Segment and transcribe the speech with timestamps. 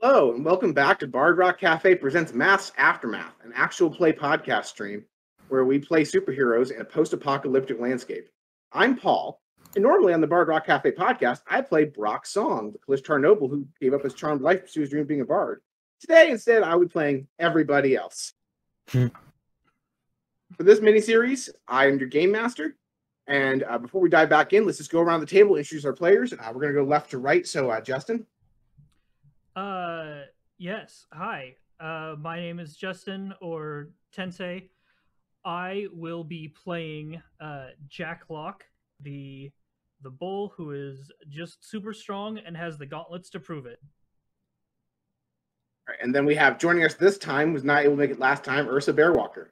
[0.00, 4.66] Hello, and welcome back to Bard Rock Cafe presents Masks Aftermath, an actual play podcast
[4.66, 5.04] stream
[5.48, 8.28] where we play superheroes in a post-apocalyptic landscape.
[8.72, 9.40] I'm Paul,
[9.74, 13.48] and normally on the Bard Rock Cafe podcast, I play Brock Song, the Kalashtar noble
[13.48, 15.62] who gave up his charmed life to pursue his dream of being a bard.
[16.00, 18.34] Today, instead, I will be playing everybody else.
[18.86, 19.10] For
[20.60, 22.76] this miniseries, I am your game master,
[23.26, 25.92] and uh, before we dive back in, let's just go around the table, introduce our
[25.92, 26.32] players.
[26.32, 27.44] Uh, we're going to go left to right.
[27.44, 28.24] So, uh, Justin.
[29.58, 30.20] Uh,
[30.58, 31.06] yes.
[31.12, 31.56] Hi.
[31.80, 34.68] Uh, my name is Justin or Tensei.
[35.44, 38.64] I will be playing uh, Jack Locke,
[39.00, 39.50] the
[40.02, 43.80] the bull who is just super strong and has the gauntlets to prove it.
[45.88, 48.10] All right, and then we have joining us this time, was not able to make
[48.12, 49.46] it last time, Ursa Bearwalker.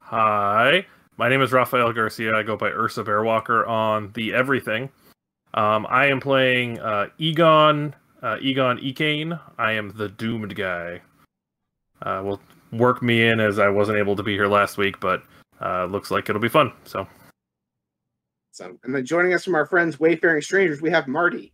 [0.00, 0.86] Hi,
[1.18, 2.34] my name is Rafael Garcia.
[2.34, 4.88] I go by Ursa Bearwalker on the Everything.
[5.52, 9.38] Um, I am playing uh, Egon, uh, Egon Ekane.
[9.58, 11.00] I am the doomed guy.
[12.02, 12.40] Uh, will
[12.72, 15.22] work me in as I wasn't able to be here last week, but
[15.60, 16.72] uh, looks like it'll be fun.
[16.84, 17.06] So,
[18.52, 21.52] So, and then joining us from our friends Wayfaring Strangers, we have Marty.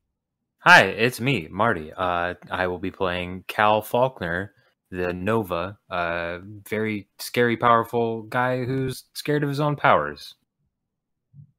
[0.61, 1.93] Hi, it's me, Marty.
[1.93, 4.53] Uh, I will be playing Cal Faulkner,
[4.91, 10.35] the Nova, uh, very scary, powerful guy who's scared of his own powers.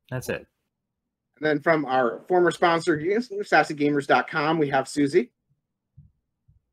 [0.09, 0.45] That's it.
[1.39, 5.31] And then from our former sponsor, SassyGamers.com, we have Susie.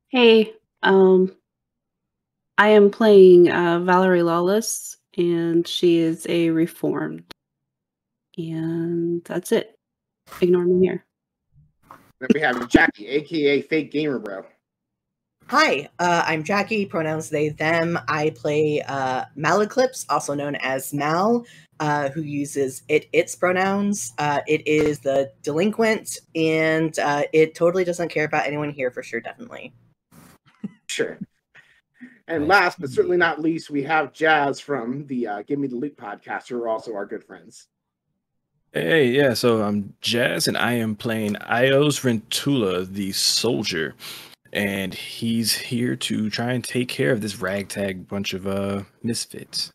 [0.08, 1.34] Hey, um,
[2.56, 7.24] I am playing uh, Valerie Lawless, and she is a reformed.
[8.38, 9.78] And that's it.
[10.40, 11.04] Ignore me here.
[12.20, 14.44] Then we have Jackie, aka Fake Gamer Bro.
[15.48, 17.98] Hi, uh, I'm Jackie, pronouns they, them.
[18.08, 21.44] I play uh, Malaclips, also known as Mal,
[21.80, 24.12] uh, who uses it, its pronouns.
[24.18, 29.02] Uh, it is the delinquent, and uh, it totally doesn't care about anyone here for
[29.02, 29.72] sure, definitely.
[30.86, 31.18] Sure.
[32.26, 35.96] And last but certainly not least, we have Jazz from the uh, Gimme Da Loot
[35.96, 37.66] podcast, who are also our good friends.
[38.72, 43.94] Hey, yeah, so I'm Jazz and I am playing Ios Rentula, the soldier.
[44.52, 49.73] And he's here to try and take care of this ragtag bunch of uh misfits.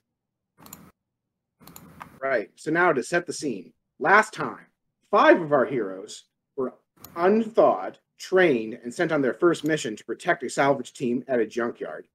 [2.22, 2.52] Right.
[2.56, 3.74] So now to set the scene.
[4.00, 4.66] Last time,
[5.10, 6.26] five of our heroes
[6.58, 6.74] were
[7.16, 11.46] unthawed, trained, and sent on their first mission to protect a salvage team at a
[11.46, 12.08] junkyard.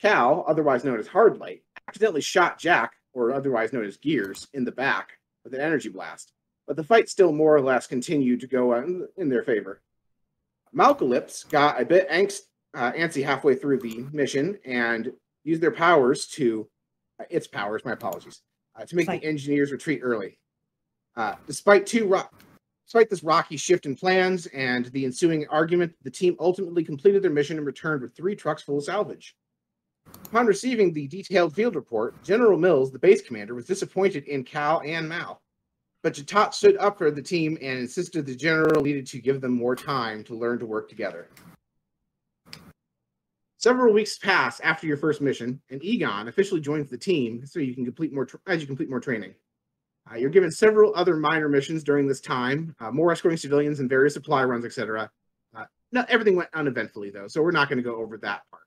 [0.00, 4.72] Cal, otherwise known as Hardlight, accidentally shot Jack, or otherwise known as Gears, in the
[4.72, 5.10] back
[5.42, 6.32] with an energy blast.
[6.66, 9.80] But the fight still more or less continued to go in, their favor.
[10.74, 12.40] Malcalypse got a bit angst,
[12.74, 16.68] uh, antsy halfway through the mission and used their powers to,
[17.18, 18.42] uh, its powers, my apologies,
[18.78, 19.20] uh, to make Fine.
[19.20, 20.38] the engineers retreat early.
[21.16, 22.28] Uh, despite two ro-
[22.86, 27.30] despite this rocky shift in plans and the ensuing argument, the team ultimately completed their
[27.30, 29.36] mission and returned with three trucks full of salvage.
[30.26, 34.80] Upon receiving the detailed field report, General Mills, the base commander, was disappointed in Cal
[34.84, 35.42] and Mal.
[36.02, 39.52] But Jatat stood up for the team and insisted the general needed to give them
[39.52, 41.28] more time to learn to work together.
[43.58, 47.74] Several weeks pass after your first mission, and Egon officially joins the team so you
[47.74, 49.34] can complete more as you complete more training.
[50.08, 53.90] Uh, you're given several other minor missions during this time, uh, more escorting civilians and
[53.90, 55.10] various supply runs, etc.
[55.56, 58.62] Uh, not everything went uneventfully though, so we're not going to go over that part.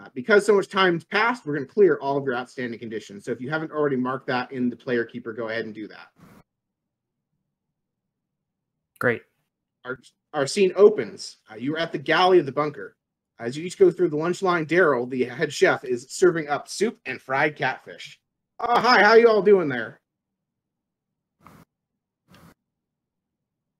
[0.00, 3.26] Uh, because so much time's passed, we're going to clear all of your outstanding conditions.
[3.26, 5.86] So if you haven't already marked that in the player keeper, go ahead and do
[5.88, 6.08] that.
[8.98, 9.20] Great.
[9.84, 9.98] our,
[10.32, 11.36] our scene opens.
[11.50, 12.96] Uh, you are at the galley of the bunker.
[13.38, 16.68] As you each go through the lunch line, Daryl, the head chef, is serving up
[16.68, 18.20] soup and fried catfish.
[18.60, 20.00] Oh, hi, how you all doing there?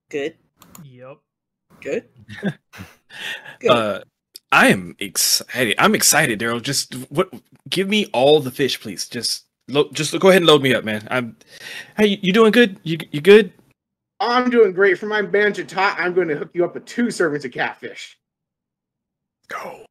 [0.09, 0.35] Good,
[0.83, 1.17] Yep.
[1.81, 2.09] good.
[3.59, 3.69] Good.
[3.71, 3.99] Uh
[4.51, 5.75] I am excited.
[5.79, 6.61] I'm excited, Daryl.
[6.61, 7.29] Just what
[7.69, 9.07] give me all the fish, please.
[9.07, 11.07] Just lo- just go ahead and load me up, man.
[11.09, 11.37] I'm
[11.97, 12.79] Hey, you, you doing good?
[12.83, 13.51] You you good?
[14.19, 14.99] I'm doing great.
[14.99, 18.17] For my man Jatat, I'm going to hook you up with two servings of catfish.
[19.47, 19.85] Go.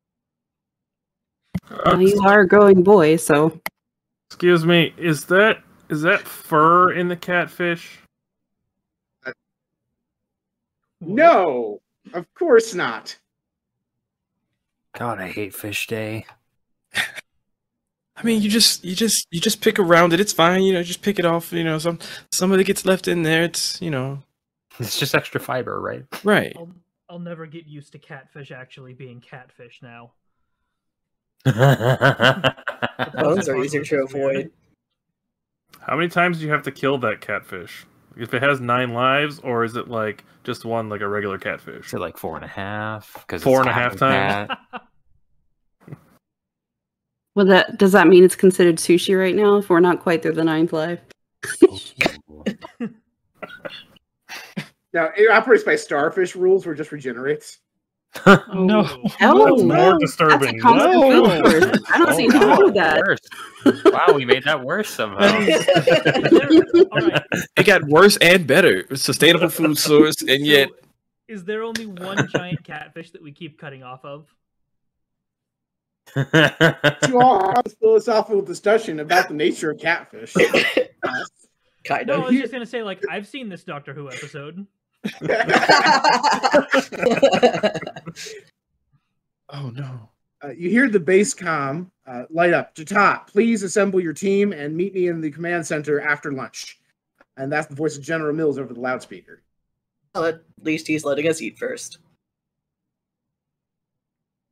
[1.87, 3.61] Well, you are a growing boy, so
[4.29, 8.01] excuse me, is that is that fur in the catfish?
[11.01, 11.81] No,
[12.13, 13.19] of course not.
[14.99, 16.27] God, I hate fish day.
[18.17, 20.21] I mean, you just you just you just pick around it.
[20.21, 20.83] It's fine, you know.
[20.83, 21.53] Just pick it off.
[21.53, 21.99] You know, some
[22.33, 23.43] some of it gets left in there.
[23.43, 24.23] It's you know
[24.79, 26.05] It's just extra fiber, right?
[26.23, 26.55] right.
[26.57, 26.69] I'll
[27.15, 30.15] I'll never get used to catfish actually being catfish now.
[33.15, 34.51] Bones are easier to avoid.
[35.79, 37.87] How many times do you have to kill that catfish?
[38.17, 41.87] if it has nine lives, or is it like just one like a regular catfish?
[41.87, 43.13] Is it like four and a half?
[43.15, 44.51] Because Four and a half times?
[47.37, 49.57] Well, that does that mean it's considered sushi right now?
[49.57, 51.01] If we're not quite through the ninth life.
[51.69, 52.45] Oh,
[54.95, 57.59] Now it operates by starfish rules, where it just regenerates.
[58.55, 58.87] No.
[59.21, 60.61] Oh, That's more disturbing.
[60.61, 61.25] That's a No.
[61.93, 63.03] I don't see wow, wrong that.
[63.05, 63.83] worse.
[63.87, 65.37] wow, we made that worse somehow.
[65.41, 67.23] Is all right,
[67.57, 68.85] It got worse and better.
[68.97, 70.75] Sustainable food source, and yet so
[71.27, 74.33] is there only one giant catfish that we keep cutting off of?
[76.15, 80.35] to all have philosophical discussion about the nature of catfish.
[81.85, 84.67] kind No, I was just gonna say, like, I've seen this Doctor Who episode.
[89.51, 90.11] oh no.
[90.43, 92.75] Uh, you hear the base com uh, light up.
[92.75, 96.81] Jatat, please assemble your team and meet me in the command center after lunch.
[97.37, 99.43] And that's the voice of General Mills over the loudspeaker.
[100.15, 101.99] well, at least he's letting us eat first.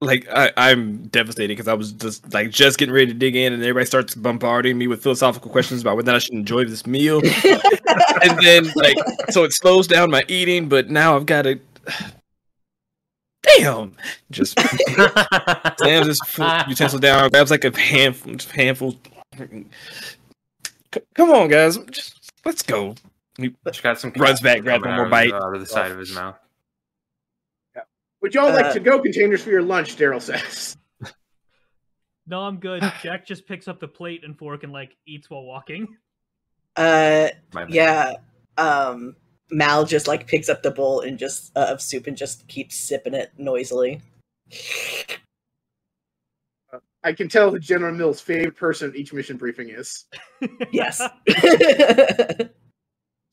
[0.02, 3.52] Like I, I'm devastated because I was just like just getting ready to dig in,
[3.52, 7.20] and everybody starts bombarding me with philosophical questions about whether I should enjoy this meal.
[8.22, 8.96] and then like
[9.30, 11.60] so it slows down my eating, but now I've got to
[13.58, 13.94] damn
[14.30, 14.58] just
[15.78, 16.20] slams his
[16.68, 18.96] utensil down, grabs like a handful handful.
[19.38, 22.94] C- Come on, guys, just let's go.
[23.64, 25.32] Just got some Runs back, grabs one more bite.
[25.32, 26.36] out of the side of his mouth.
[28.22, 29.96] Would y'all like Uh, to go containers for your lunch?
[29.96, 30.76] Daryl says.
[32.24, 32.82] No, I'm good.
[33.02, 35.88] Jack just picks up the plate and fork and like eats while walking.
[36.76, 37.28] Uh,
[37.68, 38.14] yeah.
[38.56, 39.16] Um,
[39.50, 42.76] Mal just like picks up the bowl and just uh, of soup and just keeps
[42.78, 44.00] sipping it noisily.
[47.02, 50.04] I can tell who General Mills' favorite person at each mission briefing is.
[50.72, 51.02] Yes.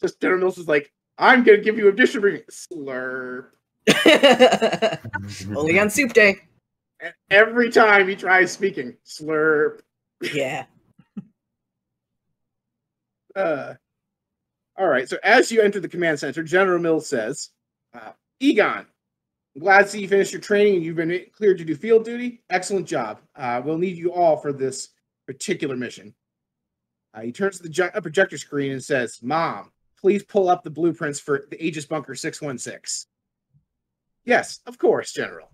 [0.02, 2.42] Just General Mills is like, I'm going to give you a mission briefing.
[2.50, 3.50] Slurp.
[5.56, 6.42] Only on soup day.
[7.32, 9.82] Every time he tries speaking, slurp.
[10.34, 10.66] Yeah.
[13.36, 13.76] Uh,
[14.76, 15.08] all right.
[15.08, 17.50] So as you enter the command center, General Mills says,
[17.94, 18.86] uh, "Egon,
[19.56, 22.04] I'm glad to see you finished your training and you've been cleared to do field
[22.04, 22.42] duty.
[22.50, 23.22] Excellent job.
[23.36, 24.90] Uh, we'll need you all for this
[25.28, 26.14] particular mission."
[27.14, 29.72] Uh, he turns to the projector screen and says, "Mom,
[30.02, 33.08] please pull up the blueprints for the Aegis Bunker 616."
[34.30, 35.50] Yes, of course, General.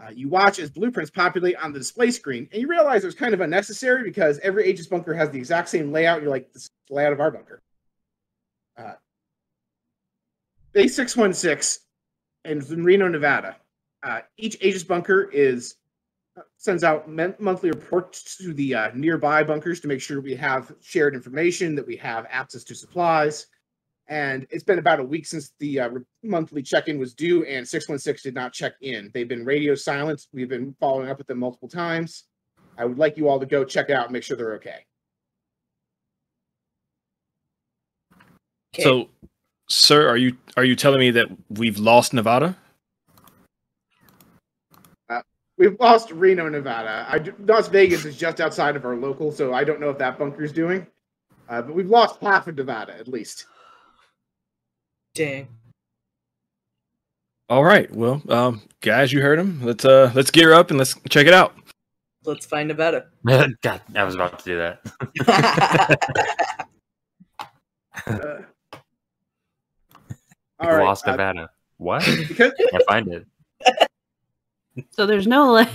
[0.00, 3.14] Uh, you watch as blueprints populate on the display screen, and you realize it was
[3.14, 6.22] kind of unnecessary because every Aegis bunker has the exact same layout.
[6.22, 7.62] You're like, this layout of our bunker.
[8.78, 8.94] Uh,
[10.72, 11.84] Base 616
[12.46, 13.56] in Reno, Nevada.
[14.02, 15.74] Uh, each Aegis bunker is
[16.38, 20.74] uh, sends out monthly reports to the uh, nearby bunkers to make sure we have
[20.80, 23.48] shared information, that we have access to supplies.
[24.08, 27.66] And it's been about a week since the uh, re- monthly check-in was due, and
[27.66, 29.10] 616 did not check in.
[29.12, 30.26] They've been radio silent.
[30.32, 32.24] We've been following up with them multiple times.
[32.78, 34.84] I would like you all to go check it out and make sure they're okay.
[38.78, 39.08] So,
[39.68, 42.56] sir, are you are you telling me that we've lost Nevada?
[45.58, 47.06] We've lost Reno, Nevada.
[47.08, 50.18] I, Las Vegas is just outside of our local, so I don't know if that
[50.18, 50.86] bunker's doing.
[51.48, 53.46] Uh, but we've lost half of Nevada at least.
[55.16, 55.48] Dang.
[57.48, 57.90] All right.
[57.90, 59.62] Well, um, guys, you heard him.
[59.62, 61.54] Let's uh let's gear up and let's check it out.
[62.26, 62.92] Let's find about
[63.24, 63.60] it.
[63.62, 65.96] God, I was about to do that.
[68.06, 68.42] Uh,
[70.60, 71.48] all right, lost Nevada.
[71.78, 72.04] What?
[72.28, 73.26] because Can't find it.
[74.90, 75.70] So there's no like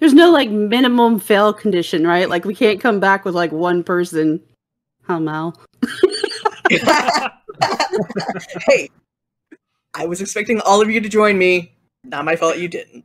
[0.00, 2.28] there's no like minimum fail condition, right?
[2.28, 4.42] Like we can't come back with like one person.
[5.04, 5.58] How Mal?
[8.66, 8.88] hey,
[9.94, 11.74] I was expecting all of you to join me.
[12.04, 13.04] Not my fault you didn't.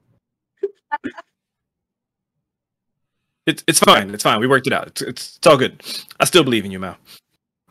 [3.45, 4.13] It's it's fine.
[4.13, 4.39] It's fine.
[4.39, 4.87] We worked it out.
[4.87, 5.81] It's it's, it's all good.
[6.19, 6.97] I still believe in you, Mal.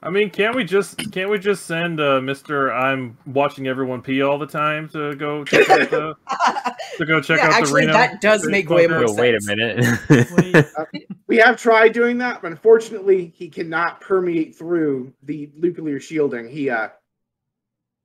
[0.06, 4.22] I mean, can't we just can't we just send uh, Mister I'm watching everyone pee
[4.22, 6.14] all the time to go check out the
[6.98, 7.92] to go check yeah, out the actually, Reno?
[7.92, 9.18] that does make way more sense.
[9.18, 10.70] wait a minute.
[10.92, 16.48] Wait, we have tried doing that, but unfortunately, he cannot permeate through the nuclear shielding.
[16.48, 16.88] He uh,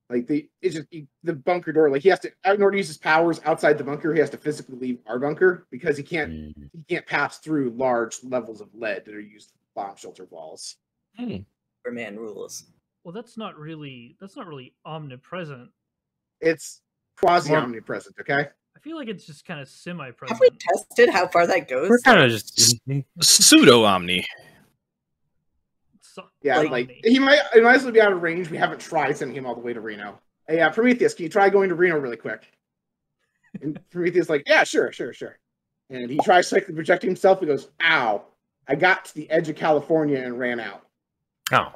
[0.10, 1.92] like the it's just he, the bunker door.
[1.92, 4.32] Like he has to in order to use his powers outside the bunker, he has
[4.32, 6.70] to physically leave our bunker because he can't Mm.
[6.74, 10.78] he can't pass through large levels of lead that are used for bomb shelter walls.
[11.16, 11.44] For
[11.90, 12.66] man rules.
[13.04, 15.70] well, that's not really that's not really omnipresent.
[16.42, 16.82] It's
[17.18, 18.16] quasi omnipresent.
[18.20, 18.48] Okay.
[18.76, 20.30] I feel like it's just kind of semi-present.
[20.32, 21.90] Have we tested how far that goes?
[21.90, 22.80] We're kind of just
[23.22, 24.26] Pseudo omni.
[26.02, 28.50] So- Yeah, Like- like, he might he might as well be out of range.
[28.50, 30.20] We haven't tried sending him all the way to Reno.
[30.48, 32.52] Hey, uh, Prometheus, can you try going to Reno really quick?
[33.62, 35.38] And Prometheus like, yeah, sure, sure, sure.
[35.90, 37.40] And he tries psychically projecting himself.
[37.42, 38.24] He goes, "Ow!
[38.68, 40.86] I got to the edge of California and ran out."
[41.52, 41.74] Oh,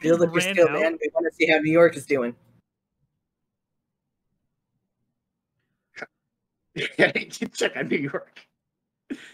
[0.00, 0.72] Build up your skill, out.
[0.80, 0.98] man.
[1.00, 2.34] We want to see how New York is doing.
[7.52, 8.40] Check on New York.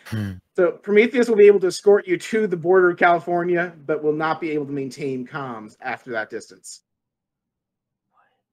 [0.07, 0.33] Hmm.
[0.57, 4.13] So Prometheus will be able to escort you to the border of California, but will
[4.13, 6.83] not be able to maintain comms after that distance.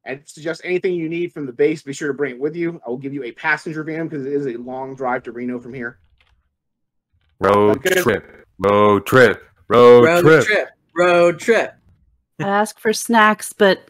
[0.05, 2.79] And suggest anything you need from the base, be sure to bring it with you.
[2.85, 5.59] I will give you a passenger van because it is a long drive to Reno
[5.59, 5.99] from here.
[7.41, 8.01] road Okay.
[8.01, 10.45] trip, road trip, road, Road trip.
[10.45, 10.69] trip.
[10.97, 11.75] Road trip.
[12.39, 13.89] I ask for snacks, but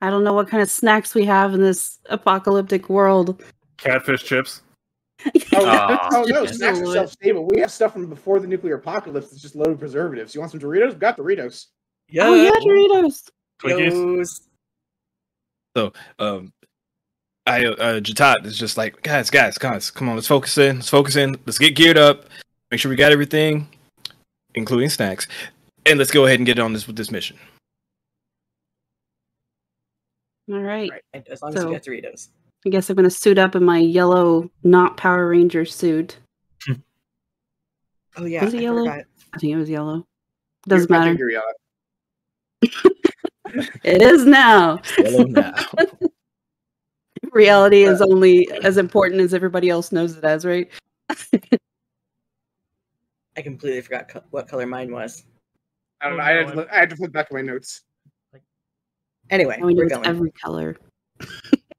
[0.00, 3.42] I don't know what kind of snacks we have in this apocalyptic world.
[3.76, 4.62] Catfish chips.
[5.54, 6.08] Oh, Aw.
[6.12, 7.48] oh no, snacks are self-stable.
[7.48, 10.32] We have stuff from before the nuclear apocalypse that's just loaded with preservatives.
[10.32, 10.96] You want some Doritos?
[10.96, 11.66] Got Doritos.
[12.08, 12.28] Yeah.
[12.28, 13.28] Oh yeah, Doritos.
[13.60, 14.40] Twinkies.
[15.74, 15.92] Yos.
[16.20, 16.52] um
[17.48, 20.90] I uh Jatat is just like, guys, guys, guys, come on, let's focus in, let's
[20.90, 22.26] focus in, let's get geared up,
[22.70, 23.66] make sure we got everything,
[24.54, 25.26] including snacks,
[25.88, 27.36] and let's go ahead and get on this with this mission.
[30.50, 30.90] All right.
[30.90, 31.02] Right.
[31.12, 32.28] And As long as So- you get Doritos.
[32.66, 36.18] I guess I'm gonna suit up in my yellow, not Power Ranger suit.
[38.16, 38.44] Oh yeah.
[38.44, 38.84] Was it I yellow?
[38.84, 39.04] forgot.
[39.32, 40.04] I think it was yellow.
[40.66, 41.14] Doesn't I matter.
[41.14, 41.52] you're yellow.
[43.84, 44.80] It is now.
[44.98, 45.54] Yellow now.
[47.32, 50.68] Reality is only as important as everybody else knows it as, right?
[53.36, 55.22] I completely forgot co- what color mine was.
[56.00, 56.22] I don't Oh, know.
[56.24, 57.82] I, had to look, I had to flip back to my notes.
[59.30, 60.06] Anyway, I mean, we're it's going.
[60.06, 60.76] every color.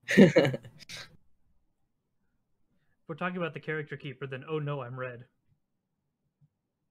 [0.09, 0.35] If
[3.07, 5.23] we're talking about the character keeper, then oh no, I'm red.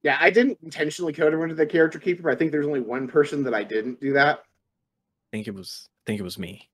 [0.02, 2.22] Yeah, I didn't intentionally code her into the character keeper.
[2.24, 4.38] But I think there's only one person that I didn't do that.
[4.38, 6.68] I think it was I think it was me.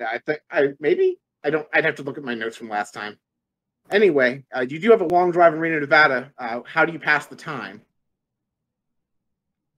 [0.00, 1.68] Yeah, I think I maybe I don't.
[1.72, 3.18] I'd have to look at my notes from last time.
[3.90, 6.32] Anyway, uh, you do have a long drive in Reno, Nevada.
[6.36, 7.80] Uh, how do you pass the time?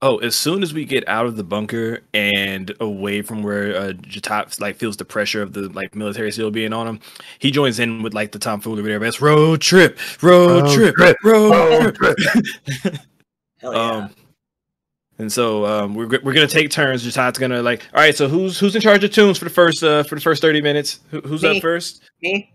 [0.02, 3.92] Oh, as soon as we get out of the bunker and away from where uh,
[3.92, 7.00] Jatat like feels the pressure of the like military still being on him,
[7.38, 8.98] he joins in with like the tomfoolery there.
[8.98, 12.16] That's road trip, road, Road trip, trip, road, road trip.
[13.58, 13.90] Hell yeah.
[13.90, 14.10] um,
[15.18, 17.04] and so um, we're we're gonna take turns.
[17.04, 18.16] Jatat's gonna like, all right.
[18.16, 20.62] So who's who's in charge of tunes for the first uh for the first thirty
[20.62, 21.00] minutes?
[21.10, 21.56] Who, who's Me.
[21.58, 22.00] up first?
[22.22, 22.54] Me?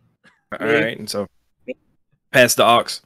[0.60, 0.74] All Me.
[0.74, 1.28] right, and so
[1.68, 1.76] Me.
[2.32, 3.04] pass the ox.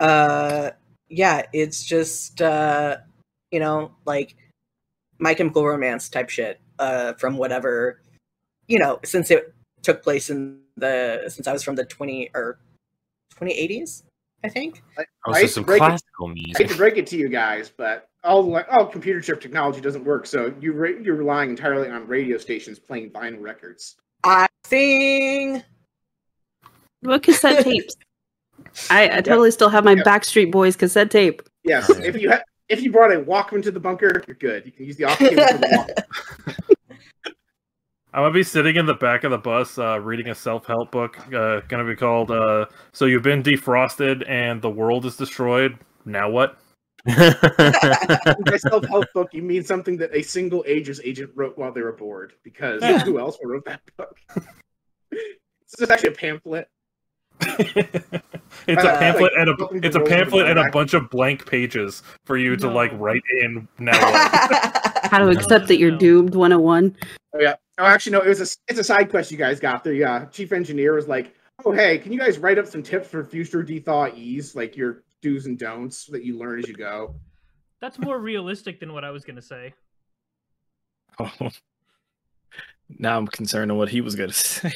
[0.00, 0.70] Uh,
[1.08, 2.98] yeah, it's just uh,
[3.50, 4.36] you know, like
[5.18, 6.60] My Chemical Romance type shit.
[6.78, 8.00] Uh, from whatever,
[8.68, 12.60] you know, since it took place in the since I was from the twenty or
[13.34, 14.04] twenty eighties,
[14.44, 14.80] I think.
[15.26, 15.86] Also, Right, some break it.
[15.86, 19.40] classical I hate to break it to you guys, but all like all computer chip
[19.40, 20.24] technology doesn't work.
[20.24, 23.96] So you re- you're relying entirely on radio stations playing vinyl records.
[24.22, 25.64] I sing.
[27.00, 27.96] What cassette tapes?
[28.90, 30.04] I, I totally still have my Yep.
[30.06, 31.42] Backstreet Boys cassette tape.
[31.64, 32.04] Yes, Oh, yeah.
[32.06, 34.66] if you ha- if you brought a Walkman to the bunker, you're good.
[34.66, 35.88] You can use the aux cable Walkman.
[38.14, 41.18] I'm gonna be sitting in the back of the bus, uh, reading a self-help book.
[41.32, 46.30] Uh, gonna be called uh, "So You've Been Defrosted and the World is Destroyed." Now
[46.30, 46.56] what?
[47.06, 51.92] By self-help book, you mean something that a single Aegis agent wrote while they were
[51.92, 52.32] bored.
[52.42, 52.98] Because Yeah.
[53.00, 54.16] who else wrote that book?
[55.10, 56.68] this is actually a pamphlet.
[57.40, 59.54] It's a Uh, pamphlet and a
[59.86, 62.72] it's a pamphlet and a bunch of blank pages for you to No.
[62.74, 65.06] like write in now what.
[65.10, 65.98] How to accept that you're No.
[65.98, 66.96] doomed 101.
[67.34, 67.54] Oh yeah.
[67.78, 68.20] Oh, actually, no.
[68.22, 69.84] It was a it's a side quest you guys got.
[69.84, 73.08] The uh, chief engineer was like, "Oh hey, can you guys write up some tips
[73.08, 77.14] for future dethaw ease, like your do's and don'ts that you learn as you go?"
[77.80, 79.74] That's more realistic than what I was gonna say.
[81.18, 81.30] Oh.
[82.98, 84.72] Now I'm concerned on what he was gonna say.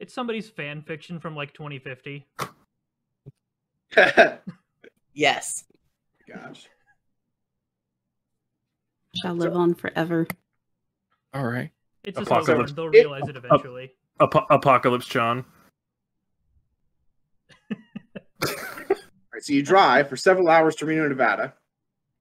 [0.00, 2.26] It's somebody's fan fiction from like 2050.
[5.12, 5.64] yes.
[6.32, 6.68] Gosh.
[9.16, 10.26] Shall live on forever.
[11.34, 11.70] All right.
[12.04, 12.72] It's Apocalypse.
[12.72, 13.92] They'll realize it eventually.
[14.20, 15.44] Ap- Apocalypse John.
[17.72, 17.78] All
[19.32, 21.54] right, so you drive for several hours to Reno, Nevada.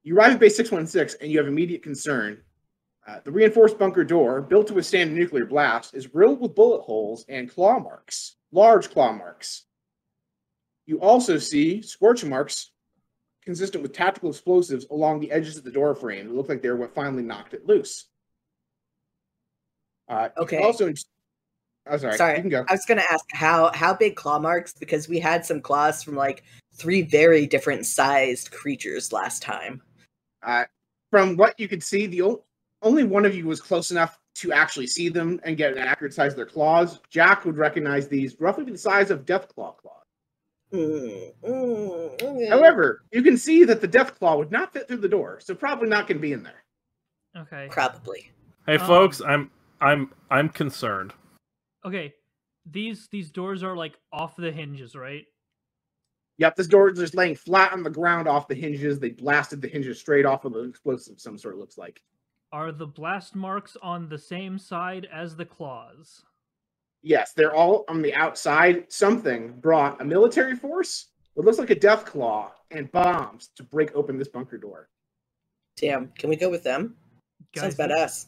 [0.03, 2.41] You arrive at base 616 and you have immediate concern.
[3.07, 6.81] Uh, the reinforced bunker door, built to withstand a nuclear blast, is riddled with bullet
[6.81, 9.63] holes and claw marks, large claw marks.
[10.85, 12.71] You also see scorch marks
[13.45, 16.75] consistent with tactical explosives along the edges of the door frame that look like they're
[16.75, 18.07] what finally knocked it loose.
[20.09, 20.57] Uh, Okay.
[20.57, 20.91] Also,
[21.87, 22.17] oh, sorry.
[22.17, 22.35] Sorry.
[22.35, 22.65] You can go.
[22.67, 26.15] I was gonna ask how how big claw marks because we had some claws from
[26.15, 29.81] like three very different sized creatures last time.
[30.43, 30.65] Uh,
[31.09, 32.43] from what you could see, the o-
[32.81, 36.13] only one of you was close enough to actually see them and get an accurate
[36.13, 36.99] size of their claws.
[37.09, 39.93] Jack would recognize these roughly the size of Deathclaw claws.
[40.71, 42.47] Mm, mm, okay.
[42.47, 45.87] However, you can see that the Deathclaw would not fit through the door, so probably
[45.89, 46.63] not going to be in there.
[47.35, 47.67] Okay.
[47.71, 48.31] probably.
[48.65, 49.49] Hey, Um, folks, I'm
[49.81, 51.13] I'm I'm concerned.
[51.85, 52.13] Okay.
[52.69, 55.25] These these doors are like off the hinges, right?
[56.39, 58.99] Yep, this door is just laying flat on the ground off the hinges.
[58.99, 62.01] They blasted the hinges straight off of an explosive of some sort, it looks like.
[62.51, 66.23] Are the blast marks on the same side as the claws?
[67.03, 68.85] Yes, they're all on the outside.
[68.91, 73.93] Something brought a military force, what looks like a death claw, and bombs to break
[73.95, 74.89] open this bunker door.
[75.75, 76.95] Damn, can we go with them?
[77.55, 78.25] Sounds thi- badass.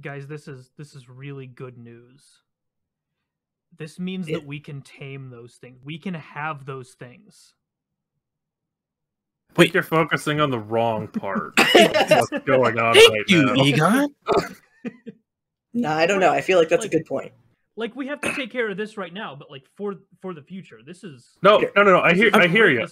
[0.00, 2.22] guys, this is this is really good news.
[3.76, 5.78] This means It- that we can tame those things.
[5.84, 7.54] We can have those things.
[9.56, 11.52] I think you're focusing on the wrong part.
[11.74, 13.62] What's going on Thank right you, now?
[13.64, 14.14] Egon.
[15.78, 16.30] No, I don't know.
[16.32, 17.32] I feel like that's a good point.
[17.76, 20.40] Like we have to take care of this right now, but like for for the
[20.40, 22.00] future, this is No, no, no, no.
[22.00, 22.86] I hear is a I hear you.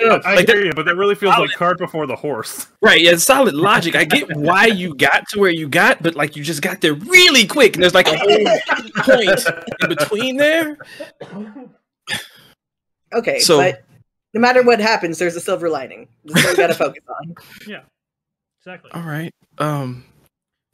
[0.00, 1.54] No, no, I like hear you, but that really feels like Solid.
[1.56, 2.68] cart before the horse.
[2.80, 3.94] Right, yeah, solid logic.
[3.96, 6.94] I get why you got to where you got, but like you just got there
[6.94, 9.46] really quick, and there's like a whole point
[9.82, 10.78] in between there.
[13.12, 13.82] Okay, So- but
[14.34, 16.08] no matter what happens, there's a silver lining.
[16.24, 17.34] That's what we gotta focus on.
[17.66, 17.80] Yeah,
[18.60, 18.90] exactly.
[18.92, 19.32] All right.
[19.58, 20.04] Um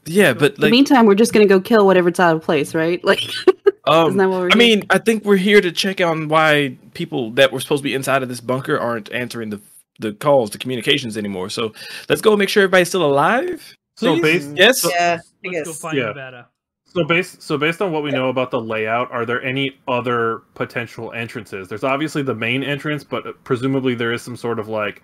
[0.08, 3.02] yeah, but In the meantime, we're just gonna go kill whatever's out of place, right?
[3.04, 3.48] Like, isn't
[3.86, 6.76] um that what we're I here- mean, I think we're here to check on why
[6.94, 9.60] people that were supposed to be inside of this bunker aren't answering the
[9.98, 11.48] the calls, the communications anymore.
[11.48, 11.72] So
[12.08, 13.74] let's go make sure everybody's still alive.
[13.96, 14.46] So please?
[14.46, 14.86] based yes.
[14.92, 16.04] Yeah, I Let's go find Yeah.
[16.08, 16.48] Nevada.
[16.96, 20.38] So based so based on what we know about the layout, are there any other
[20.54, 21.68] potential entrances?
[21.68, 25.02] There's obviously the main entrance, but presumably there is some sort of like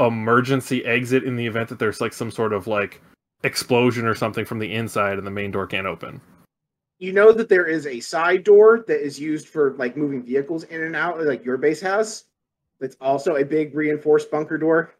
[0.00, 3.00] emergency exit in the event that there's like some sort of like
[3.44, 6.20] explosion or something from the inside and the main door can't open.
[6.98, 10.64] You know that there is a side door that is used for like moving vehicles
[10.64, 12.24] in and out, like your base has.
[12.80, 14.94] That's also a big reinforced bunker door.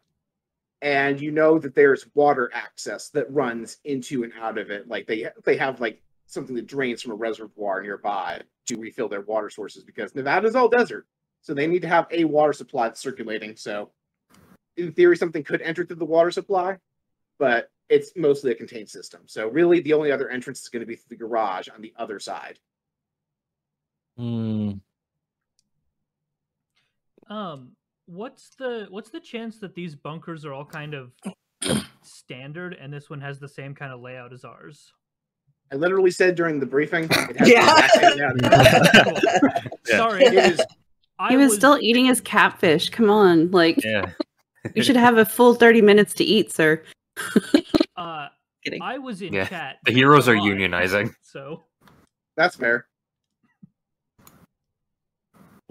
[0.81, 4.87] And you know that there's water access that runs into and out of it.
[4.87, 9.21] Like they they have like something that drains from a reservoir nearby to refill their
[9.21, 11.05] water sources because Nevada's all desert.
[11.41, 13.55] So they need to have a water supply that's circulating.
[13.55, 13.91] So
[14.77, 16.77] in theory, something could enter through the water supply,
[17.37, 19.21] but it's mostly a contained system.
[19.25, 21.93] So really the only other entrance is going to be through the garage on the
[21.97, 22.59] other side.
[24.17, 24.73] Hmm.
[27.29, 27.71] Um,
[28.05, 31.13] what's the what's the chance that these bunkers are all kind of
[32.03, 34.93] standard and this one has the same kind of layout as ours?
[35.73, 37.65] I literally said during the briefing, it Yeah.
[37.65, 39.63] the exact same layout.
[39.87, 39.97] Yeah.
[39.97, 40.61] Sorry, It is
[41.17, 42.89] I he was, still eating his catfish.
[42.89, 44.11] Come on, like Yeah.
[44.75, 46.83] you should have a full thirty minutes to eat, sir.
[47.97, 48.27] Uh,
[48.81, 49.77] I was in Yeah, chat.
[49.85, 51.13] the heroes are unionizing.
[51.21, 51.63] So
[52.37, 52.85] that's fair.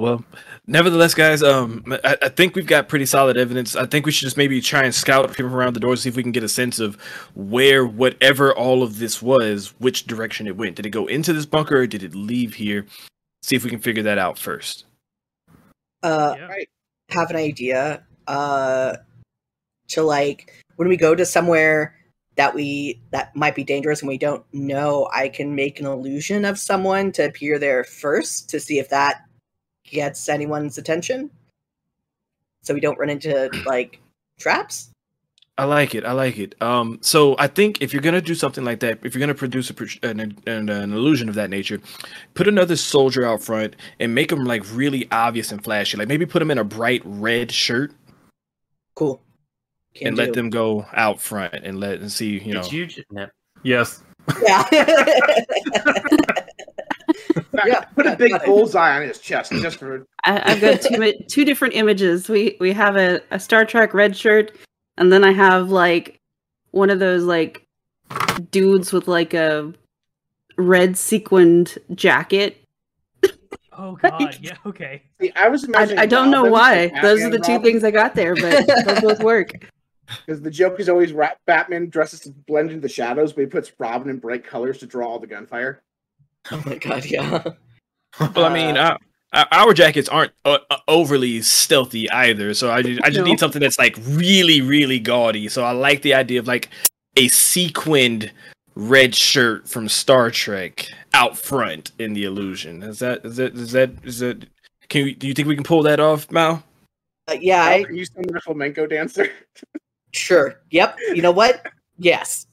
[0.03, 0.25] Well,
[0.67, 3.77] nevertheless, guys, um, I, I think we've got pretty solid evidence.
[3.77, 6.17] I think we should just maybe try and scout people around the door, see if
[6.17, 6.97] we can get a sense of
[7.37, 10.75] where whatever all of this was, which direction it went.
[10.75, 12.85] Did it go into this bunker or did it leave here?
[13.45, 14.87] See if we can figure that out first.
[16.03, 16.47] Uh, yeah.
[16.47, 16.69] Right.
[17.11, 18.03] have an idea.
[18.27, 18.97] Uh,
[19.91, 21.95] to like when we go to somewhere
[22.35, 26.45] that we that might be dangerous and we don't know, I can make an illusion
[26.45, 29.23] of someone to appear there first to see if that
[29.93, 31.31] gets anyone's attention.
[32.63, 34.01] So we don't run into like
[34.39, 34.89] traps.
[35.59, 36.05] I like it.
[36.07, 36.55] I like it.
[36.63, 39.69] Um, so I think if you're gonna do something like that, if you're gonna produce
[39.69, 41.79] a, pr- an, an, an illusion of that nature,
[42.35, 45.99] put another soldier out front and make them like really obvious and flashy.
[45.99, 47.93] Like maybe put them in a bright red shirt
[48.95, 49.21] Cool.
[49.95, 50.23] Can and do.
[50.23, 52.39] let them go out front and let and see.
[52.39, 52.87] You know, Did you?
[52.87, 53.27] j- No.
[53.63, 54.03] Yes.
[54.43, 54.63] Yeah.
[57.63, 60.81] In Yeah, put yeah, a big bullseye on his chest just for I, I've got
[60.81, 62.29] two two different images.
[62.29, 64.53] We we have a, a Star Trek red shirt,
[64.97, 66.21] and then I have like
[66.71, 67.67] one of those like
[68.51, 69.73] dudes with like a
[70.57, 72.59] red sequined jacket.
[73.77, 75.03] Oh god, yeah, okay.
[75.21, 76.89] See, I was I, imagining I don't know why.
[77.01, 79.71] Those are the two Robin, things I got there, but those both work.
[80.27, 81.15] Because the joke is always
[81.47, 84.87] Batman dresses to blend into the shadows, but he puts Robin in bright colors to
[84.87, 85.83] draw all the gunfire.
[86.51, 87.43] oh my god, yeah.
[88.35, 88.99] Well, I mean, uh,
[89.33, 93.25] our, our jackets aren't uh, uh, overly stealthy either, so I just, I just No.
[93.25, 95.49] need something that's like really, really gaudy.
[95.49, 96.69] So I like the idea of like
[97.17, 98.31] a sequined
[98.75, 102.83] red shirt from Star Trek out front in the illusion.
[102.83, 104.47] Is that is that is that is that?
[104.89, 106.63] Can we, do you think we can pull that off, Mal?
[107.29, 109.31] Uh, yeah, I, Can you summon a flamenco dancer?
[110.13, 110.61] sure.
[110.71, 110.99] Yep.
[111.15, 111.67] You know what?
[111.99, 112.47] Yes.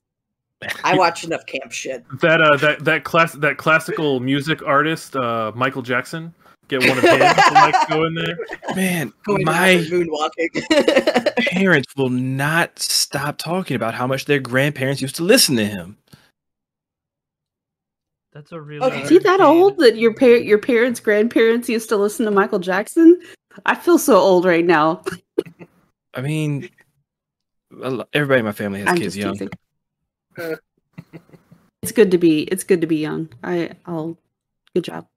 [0.84, 2.04] I watch enough camp shit.
[2.22, 6.34] That uh, that that class that classical music artist, uh, Michael Jackson.
[6.67, 8.38] Get one of him to like go in there.
[8.76, 11.36] Man, Going my moonwalking.
[11.48, 15.98] parents will not stop talking about how much their grandparents used to listen to him.
[18.34, 18.86] That's a really.
[18.86, 19.02] Okay.
[19.02, 22.60] Is he that old that your par- your parents, grandparents used to listen to Michael
[22.60, 23.19] Jackson?
[23.65, 25.04] I feel so old right now.
[26.13, 26.69] I mean,
[28.13, 29.34] everybody in my family has I'm kids just young.
[29.34, 29.50] teasing.
[31.82, 32.41] It's good to be.
[32.43, 33.30] It's good to be young.
[33.41, 33.71] I.
[33.86, 34.17] I'll.
[34.75, 35.08] Good job.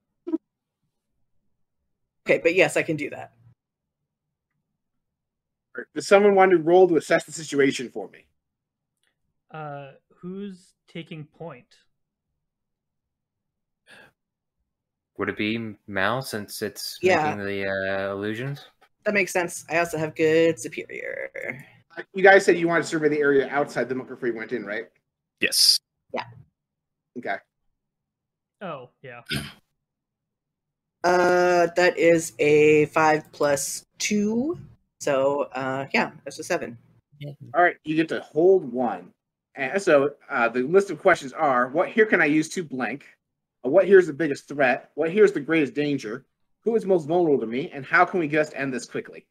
[2.25, 3.33] okay, but yes, I can do that.
[5.95, 8.27] Does someone want to roll to assess the situation for me?
[9.51, 11.67] Uh, who's taking point?
[15.19, 17.25] Would it be Mal since it's Yeah.
[17.35, 18.65] making the uh, illusions?
[19.05, 19.65] That makes sense.
[19.69, 21.31] I also have good superior.
[21.99, 24.53] Uh, You guys said you wanted to survey the area outside the Mucker Free went
[24.53, 24.87] in, right?
[25.43, 25.81] Yes.
[26.15, 26.25] Yeah.
[27.19, 27.37] Okay.
[28.61, 29.23] Oh yeah.
[31.05, 34.57] Uh, that is a five plus two.
[35.01, 36.79] So, uh, yeah, that's a seven.
[37.55, 39.11] All right, you get to hold one.
[39.57, 43.05] And so uh, the list of questions are: What here can I use to blank?
[43.67, 44.93] Uh, what here is the biggest threat?
[44.95, 46.25] What here is the greatest danger?
[46.63, 47.69] Who is most vulnerable to me?
[47.73, 49.27] And how can we just end this quickly?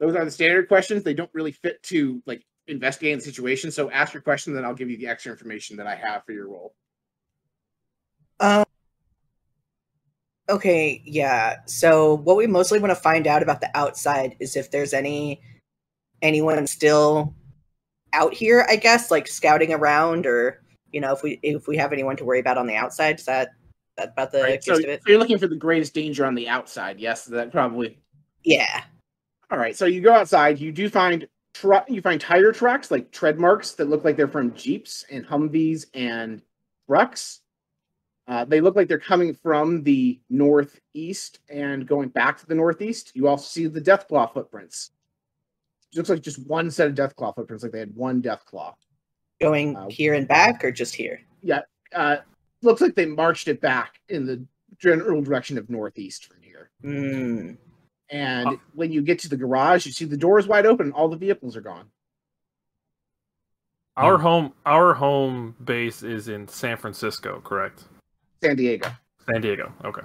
[0.00, 1.02] Those are the standard questions.
[1.02, 3.70] They don't really fit to like investigating the situation.
[3.70, 6.32] So ask your question, then I'll give you the extra information that I have for
[6.32, 6.74] your role.
[8.40, 8.64] Um.
[10.48, 11.56] Okay, yeah.
[11.66, 15.40] So what we mostly want to find out about the outside is if there's any
[16.22, 17.34] anyone still
[18.12, 21.92] out here, I guess, like scouting around or you know, if we if we have
[21.92, 23.20] anyone to worry about on the outside.
[23.20, 23.50] Is that
[23.96, 26.48] that about the Right, so, of so you're looking for the greatest danger on the
[26.48, 26.98] outside.
[26.98, 27.98] Yes, that probably
[28.44, 28.84] Yeah.
[29.50, 30.60] All right, so you go outside.
[30.60, 34.28] You do find tru- you find tire tracks like tread marks that look like they're
[34.28, 36.42] from Jeeps and Humvees and
[36.86, 37.40] trucks.
[38.28, 43.10] Uh, they look like they're coming from the northeast and going back to the northeast.
[43.14, 44.92] You also see the death claw footprints.
[45.92, 48.44] It looks like just one set of death claw footprints, like they had one death
[48.46, 48.76] claw.
[49.40, 51.20] Going Uh, here and back or just here?
[51.42, 51.62] Yeah.
[51.92, 52.18] Uh,
[52.62, 54.44] looks like they marched it back in the
[54.78, 56.70] general direction of northeast from here.
[56.82, 57.52] Hmm.
[58.10, 58.60] And Oh.
[58.74, 61.16] when you get to the garage, you see the doors wide open and all the
[61.16, 61.90] vehicles are gone.
[63.96, 67.84] Our home our home base is in San Francisco, correct?
[68.42, 68.88] San Diego.
[69.30, 69.72] San Diego.
[69.84, 70.02] Okay.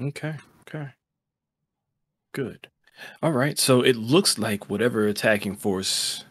[0.00, 0.36] Okay.
[0.62, 0.88] Okay.
[2.34, 2.68] Good.
[3.22, 3.58] All right.
[3.58, 6.24] So it looks like whatever attacking force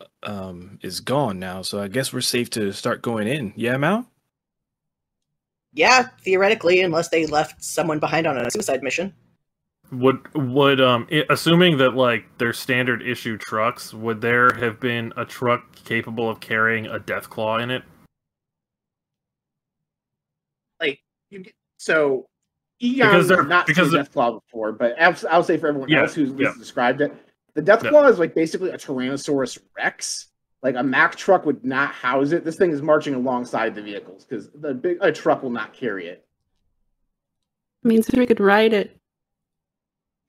[0.00, 1.62] uh, um is gone now.
[1.62, 3.52] So I guess we're safe to start going in.
[3.56, 4.10] Yeah, Mal?
[5.78, 9.14] Yeah, theoretically, unless they left someone behind on a suicide mission.
[9.92, 15.24] Would would um assuming that like they're standard issue trucks, would there have been a
[15.24, 17.84] truck capable of carrying a death claw in it?
[20.80, 20.98] like
[21.30, 21.44] you
[21.78, 22.26] so
[22.80, 25.88] Egon Because they're- not because seen they're- Deathclaw before, but I'll, I'll say for everyone
[25.88, 26.52] Yeah, else who's yeah.
[26.58, 27.12] described it,
[27.54, 30.26] the Deathclaw is like basically a Tyrannosaurus Rex.
[30.62, 32.44] Like a Mack truck would not house it.
[32.44, 36.08] This thing is marching alongside the vehicles because the big a truck will not carry
[36.08, 36.26] it.
[37.84, 38.98] means we could ride it.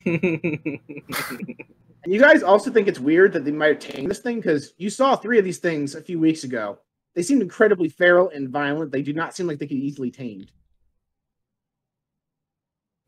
[0.06, 0.80] And
[2.06, 4.90] you guys also think it's weird that they might have tamed this thing because you
[4.90, 6.78] saw three of these things a few weeks ago.
[7.16, 8.92] They seemed incredibly feral and violent.
[8.92, 10.52] They do not seem like they could be easily tamed.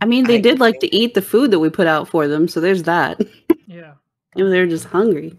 [0.02, 2.28] I mean, they I did like to eat the food that we put out for
[2.28, 3.22] them, so there's that.
[3.68, 3.94] Yeah.
[4.36, 5.38] Maybe they're just hungry.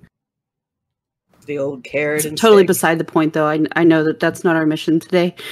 [1.53, 2.69] The old carrot It's and totally stick.
[2.69, 3.47] beside the point, though.
[3.47, 5.35] I I know that that's not our mission today.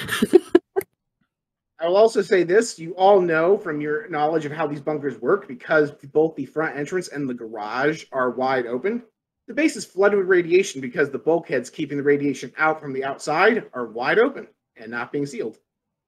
[1.79, 5.19] I will also say this: you all know from your knowledge of how these bunkers
[5.21, 9.03] work, because both the front entrance and the garage are wide open.
[9.49, 13.05] The base is flooded with radiation because the bulkheads keeping the radiation out from the
[13.05, 15.59] outside are wide open and not being sealed.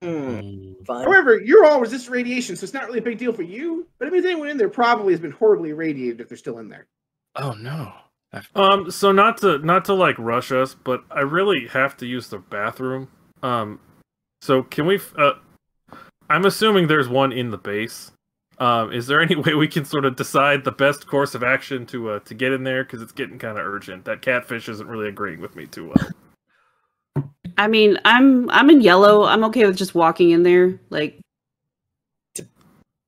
[0.02, 1.04] Hmm, fun.
[1.04, 3.88] However, you're all resistant radiation, so it's not really a big deal for you.
[3.98, 6.68] But it means anyone in there probably has been horribly irradiated if they're still in
[6.68, 6.86] there.
[7.36, 7.92] Oh no.
[8.32, 12.06] I've- Um, so not to not to like rush us, but I really have to
[12.06, 13.08] use the bathroom.
[13.42, 13.78] Um,
[14.40, 15.00] so can we?
[15.16, 15.32] Uh,
[16.30, 18.12] I'm assuming there's one in the base.
[18.58, 21.84] Um, is there any way we can sort of decide the best course of action
[21.86, 22.84] to uh, to get in there?
[22.84, 24.04] Because it's getting kind of urgent.
[24.06, 27.24] That catfish isn't really agreeing with me too well.
[27.58, 29.24] I mean, I'm I'm in yellow.
[29.24, 30.80] I'm okay with just walking in there.
[30.88, 31.18] Like,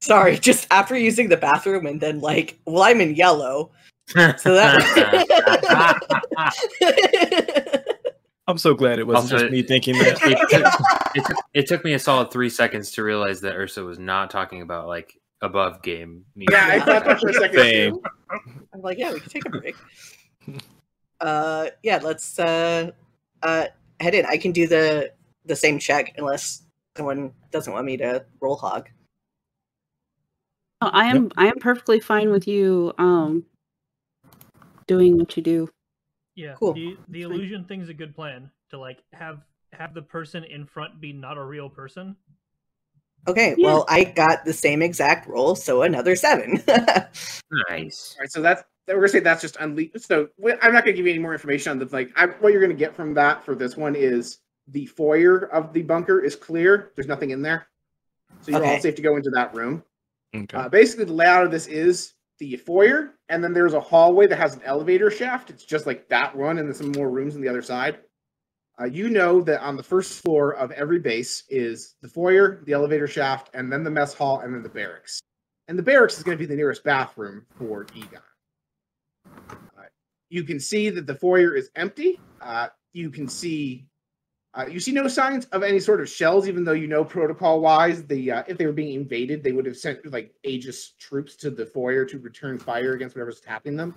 [0.03, 3.71] Sorry, just after using the bathroom and then like, well, I'm in yellow,
[4.09, 6.01] so that.
[8.47, 10.19] I'm so glad it wasn't Also, just me thinking that.
[10.23, 10.53] it took,
[11.15, 14.31] it, took, it took me a solid three seconds to realize that Ursa was not
[14.31, 16.25] talking about like above game.
[16.37, 17.59] Yeah, I thought that for a second.
[17.59, 17.93] Same.
[17.95, 18.03] too.
[18.75, 19.75] I'm like, yeah, we can take a break.
[21.21, 22.91] uh, yeah, let's uh,
[23.43, 23.67] uh,
[24.01, 24.27] head in.
[24.27, 25.11] I can do the
[25.47, 26.63] the same check unless
[26.97, 28.89] someone doesn't want me to roll hog.
[30.83, 33.47] Oh, I am I am perfectly fine with you um
[34.87, 35.69] doing what you do.
[36.35, 36.75] Yeah, Cool.
[36.75, 37.33] the the Fine.
[37.33, 39.41] illusion thing's a good plan to like have
[39.73, 42.17] have the person in front be not a real person.
[43.27, 43.67] Okay, Yeah.
[43.67, 46.63] well, I got the same exact roll, so another seven.
[47.71, 48.15] Nice.
[48.17, 50.01] All right, so that's we're gonna say that's just unleashed.
[50.01, 50.29] So
[50.61, 52.11] I'm not gonna give you any more information on the like.
[52.17, 55.83] I, what you're gonna get from that for this one is the foyer of the
[55.83, 56.91] bunker is clear.
[56.97, 57.69] There's nothing in there,
[58.41, 59.85] so you're all safe to go into that room.
[60.35, 60.57] Okay.
[60.57, 64.39] Uh, basically, the layout of this is the foyer, and then there's a hallway that
[64.39, 65.51] has an elevator shaft.
[65.51, 67.99] It's just like that one, and then some more rooms on the other side.
[68.81, 72.73] Uh, you know that on the first floor of every base is the foyer, the
[72.73, 75.21] elevator shaft, and then the mess hall, and then the barracks.
[75.69, 78.21] And the barracks is going to be the nearest bathroom for Egon.
[79.27, 79.83] Uh,
[80.29, 82.19] you can see that the foyer is empty.
[82.41, 83.87] Uh, you can see
[84.57, 88.05] uh, you see no signs of any sort of shells, even though you know protocol-wise,
[88.05, 91.51] the uh, if they were being invaded, they would have sent like Aegis troops to
[91.51, 93.95] the foyer to return fire against whatever's attacking them.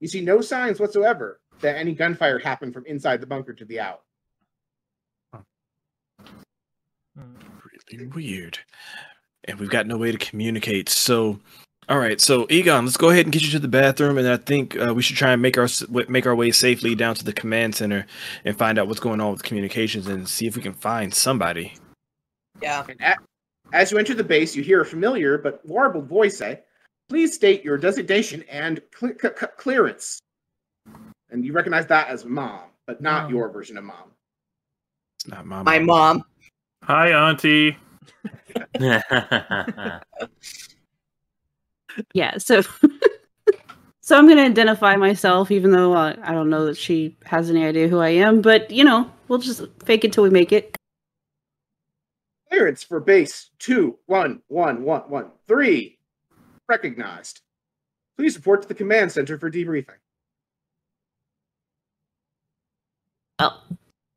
[0.00, 3.80] You see no signs whatsoever that any gunfire happened from inside the bunker to the
[3.80, 4.02] out.
[7.92, 8.58] Really weird.
[9.44, 10.88] And we've got no way to communicate.
[10.88, 11.40] So,
[11.90, 12.20] all right.
[12.20, 14.94] So, Egon, let's go ahead and get you to the bathroom, and I think uh,
[14.94, 15.68] we should try and make our
[16.08, 18.06] make our way safely down to the command center
[18.44, 21.74] and find out what's going on with communications and see if we can find somebody.
[22.62, 22.84] yeah.
[22.88, 23.16] And a-
[23.72, 26.60] as you enter the base, you hear a familiar but warbled voice say,
[27.08, 30.18] "Please state your designation and cle- c- c- clearance."
[31.30, 33.32] And you recognize that as Mom, but not Mom.
[33.32, 34.10] your version of Mom.
[35.16, 35.64] It's not mom.
[35.64, 36.16] My mom.
[36.18, 36.24] mom.
[36.84, 37.76] Hi, Auntie.
[42.14, 42.62] Yeah, so
[44.00, 47.64] so I'm gonna identify myself, even though uh, I don't know that she has any
[47.64, 48.40] idea who I am.
[48.40, 50.76] But you know, we'll just fake it till we make it.
[52.50, 55.98] Clearance for base two one one one one three.
[56.68, 57.40] Recognized.
[58.16, 59.96] Please report to the command center for debriefing.
[63.38, 63.62] Well,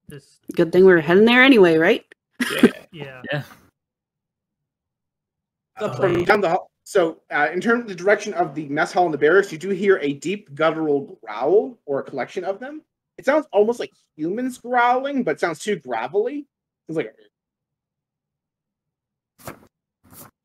[0.10, 2.04] This good thing we're heading there anyway, right?
[2.92, 3.22] yeah.
[3.32, 3.44] yeah.
[5.78, 6.70] Uh, from down the hall.
[6.86, 9.58] So, uh, in terms of the direction of the mess hall and the barracks, you
[9.58, 12.82] do hear a deep guttural growl or a collection of them.
[13.18, 16.46] It sounds almost like humans growling, but sounds too gravelly.
[16.90, 17.16] It's like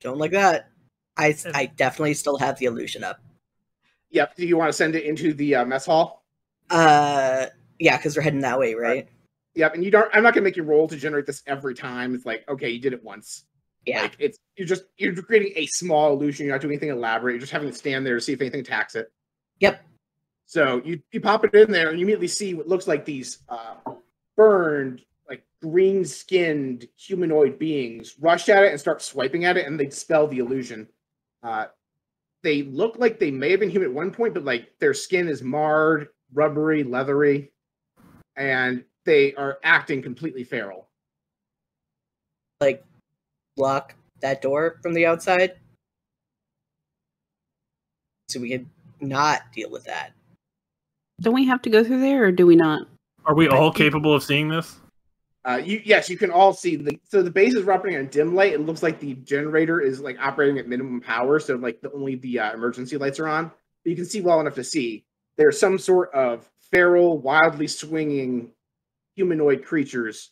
[0.01, 0.71] Don't like that.
[1.17, 3.21] I I definitely still have the illusion up.
[4.11, 4.37] Yep.
[4.37, 6.25] Do you want to send it into the uh, mess hall?
[6.71, 7.47] Uh,
[7.79, 9.09] yeah, because we're heading that way, right?
[9.55, 9.75] Yep.
[9.75, 10.09] And you don't.
[10.15, 12.15] I'm not gonna make you roll to generate this every time.
[12.15, 13.45] It's like okay, you did it once.
[13.89, 14.03] Yeah.
[14.03, 16.47] Like it's you're just you're creating a small illusion.
[16.47, 17.33] You're not doing anything elaborate.
[17.33, 19.13] You're just having to stand there to see if anything attacks it.
[19.61, 19.85] Yep.
[20.47, 23.39] So you you pop it in there and you immediately see what looks like these
[23.49, 23.75] uh,
[24.37, 29.79] burned, like green skinned humanoid beings rush at it and start swiping at it, and
[29.79, 30.89] they dispel the illusion.
[31.43, 31.67] Uh,
[32.43, 35.29] they look like they may have been human at one point, but like their skin
[35.29, 37.53] is marred, rubbery, leathery,
[38.37, 40.89] and they are acting completely feral.
[42.61, 42.85] Like,
[43.59, 45.57] block that door from the outside,
[48.29, 50.13] so we can not deal with that.
[51.21, 52.87] Don't we have to go through there, or do we not?
[53.27, 54.77] Are we all capable of seeing this?
[55.45, 58.35] Uh, you yes, you can all see the so the base is operating on dim
[58.35, 58.53] light.
[58.53, 62.17] It looks like the generator is like operating at minimum power, so like the only
[62.17, 63.51] the uh, emergency lights are on.
[63.85, 65.05] But you can see well enough to see
[65.37, 68.51] there's some sort of feral, wildly swinging
[69.17, 70.31] humanoid creatures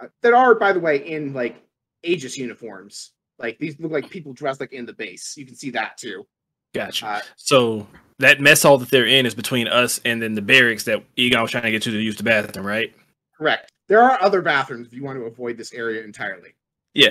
[0.00, 1.56] uh, that are, by the way, in like
[2.02, 3.12] Aegis uniforms.
[3.38, 5.36] Like these look like people dressed like in the base.
[5.36, 6.26] You can see that too.
[6.74, 7.06] Gotcha.
[7.06, 7.86] Uh, So
[8.18, 11.42] that mess hall that they're in is between us and then the barracks that Egon
[11.42, 12.92] was trying to get to to use the bathroom, right?
[13.36, 13.70] correct.
[13.88, 16.50] There are other bathrooms if you want to avoid this area entirely.
[16.94, 17.10] Yeah.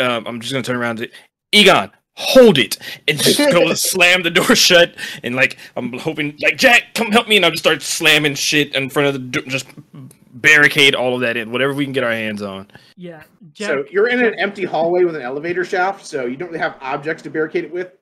[0.00, 1.08] Um, I'm just gonna turn around to
[1.52, 1.90] Egon.
[2.16, 6.94] Hold it and just go slam the door shut and like I'm hoping like Jack
[6.94, 9.66] come help me and I'll just start slamming shit in front of the door, just
[10.32, 12.68] barricade all of that in whatever we can get our hands on.
[12.96, 13.22] Yeah.
[13.52, 16.60] Jack, so you're in an empty hallway with an elevator shaft, so you don't really
[16.60, 17.92] have objects to barricade it with.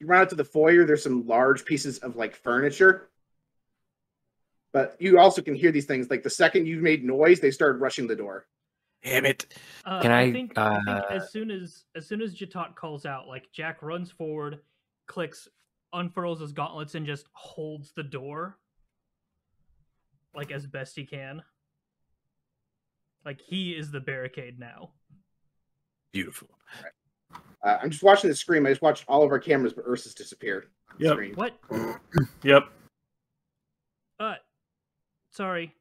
[0.00, 3.08] You run out to the foyer, there's some large pieces of like furniture.
[4.72, 6.10] But you also can hear these things.
[6.10, 8.46] Like the second you've made noise, they started rushing the door.
[9.02, 9.46] Damn it!
[9.84, 13.06] Uh, Can I, think, I think uh, as soon as as soon as Jatat calls
[13.06, 14.58] out, like Jack runs forward,
[15.06, 15.48] clicks,
[15.92, 18.58] unfurls his gauntlets, and just holds the door,
[20.34, 21.42] like as best he can.
[23.26, 24.90] Like he is the barricade now.
[26.12, 26.48] Beautiful.
[27.62, 28.64] Uh, I'm just watching the screen.
[28.64, 30.68] I just watched all of our cameras, but Ursa's disappeared.
[30.92, 31.36] on Yep.
[31.36, 31.58] What?
[32.44, 32.68] Yep.
[34.20, 34.34] Uh,
[35.32, 35.74] sorry.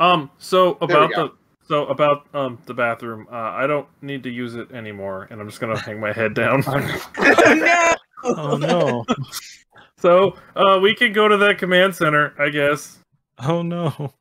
[0.00, 0.30] Um.
[0.38, 1.32] So about the
[1.68, 3.28] so about um the bathroom.
[3.30, 6.32] Uh, I don't need to use it anymore, and I'm just gonna hang my head
[6.32, 6.64] down.
[6.66, 7.94] no!
[8.24, 9.04] Oh no.
[9.98, 12.98] so uh, we can go to that command center, I guess.
[13.38, 14.14] Oh no.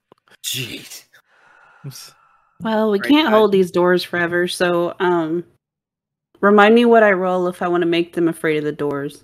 [0.43, 1.08] Jeez.
[2.61, 3.33] Well, we Right, can't guys.
[3.33, 5.45] hold these doors forever, so um
[6.41, 9.23] remind me what I roll if I want to make them afraid of the doors.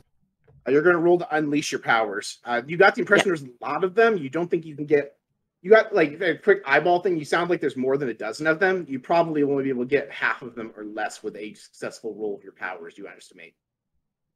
[0.67, 2.39] Uh, you're going to roll to unleash your powers.
[2.43, 4.17] Uh, you got the impression there's a lot of them.
[4.17, 5.15] You don't think you can get.
[5.61, 7.17] You got like a quick eyeball thing.
[7.17, 8.85] You sound like there's more than a dozen of them.
[8.87, 12.15] You probably only be able to get half of them or less with a successful
[12.15, 12.97] roll of your powers.
[12.97, 13.55] You estimate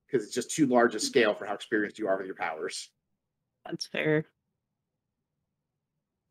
[0.08, 2.90] because it's just too large a scale for how experienced you are with your powers.
[3.66, 4.26] That's fair.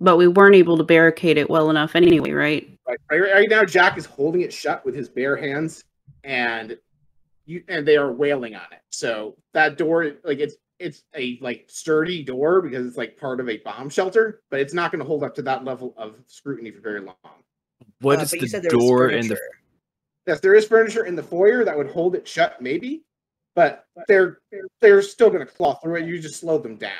[0.00, 2.78] But we weren't able to barricade it well enough anyway, right?
[2.86, 5.84] Right, right, right now, Jack is holding it shut with his bare hands,
[6.22, 6.78] and
[7.46, 8.80] you and they are wailing on it.
[8.90, 13.48] So that door, like it's it's a like sturdy door because it's like part of
[13.48, 16.70] a bomb shelter, but it's not going to hold up to that level of scrutiny
[16.70, 17.16] for very long.
[18.00, 19.38] What Uh, is but you said the door in the.
[20.26, 23.02] Yes, there is furniture in the foyer that would hold it shut, maybe,
[23.54, 24.38] but they're
[24.80, 26.06] they're still going to claw through it.
[26.06, 26.92] You just slow them down.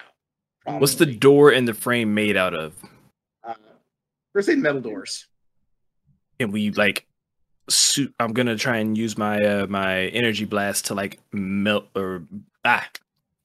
[0.77, 2.75] What's the door in the frame made out of?
[3.43, 3.55] Uh,
[4.35, 5.27] we're saying metal doors.
[6.39, 7.07] Can we like
[7.69, 12.23] suit I'm gonna try and use my uh my energy blast to like melt or
[12.65, 12.89] ah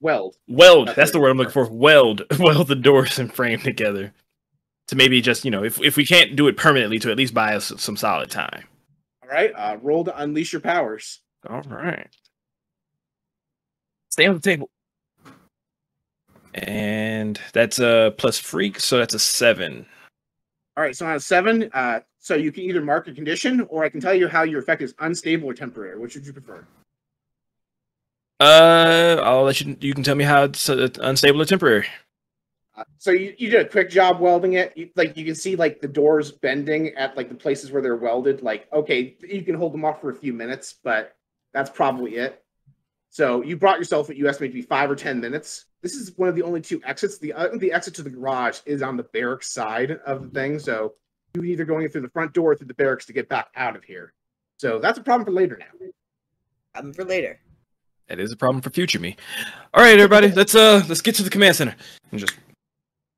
[0.04, 0.36] Weld.
[0.50, 0.88] weld.
[0.88, 1.70] That's That's the word I'm looking for.
[1.70, 4.14] Weld weld the doors and frame together.
[4.88, 7.34] To maybe just, you know, if if we can't do it permanently to at least
[7.34, 8.66] buy us some solid time.
[9.24, 11.22] All right, uh, roll to unleash your powers.
[11.50, 12.10] All right.
[14.10, 14.70] Stay on the table.
[16.54, 19.86] And that's a plus freak, so that's a seven.
[20.76, 23.84] All right, so on a seven, uh, so you can either mark a condition, or
[23.84, 26.00] I can tell you how your effect is unstable or temporary.
[26.00, 26.66] Which would you prefer?
[28.40, 29.78] Uh, I'll let you.
[29.80, 31.88] You can tell me how it's uh, unstable or temporary.
[32.76, 34.76] Uh, so you, you did a quick job welding it.
[34.76, 37.96] You, like you can see like the doors bending at like the places where they're
[37.96, 38.42] welded.
[38.42, 41.16] Like okay, you can hold them off for a few minutes, but
[41.54, 42.43] that's probably it.
[43.14, 45.66] So you brought yourself what you estimate to be five or ten minutes.
[45.84, 47.20] This is one of the only two exits.
[47.20, 50.58] The uh, the exit to the garage is on the barracks side of the thing.
[50.58, 50.96] So
[51.36, 53.50] you can either going through the front door or through the barracks to get back
[53.56, 54.14] out of here.
[54.58, 55.88] So that's a problem for later now.
[56.74, 57.40] Um, for later.
[58.08, 59.16] That is a problem for future me.
[59.76, 61.76] All right, everybody, let's uh let's get to the command center
[62.10, 62.36] and just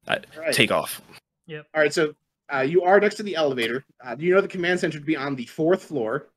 [0.10, 0.53] All right.
[0.53, 1.01] take off.
[1.73, 2.13] All right, so
[2.53, 3.86] uh, you are next to the elevator.
[4.05, 6.27] Uh, you know the command center to be on the fourth floor?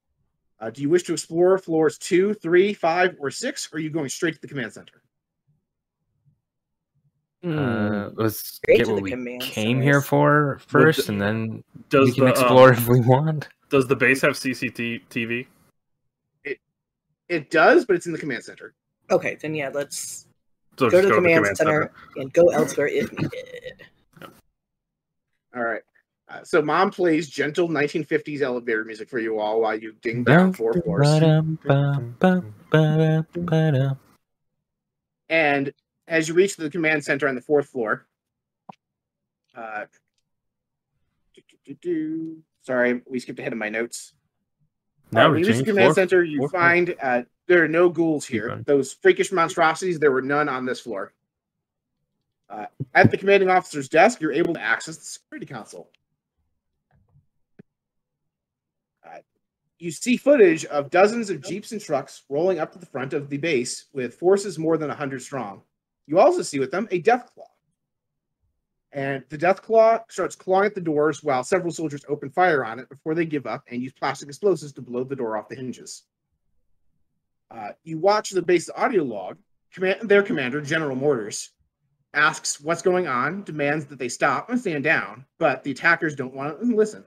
[0.61, 3.91] Uh, do you wish to explore floors two, three, five, or six, or are you
[3.91, 5.03] going straight to the command center?
[7.45, 9.85] Uh, let's Straight get to what the we command came centers.
[9.85, 13.49] here for first, the- and then Does we can the explore um, if we want.
[13.71, 15.47] does the base have CCTV?
[17.29, 18.75] It does, but it's in the command center.
[19.11, 20.27] Okay, then yeah, let's
[20.79, 23.85] So go just to the command, center, and go elsewhere if needed.
[25.55, 25.83] All right.
[26.29, 30.53] Uh, so mom plays gentle 1950s elevator music for you all while you ding down
[30.53, 31.07] four floors.
[35.31, 35.73] And
[36.07, 38.07] as you reach the command center on the fourth floor,
[39.57, 39.87] uh,
[41.35, 42.43] do-do-do-do.
[42.63, 44.13] sorry, we skipped ahead of my notes.
[45.11, 45.95] Now Uh, we reach the command floor.
[45.95, 46.61] center, you floor- floor.
[46.61, 48.63] find uh, there are no ghouls here.
[48.67, 51.15] Those freakish monstrosities, there were none on this floor.
[52.51, 55.91] Uh, at the commanding officer's desk, you're able to access the security console.
[59.05, 59.19] Uh,
[59.79, 63.29] you see footage of dozens of jeeps and trucks rolling up to the front of
[63.29, 65.63] the base with forces more than 100 strong.
[66.07, 67.47] You also see with them a Deathclaw.
[68.93, 72.89] And the Deathclaw starts clawing at the doors while several soldiers open fire on it
[72.89, 76.05] before they give up and use plastic explosives to blow the door off the hinges.
[77.51, 79.37] Uh, you watch the base audio log.
[79.73, 81.51] Command, their commander, General Mortars,
[82.15, 86.35] asks what's going on, demands that they stop and stand down, but the attackers don't
[86.35, 87.05] want to listen.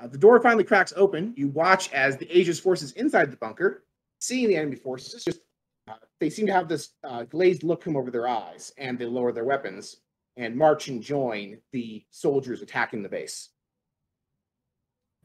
[0.00, 1.34] Uh, the door finally cracks open.
[1.36, 3.84] You watch as the Aegis's forces inside the bunker,
[4.18, 5.40] seeing the enemy forces, just
[5.88, 9.04] uh, they seem to have this uh, glazed look come over their eyes, and they
[9.04, 9.96] lower their weapons
[10.36, 13.50] and march and join the soldiers attacking the base.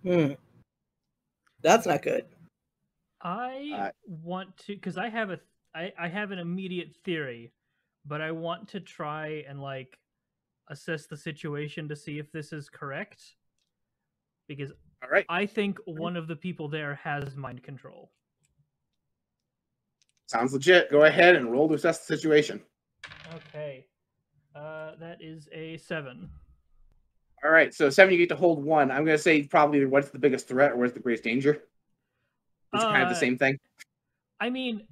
[0.03, 0.33] Hmm.
[1.61, 2.25] That's not good.
[3.21, 5.39] I Uh, want to because I have a
[5.73, 7.53] I, I have an immediate theory,
[8.05, 9.97] but I want to try and like
[10.69, 13.35] assess the situation to see if this is correct.
[14.47, 14.71] Because
[15.03, 18.11] All right, I think one of the people there has mind control.
[20.27, 20.89] sounds legit.
[20.91, 22.61] Go ahead and roll to assess the situation.
[23.35, 23.85] Okay.
[24.55, 26.29] Uh that is a seven.
[27.43, 28.89] All right, so seven, you get to hold one.
[28.89, 31.61] I'm going to say probably what's the biggest threat or what's the greatest danger.
[32.73, 33.59] It's kind of the Uh, same thing.
[34.39, 34.87] I mean,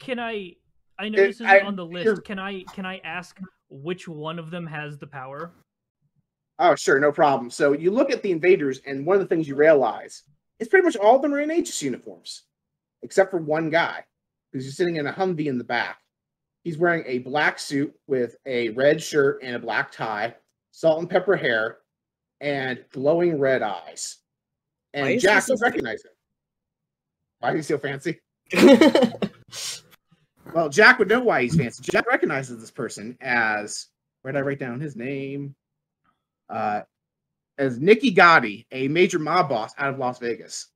[0.00, 0.54] can I?
[0.98, 2.24] I know It- this isn't I- on the list.
[2.24, 2.62] Can I?
[2.72, 3.38] Can I ask
[3.68, 5.52] which one of them has the power?
[6.58, 7.50] Oh, sure, no problem.
[7.50, 10.24] So you look at the invaders, and one of the things you realize
[10.58, 12.42] is pretty much all of them are in Aegis uniforms,
[13.02, 14.04] except for one guy
[14.52, 15.98] who's just sitting in a Humvee in the back.
[16.64, 20.34] He's wearing a black suit with a red shirt and a black tie,
[20.72, 21.78] salt and pepper hair,
[22.40, 24.16] and glowing red eyes.
[24.94, 26.12] And Jack, so you recognize him.
[27.40, 28.20] Why is he so fancy?
[30.54, 31.82] Well, Jack would know why he's fancy.
[31.82, 33.88] Jack recognizes this person as
[34.22, 35.54] where did I write down his name?
[36.48, 36.82] Uh,
[37.58, 40.68] as Nicky Gotti, a major mob boss out of Las Vegas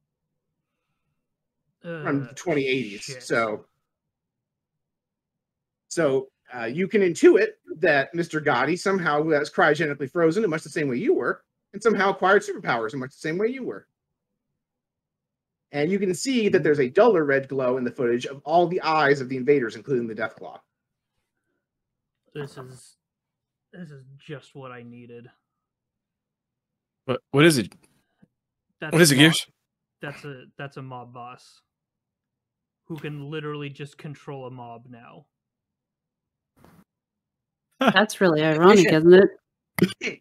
[1.80, 3.00] from Uh, the 2080s.
[3.02, 3.22] shit.
[3.22, 3.66] So,
[5.88, 8.44] so uh, you can intuit that Mr.
[8.44, 12.42] Gotti somehow was cryogenically frozen in much the same way you were, and somehow acquired
[12.42, 13.86] superpowers in much the same way you were.
[15.70, 18.66] And you can see that there's a duller red glow in the footage of all
[18.66, 20.58] the eyes of the invaders, including the Deathclaw.
[22.34, 22.96] This is
[23.72, 25.30] this is just what I needed.
[27.04, 27.72] What what is it?
[28.80, 29.46] That's What is a it, mob- Gears?
[30.00, 31.60] That's a that's a mob boss
[32.86, 35.26] who can literally just control a mob now.
[37.92, 40.20] That's really ironic, isn't it?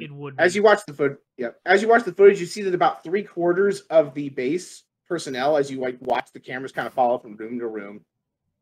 [0.00, 2.62] It would As you watch the foot, yeah, as you watch the footage, you see
[2.62, 6.86] that about three quarters of the base personnel, as you like watch the cameras kind
[6.86, 8.04] of follow from room to room,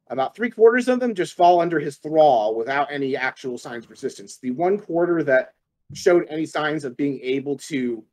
[0.08, 3.90] about three quarters of them just fall under his thrall without any actual signs of
[3.90, 4.38] resistance.
[4.38, 5.52] The one quarter that
[5.94, 8.04] showed any signs of being able to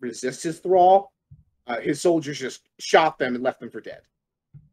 [0.00, 1.12] resist his thrall,
[1.66, 4.02] uh, his soldiers just shot them and left them for dead.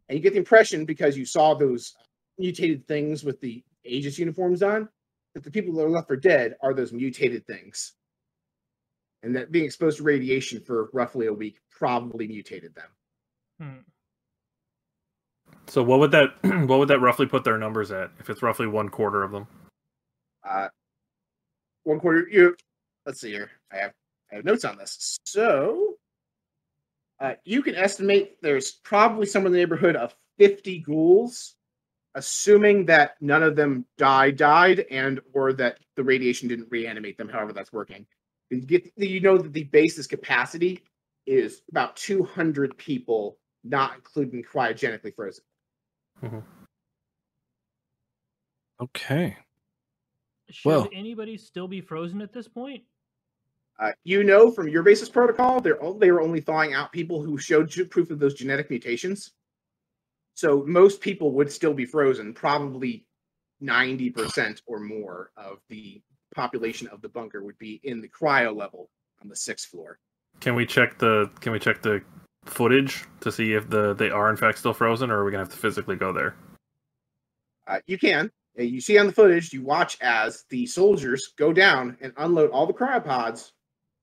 [0.08, 1.96] And you get the impression because you saw those
[2.38, 4.88] mutated things with the Aegis uniforms on,
[5.34, 7.94] that the people that are left for dead are those mutated things.
[9.24, 12.90] And that being exposed to radiation for roughly a week probably mutated them.
[13.60, 13.82] Hmm.
[15.68, 16.34] So what would that
[16.68, 19.48] what would that roughly put their numbers at if it's roughly one quarter of them?
[20.48, 20.70] Uh,
[21.84, 22.28] one quarter.
[22.30, 22.56] You
[23.06, 23.52] let's see here.
[23.72, 23.94] I have
[24.32, 25.18] I have notes on this.
[25.26, 25.96] So
[27.20, 31.56] uh, you can estimate there's probably somewhere in the neighborhood of 50 ghouls,
[32.16, 37.30] assuming that none of them died, died, and or that the radiation didn't reanimate them.
[37.30, 38.06] However, that's working.
[38.50, 40.84] You get you know that the base's capacity
[41.26, 45.44] is about 200 people, not including cryogenically frozen.
[48.80, 49.38] Okay.
[50.50, 52.84] Should Well- anybody still be frozen at this point?
[53.80, 57.22] Uh, you know from your basis protocol, they're o- they were only thawing out people
[57.22, 59.34] who showed ju- proof of those genetic mutations.
[60.34, 62.34] So most people would still be frozen.
[62.34, 63.06] Probably
[63.60, 66.02] ninety percent or more of the
[66.34, 68.90] population of the bunker would be in the cryo level
[69.22, 70.00] on the sixth floor.
[70.40, 72.04] Can we check the Can we check the
[72.50, 75.44] footage to see if the they are in fact still frozen, or are we gonna
[75.44, 76.36] have to physically go there?
[77.68, 78.32] Uh, you can.
[78.58, 82.52] Uh, You see on the footage, you watch as the soldiers go down and unload
[82.52, 83.52] all the cryopods,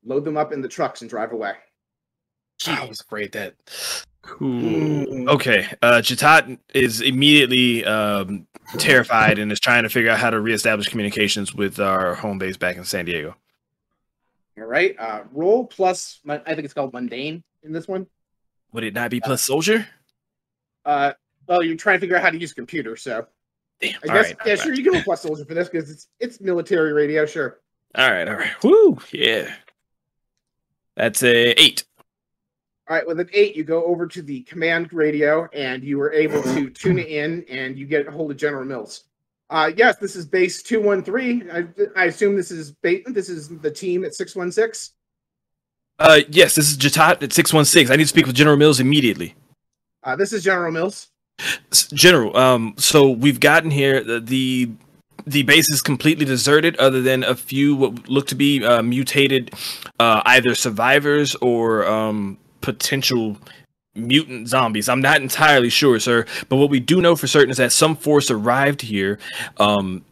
[0.04, 1.54] load them up in the trucks, and drive away.
[2.66, 3.54] I was afraid that.
[4.22, 5.28] Cool.
[5.28, 8.46] Okay, uh, Jatat is immediately um,
[8.78, 12.56] terrified and is trying to figure out how to reestablish communications with our home base
[12.56, 13.34] back in San Diego.
[14.56, 14.94] All right.
[14.98, 18.06] Uh, roll plus, I think it's called mundane in this one.
[18.74, 19.86] Would it not be plus soldier?
[20.84, 21.12] Uh,
[21.46, 23.26] well, you're trying to figure out how to use a computer, so
[23.80, 23.94] Damn.
[23.94, 26.40] I all guess right, yeah, sure you can plus soldier for this because it's it's
[26.40, 27.60] military radio, sure.
[27.94, 28.64] All right, all right.
[28.64, 29.54] Woo, yeah.
[30.96, 31.84] That's a eight.
[32.88, 36.12] All right, with an eight, you go over to the command radio and you are
[36.12, 39.04] able to tune in and you get a hold of General Mills.
[39.50, 41.44] Uh, yes, this is base two one three.
[41.48, 44.94] I I assume this is ba- this is the team at six one six.
[45.98, 47.90] Uh, yes, this is Jatat at six one six.
[47.90, 49.34] I need to speak with General Mills immediately.
[50.02, 51.08] Uh, this is General Mills.
[51.92, 54.02] General, um, so we've gotten here.
[54.02, 54.70] The, the
[55.26, 59.52] the base is completely deserted, other than a few what look to be uh, mutated,
[59.98, 63.38] uh, either survivors or um, potential
[63.94, 64.88] mutant zombies.
[64.88, 66.26] I'm not entirely sure, sir.
[66.48, 69.18] But what we do know for certain is that some force arrived here,
[69.58, 70.04] um,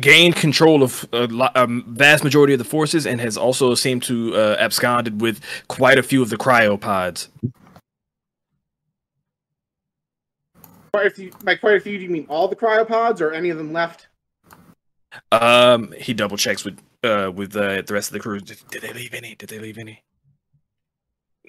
[0.00, 4.02] gained control of a, lo- a vast majority of the forces, and has also seemed
[4.04, 7.28] to uh, absconded with quite a few of the cryopods.
[10.92, 13.50] Quite a few, by quite a few, do you mean all the cryopods or any
[13.50, 14.08] of them left?
[15.30, 18.40] Um, he double checks with uh with uh, the rest of the crew.
[18.40, 19.34] Did, did they leave any?
[19.34, 20.02] Did they leave any?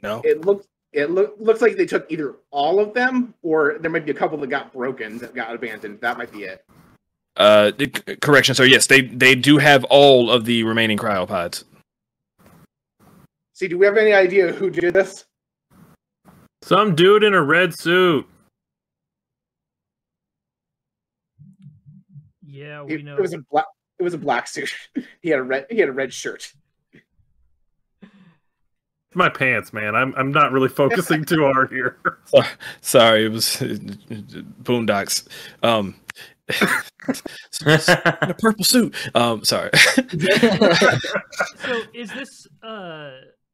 [0.02, 0.22] No.
[0.24, 4.06] It looks it look, looks like they took either all of them or there might
[4.06, 6.00] be a couple that got broken that got abandoned.
[6.02, 6.64] That might be it.
[7.36, 7.72] Uh,
[8.22, 11.64] correction, So Yes, they they do have all of the remaining cryopods.
[13.54, 15.26] See, do we have any idea who did this?
[16.62, 18.28] Some dude in a red suit.
[22.46, 23.16] Yeah, It, we know.
[23.18, 23.66] it was a black.
[24.00, 24.72] It was a black suit.
[25.22, 25.66] he had a red.
[25.70, 26.52] He had a red shirt.
[29.16, 29.96] My pants, man.
[29.96, 31.98] I'm I'm not really focusing too hard here.
[32.82, 33.46] Sorry, it was
[34.64, 35.28] Boondocks.
[35.62, 35.96] Um,
[37.66, 38.96] in a purple suit.
[39.16, 39.70] Um, sorry.
[41.58, 43.12] So is this uh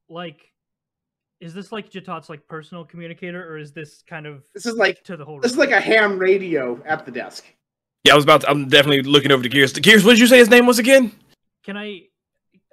[0.10, 0.42] like
[1.40, 5.04] is this like Jatat's like personal communicator or is this kind of This is like
[5.04, 7.46] to the whole this is like a ham radio at the desk.
[8.04, 8.42] yeah, I was about.
[8.42, 9.72] To, I'm definitely looking over to Gears.
[9.74, 11.12] The Gears, what did you say his name was again?
[11.64, 12.02] Can I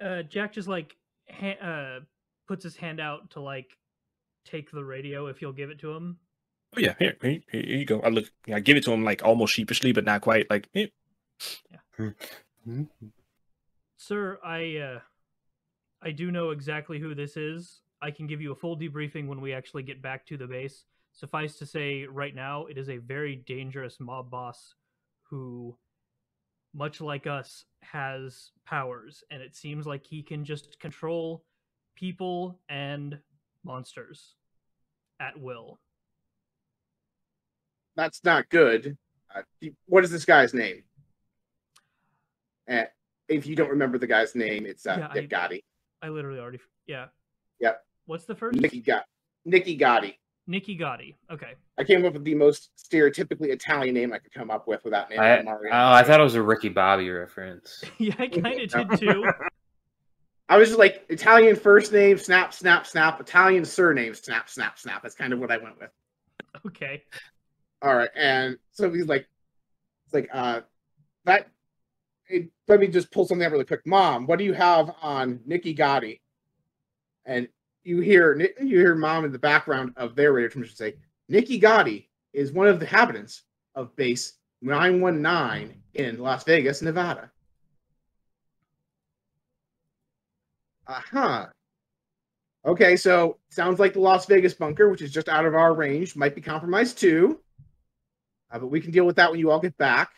[0.03, 0.95] uh Jack just like
[1.29, 1.99] ha- uh
[2.47, 3.67] puts his hand out to like
[4.45, 6.17] take the radio if you'll give it to him?
[6.75, 8.01] Oh yeah, here, here, here you go.
[8.01, 8.25] I look.
[8.53, 10.49] I give it to him like almost sheepishly, but not quite.
[10.49, 10.87] Like, eh.
[13.97, 14.99] Sir, I uh
[16.01, 17.81] I do know exactly who this is.
[18.01, 20.85] I can give you a full debriefing when we actually get back to the base.
[21.13, 24.75] Suffice to say, right now, it is a very dangerous mob boss
[25.23, 25.75] who,
[26.75, 31.43] much like us, has powers, and it seems like he can just control
[31.95, 33.17] people and
[33.63, 34.35] monsters
[35.19, 35.79] at will.
[37.97, 38.97] That's not good.
[39.35, 39.41] Uh,
[39.87, 40.83] what is this guy's name?
[42.69, 42.83] Uh,
[43.27, 45.63] if you don't remember the guy's name, it's uh, Yeah, Nick Gotti.
[46.01, 47.07] I literally already, f- yeah.
[47.59, 47.83] Yep.
[48.05, 48.59] What's the first?
[48.59, 49.03] Nicky Got
[49.45, 50.15] Nicky Gotti.
[50.45, 51.15] Nikki Gotti.
[51.29, 51.55] Okay.
[51.77, 55.09] I came up with the most stereotypically Italian name I could come up with without
[55.09, 55.73] naming I, Mario.
[55.73, 57.83] oh, I thought it was a Ricky Bobby reference.
[57.97, 59.25] yeah, I kind of did too.
[60.49, 63.19] I was just like Italian first name, snap, snap, snap.
[63.19, 65.01] Italian surname, snap, snap, snap.
[65.01, 65.89] That's kind of what I went with.
[66.65, 67.03] Okay.
[67.81, 69.27] All right, and so he's like,
[70.05, 70.61] it's like, uh,
[71.25, 71.47] that.
[72.29, 73.85] It, let me just pull something up really quick.
[73.85, 76.19] Mom, what do you have on Nikki Gotti?
[77.25, 77.47] And
[77.83, 80.95] you hear you hear mom in the background of their radio transmission say,
[81.29, 83.43] Nikki Gotti is one of the inhabitants
[83.75, 87.31] of base 919 in Las Vegas, Nevada.
[90.85, 91.45] Uh huh.
[92.65, 96.15] Okay, so sounds like the Las Vegas bunker, which is just out of our range,
[96.15, 97.39] might be compromised too.
[98.49, 100.09] Uh, but we can deal with that when you all get back.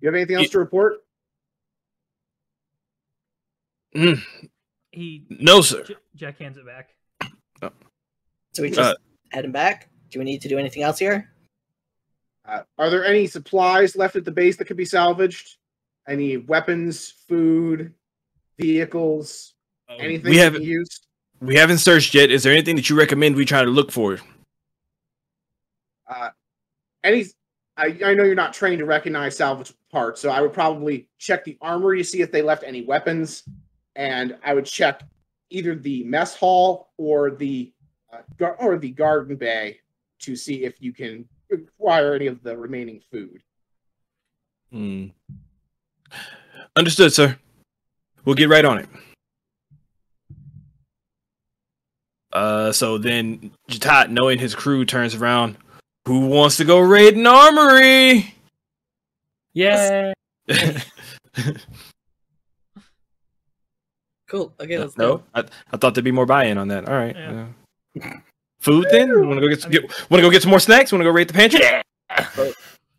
[0.00, 1.04] You have anything else Ye- to report?
[3.94, 4.22] Mm,
[4.92, 5.82] He no, sir.
[5.84, 6.94] J- Jack hands it back.
[8.52, 8.96] So we Uh, just
[9.30, 9.90] head him back.
[10.10, 11.32] Do we need to do anything else here?
[12.44, 15.58] Uh, are there any supplies left at the base that could be salvaged?
[16.08, 17.94] Any weapons, food,
[18.58, 19.54] vehicles,
[19.88, 21.06] anything Um, we haven't used?
[21.40, 22.30] We haven't searched yet.
[22.30, 24.18] Is there anything that you recommend we try to look for?
[26.08, 26.30] Uh,
[27.02, 27.26] any?
[27.76, 31.44] I, I know you're not trained to recognize salvage parts, so I would probably check
[31.44, 33.44] the armory to see if they left any weapons,
[33.96, 35.02] and I would check
[35.48, 37.72] either the mess hall or the
[38.12, 39.78] uh, or the garden bay
[40.20, 43.42] to see if you can acquire any of the remaining food.
[44.70, 45.06] Hmm.
[46.76, 47.38] Understood, sir.
[48.24, 48.88] We'll get right on it.
[52.32, 55.56] Uh, so then Jatat, knowing his crew, turns around.
[56.06, 58.34] Who wants to go raid an armory?
[59.52, 60.12] Yeah.
[64.30, 64.54] Cool.
[64.60, 65.22] Okay, let's no, go.
[65.34, 66.88] I, I thought there'd be more buy-in on that.
[66.88, 67.16] All right.
[67.16, 67.46] Yeah.
[68.00, 68.10] uh,
[68.60, 69.26] food then?
[69.26, 70.92] Want to go get, some, get want to go get some more snacks?
[70.92, 71.60] Want to go raid the pantry?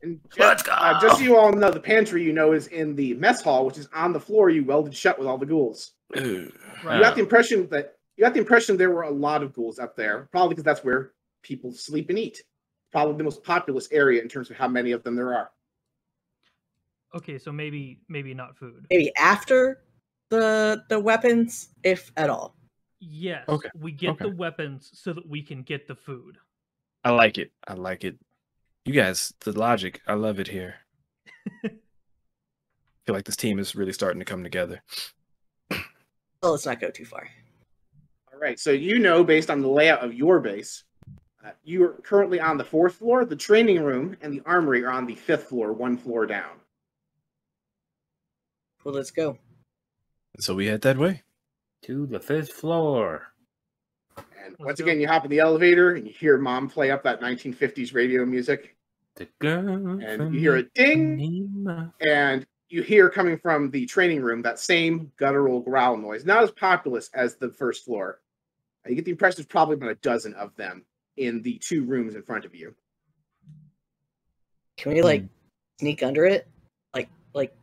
[0.03, 0.73] And ju- Let's go.
[0.73, 3.65] Uh, just so you all know, the pantry you know is in the mess hall,
[3.65, 5.91] which is on the floor you welded shut with all the ghouls.
[6.17, 6.23] Ugh.
[6.23, 6.51] You
[6.84, 9.95] got the impression that you got the impression there were a lot of ghouls up
[9.95, 12.43] there, probably because that's where people sleep and eat.
[12.91, 15.49] Probably the most populous area in terms of how many of them there are.
[17.15, 18.86] Okay, so maybe maybe not food.
[18.91, 19.82] Maybe after
[20.30, 22.55] the the weapons, if at all.
[22.99, 23.43] Yes.
[23.49, 24.26] Okay, We get okay.
[24.26, 26.38] the weapons so that we can get the food.
[27.03, 27.51] I like it.
[27.67, 28.19] I like it.
[28.86, 30.76] You guys, the logic, I love it here.
[31.65, 31.69] I
[33.07, 34.84] feel like this team is really starting to come together.
[35.72, 37.28] Well, let's not go too far.
[38.41, 40.83] All right, so you know, based on the layout of your base,
[41.45, 43.23] uh, you are currently on the fourth floor.
[43.23, 46.57] The training room and the armory are on the fifth floor, one floor down.
[48.83, 49.37] Well, let's go.
[50.39, 51.21] So we head that way.
[51.83, 53.27] to the fifth floor.
[54.17, 54.85] And Let's once go.
[54.85, 58.25] again, you hop in the elevator and you hear mom play up that 1950s radio
[58.25, 58.75] music,
[59.17, 61.19] The girl and you hear a ding,
[61.63, 61.93] Ipanema.
[62.01, 66.25] and you hear coming from the training room that same guttural growl noise.
[66.25, 68.19] Not as populous as the first floor.
[68.88, 70.86] You get the impression there's probably about a dozen of them
[71.17, 72.73] in the two rooms in front of you.
[74.77, 75.27] Can we like hmm.
[75.79, 76.47] sneak under it?
[76.93, 77.53] Like like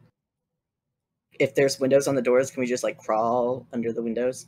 [1.40, 4.46] if there's windows on the doors, can we just like crawl under the windows?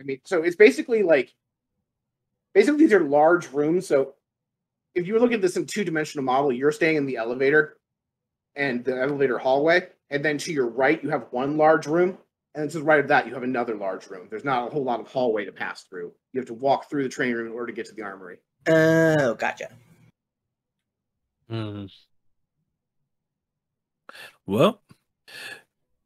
[0.00, 1.34] I mean, so it's basically like
[2.54, 3.86] basically these are large rooms.
[3.86, 4.14] So
[4.94, 7.78] if you were looking at this in two dimensional model, you're staying in the elevator
[8.56, 12.18] and the elevator hallway, and then to your right you have one large room,
[12.54, 14.26] and then to the right of that you have another large room.
[14.28, 16.12] There's not a whole lot of hallway to pass through.
[16.32, 18.38] You have to walk through the training room in order to get to the armory.
[18.66, 19.68] Oh, gotcha.
[21.48, 21.86] Hmm.
[24.46, 24.80] Well,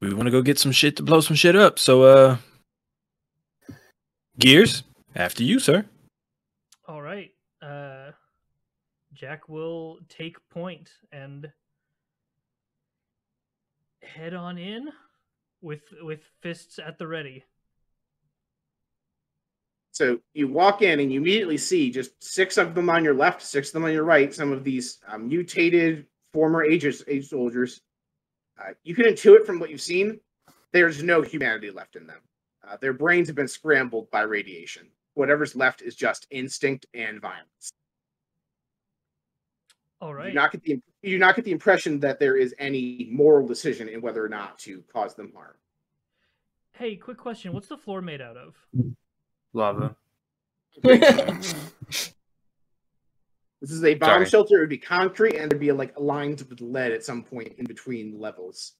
[0.00, 1.78] we want to go get some shit to blow some shit up.
[1.78, 2.36] So, uh,
[4.38, 4.82] Gears,
[5.14, 5.86] after you, sir.
[6.86, 7.30] All right.
[7.62, 8.10] Uh,
[9.14, 11.50] Jack will take point and
[14.02, 14.88] head on in
[15.64, 17.44] with with fists at the ready.
[19.92, 23.42] So you walk in and you immediately see just six of them on your left,
[23.42, 24.34] six of them on your right.
[24.34, 27.80] Some of these um, mutated former ages, age soldiers.
[28.60, 30.18] Uh, you can intuit from what you've seen.
[30.72, 32.18] There's no humanity left in them.
[32.68, 34.88] Uh, their brains have been scrambled by radiation.
[35.14, 37.70] Whatever's left is just instinct and violence.
[40.00, 40.26] All right.
[40.26, 43.08] You do not get the you do not get the impression that there is any
[43.12, 45.54] moral decision in whether or not to cause them harm.
[46.72, 47.52] Hey, quick question.
[47.52, 48.56] What's the floor made out of?
[49.52, 49.94] Lava.
[53.60, 54.26] This is a bomb Sorry.
[54.26, 54.58] shelter.
[54.58, 57.64] It would be concrete, and there'd be like lines with lead at some point in
[57.64, 58.74] between levels.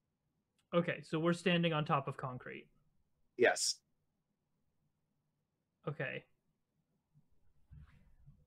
[0.75, 2.67] Okay, so we're standing on top of concrete.
[3.39, 3.77] Yes.
[5.89, 6.25] Okay.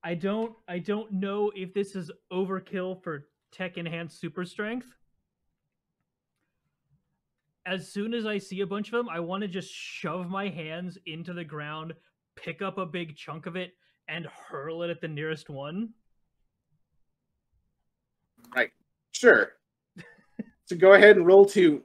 [0.04, 4.86] I don't I don't know if this is overkill for tech enhanced super strength.
[7.66, 10.48] As soon as I see a bunch of them, I want to just shove my
[10.48, 11.92] hands into the ground,
[12.34, 13.72] pick up a big chunk of it,
[14.08, 15.90] and hurl it at the nearest one.
[18.54, 18.70] Right.
[19.12, 19.52] Sure.
[20.64, 21.82] so go ahead and roll to.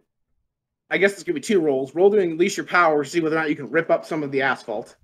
[0.90, 1.96] I guess it's gonna be two rolls.
[1.96, 4.32] Roll to unleash your power, see whether or not you can rip up some of
[4.32, 4.96] the asphalt.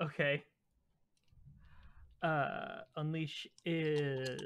[0.00, 0.44] Okay.
[2.22, 4.40] Uh unleash is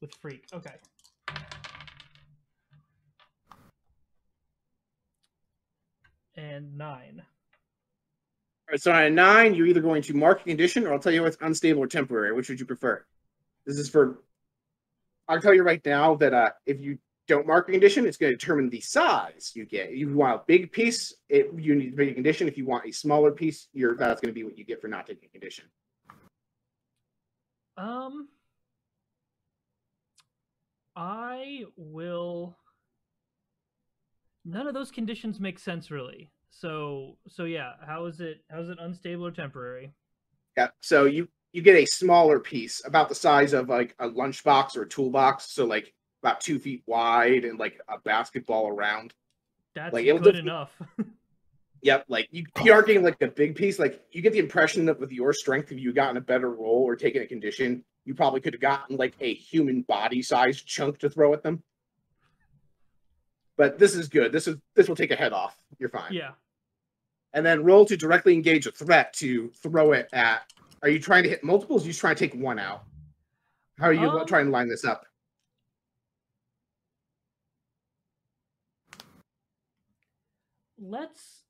[0.00, 0.44] with freak.
[0.52, 0.74] Okay.
[6.36, 7.22] And 9.
[8.68, 10.98] All right, so on a nine, you're either going to mark a condition, or I'll
[10.98, 12.32] tell you what's unstable or temporary.
[12.32, 13.02] Which would you prefer?
[13.64, 14.20] This is for.
[15.26, 18.30] I'll tell you right now that uh, if you don't mark a condition, it's going
[18.30, 19.88] to determine the size you get.
[19.88, 22.46] If you want a big piece, it, you need to make a condition.
[22.46, 24.88] If you want a smaller piece, you're, that's going to be what you get for
[24.88, 25.64] not taking a condition.
[27.78, 28.28] Um
[30.98, 32.56] I will
[34.44, 36.30] None of those conditions make sense really.
[36.50, 39.92] So so yeah, how is it how is it unstable or temporary?
[40.56, 40.68] Yeah.
[40.80, 44.82] So you you get a smaller piece, about the size of like a lunchbox or
[44.82, 45.52] a toolbox.
[45.52, 49.14] So like about two feet wide and like a basketball around.
[49.74, 50.76] That's Like, good enough.
[51.82, 52.06] Yep.
[52.08, 53.78] Like you, you aren't getting like a big piece.
[53.78, 56.82] Like you get the impression that with your strength, if you gotten a better roll
[56.84, 60.96] or taken a condition, you probably could have gotten like a human body sized chunk
[60.96, 61.62] to throw at them.
[63.58, 64.32] But this is good.
[64.32, 65.54] This is this will take a head off.
[65.78, 66.14] You're fine.
[66.14, 66.30] yeah.
[67.34, 70.50] And then roll to directly engage a threat to throw it at.
[70.82, 71.82] Are you trying to hit multiples?
[71.82, 72.84] Or you just trying to take one out?
[73.78, 75.04] How are you Um, trying to line this up?
[80.80, 81.42] Let's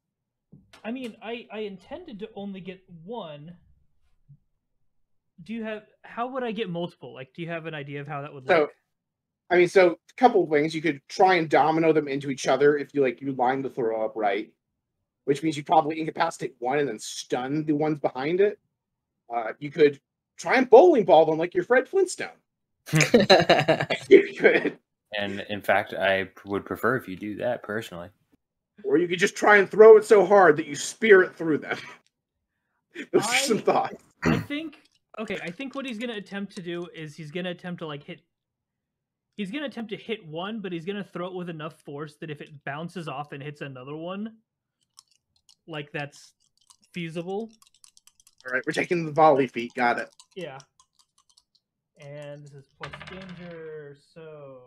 [0.84, 3.56] I mean, I I intended to only get one.
[5.44, 7.14] Do you have how would I get multiple?
[7.14, 8.70] Like do you have an idea of how that would So, look?
[9.50, 10.74] I mean, so a couple of things.
[10.74, 13.70] You could try and domino them into each other if you like you line the
[13.70, 14.50] throw up right,
[15.24, 18.58] which means you probably incapacitate one and then stun the ones behind it.
[19.34, 20.00] Uh, you could
[20.36, 22.28] try and bowling ball them like your Fred Flintstone.
[24.08, 24.78] you could,
[25.18, 28.08] And in fact, I would prefer if you do that personally.
[28.84, 31.58] or you could just try and throw it so hard that you spear it through
[31.58, 31.76] them.
[33.12, 34.04] Those are some I- thoughts.
[34.24, 34.78] I think
[35.18, 38.04] okay, I think what he's gonna attempt to do is he's gonna attempt to like
[38.04, 38.20] hit
[39.36, 42.30] he's gonna attempt to hit one, but he's gonna throw it with enough force that
[42.30, 44.36] if it bounces off and hits another one,
[45.66, 46.32] like that's
[46.92, 47.50] feasible.
[48.46, 49.74] All right, we're taking the volley feet.
[49.74, 50.10] Got it.
[50.34, 50.58] Yeah.
[52.00, 54.58] And this is plus danger, so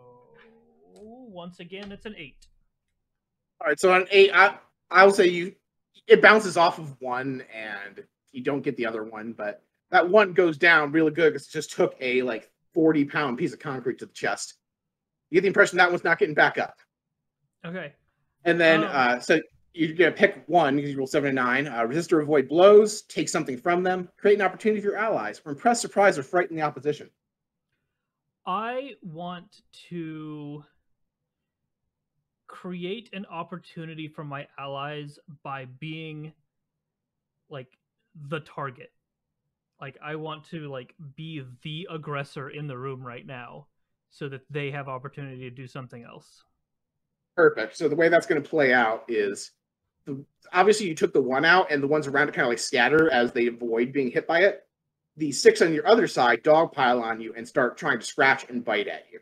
[0.94, 2.46] once again it's an eight.
[3.60, 4.58] All right, so on eight, I
[4.90, 5.54] I will say you
[6.06, 9.62] it bounces off of one and you don't get the other one, but
[9.92, 13.52] that one goes down really good because it just took a like forty pound piece
[13.52, 14.54] of concrete to the chest.
[15.30, 16.74] You get the impression that one's not getting back up,
[17.64, 17.92] Okay.
[18.44, 18.88] and then Oh.
[18.88, 19.40] uh, so
[19.74, 21.68] you're gonna pick one because you roll seven and nine.
[21.68, 25.40] Uh, resist or avoid blows, take something from them, create an opportunity for your allies,
[25.44, 27.08] or impress, surprise, or frighten the opposition.
[28.44, 30.64] I want to
[32.48, 36.32] create an opportunity for my allies by being
[37.48, 37.78] like
[38.28, 38.92] the target.
[39.82, 43.66] Like I want to like be the aggressor in the room right now
[44.10, 46.44] so that they have opportunity to do something else.
[47.36, 47.76] Perfect.
[47.76, 49.50] So the way that's going to play out is
[50.06, 52.58] the, obviously you took the one out, and the ones around it kind of like
[52.60, 54.62] scatter as they avoid being hit by it.
[55.16, 58.64] The six on your other side dogpile on you and start trying to scratch and
[58.64, 59.18] bite at you.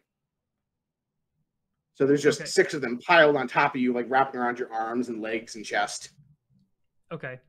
[1.94, 2.48] So there's just Okay.
[2.48, 5.56] six of them piled on top of you, like wrapping around your arms and legs
[5.56, 6.10] and chest.
[7.12, 7.40] Okay.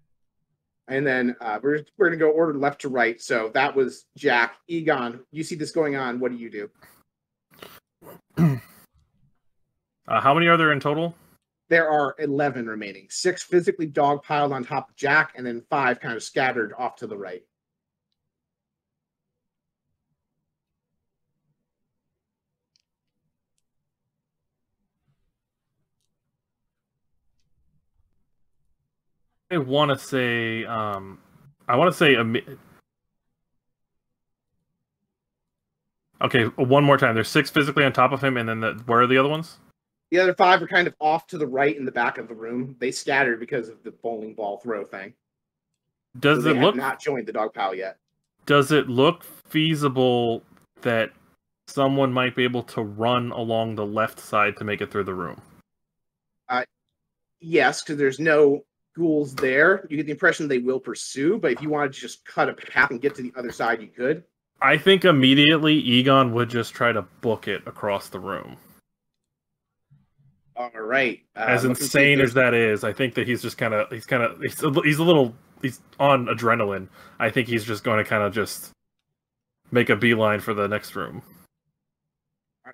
[0.91, 3.19] And then uh, we're we're gonna go order left to right.
[3.21, 5.21] So that was Jack, Egon.
[5.31, 6.19] You see this going on.
[6.19, 6.69] What do you do?
[10.07, 11.15] Uh, how many are there in total?
[11.69, 13.07] There are eleven remaining.
[13.09, 16.97] Six physically dog piled on top of Jack, and then five kind of scattered off
[16.97, 17.43] to the right.
[29.51, 31.19] I want to say, um,
[31.67, 32.23] I want to say a.
[36.23, 37.15] Okay, one more time.
[37.15, 39.57] There's six physically on top of him, and then the, where are the other ones?
[40.11, 42.33] The other five are kind of off to the right in the back of the
[42.33, 42.75] room.
[42.79, 45.13] They scattered because of the bowling ball throw thing.
[46.19, 46.75] Does So they it have look?
[46.75, 47.97] not joined the dog pile yet?
[48.45, 50.43] Does it look feasible
[50.81, 51.11] that
[51.67, 55.13] someone might be able to run along the left side to make it through the
[55.13, 55.41] room?
[57.43, 58.63] Yes, because there's no
[58.95, 59.87] ghouls there.
[59.89, 62.53] You get the impression they will pursue, but if you wanted to just cut a
[62.53, 64.23] path and get to the other side, you could.
[64.61, 68.57] I think immediately Egon would just try to book it across the room.
[70.55, 71.21] All right.
[71.35, 73.57] Uh, as look and see if insane as that is, I think that he's just
[73.57, 76.89] kind of he's kind of he's, a- he's a little he's on adrenaline.
[77.19, 78.71] I think he's just going to kind of just
[79.71, 81.23] make a beeline for the next room.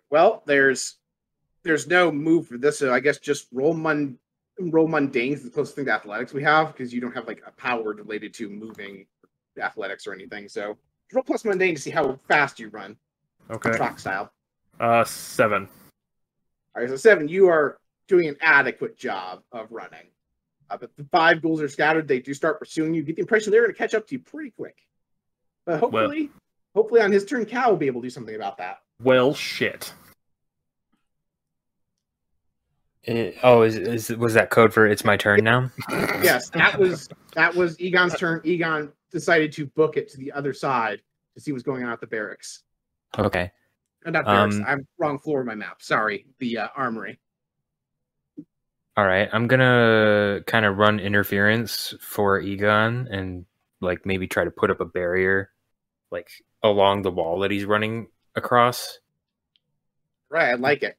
[0.09, 0.97] Well, there's
[1.63, 4.17] there's no move for this, so I guess just roll mun
[4.59, 7.41] roll mundane is the closest thing to athletics we have because you don't have like
[7.45, 9.05] a power related to moving
[9.61, 10.47] athletics or anything.
[10.49, 10.77] So
[11.13, 12.97] roll plus mundane to see how fast you run,
[13.49, 13.71] Okay.
[13.71, 14.31] track style.
[14.79, 15.67] Uh, seven.
[16.75, 17.77] All right, so seven, you are
[18.07, 20.07] doing an adequate job of running.
[20.69, 22.07] Uh, but the five ghouls are scattered.
[22.07, 23.01] They do start pursuing you.
[23.03, 24.75] Get the impression they're going to catch up to you pretty quick.
[25.65, 26.29] But hopefully,
[26.75, 28.79] hopefully on his turn, Cal will be able to do something about that.
[29.01, 29.93] Well, shit.
[33.07, 35.71] Eh, oh, is, is was that code for it's my turn now?
[35.89, 38.41] yes, that was that was Egon's turn.
[38.43, 41.01] Egon decided to book it to the other side
[41.33, 42.63] to see what's going on at the barracks.
[43.17, 43.51] Okay.
[44.05, 44.55] Uh, not barracks.
[44.55, 45.81] Um, I'm wrong floor of my map.
[45.81, 47.19] Sorry, the uh, armory.
[48.97, 49.29] All right.
[49.31, 53.45] I'm gonna kind of run interference for Egon and
[53.79, 55.51] like maybe try to put up a barrier,
[56.11, 56.29] like
[56.61, 58.99] along the wall that he's running across.
[60.29, 60.97] Right, I like it.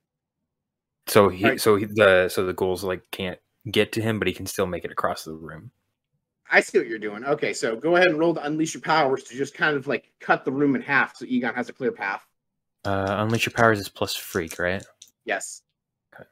[1.09, 1.61] So he, Right.
[1.61, 3.38] so he, the so the ghouls like can't
[3.70, 5.70] get to him, but he can still make it across the room.
[6.50, 7.24] I see what you're doing.
[7.24, 10.12] Okay, so go ahead and roll to unleash your powers to just kind of like
[10.20, 12.26] cut the room in half so Egon has a clear path.
[12.84, 14.84] Uh, unleash your powers is plus freak, right?
[15.24, 15.62] Yes.
[16.14, 16.24] Okay.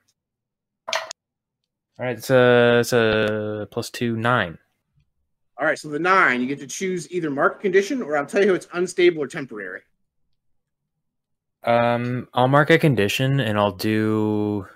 [0.89, 2.17] All right.
[2.17, 4.59] It's a it's a plus two nine.
[5.59, 8.45] All right, so the nine, you get to choose either mark condition or I'll tell
[8.45, 9.81] you it's unstable or temporary.
[11.67, 14.67] Um, I'll mark a condition and I'll do,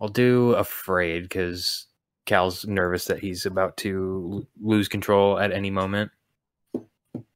[0.00, 1.86] I'll do afraid because
[2.24, 6.12] Cal's nervous that he's about to lose control at any moment.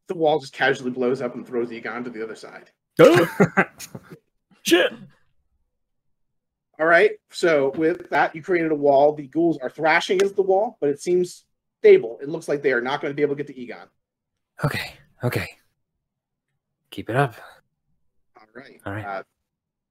[0.06, 2.70] The wall just casually blows up and throws Egon to the other side.
[4.62, 4.92] Shit.
[6.78, 7.12] All right.
[7.30, 9.12] So with that, you created a wall.
[9.12, 11.44] The ghouls are thrashing against the wall, but it seems
[11.80, 12.18] stable.
[12.22, 13.88] It looks like they are not going to be able to get to Egon.
[14.64, 15.48] Okay, okay,
[16.90, 17.34] keep it up.
[18.58, 18.80] All right.
[18.86, 19.04] All right.
[19.04, 19.22] Uh,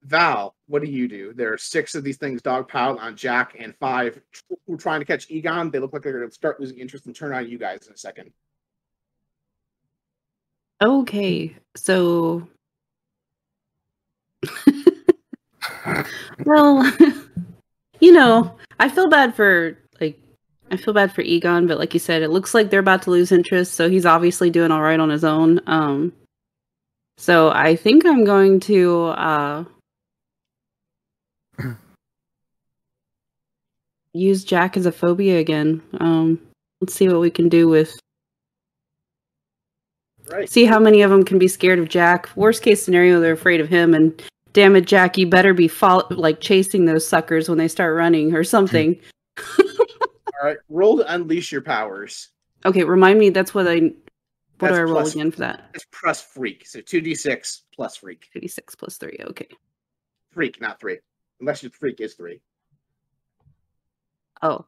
[0.03, 1.33] Val, what do you do?
[1.33, 4.99] There are six of these things dogpiled on Jack and five tr- who are trying
[5.01, 5.71] to catch Egon.
[5.71, 7.93] They look like they're going to start losing interest and turn on you guys in
[7.93, 8.31] a second.
[10.81, 12.47] Okay, so.
[16.45, 16.93] well,
[17.99, 20.19] you know, I feel bad for like
[20.69, 23.11] I feel bad for Egon, but like you said, it looks like they're about to
[23.11, 25.59] lose interest, so he's obviously doing all right on his own.
[25.65, 26.13] Um
[27.17, 29.63] so I think I'm going to uh
[34.13, 35.81] use Jack as a phobia again.
[35.99, 36.39] Um
[36.81, 37.93] let's see what we can do with
[40.29, 40.49] Right.
[40.49, 42.29] see how many of them can be scared of Jack.
[42.35, 43.93] Worst case scenario, they're afraid of him.
[43.93, 47.95] And damn it, Jack, you better be fol- like chasing those suckers when they start
[47.95, 48.99] running or something.
[49.59, 50.57] All right.
[50.67, 52.27] Roll to unleash your powers.
[52.65, 53.29] okay, remind me.
[53.29, 53.91] That's what I.
[54.59, 55.69] What That's do I roll plus- again for that?
[55.75, 56.65] It's plus freak.
[56.65, 58.27] So 2d6 plus freak.
[58.35, 59.17] 2d6 plus three.
[59.21, 59.47] Okay.
[60.31, 60.97] Freak, not three.
[61.39, 62.41] Unless your freak is three.
[64.41, 64.65] Oh,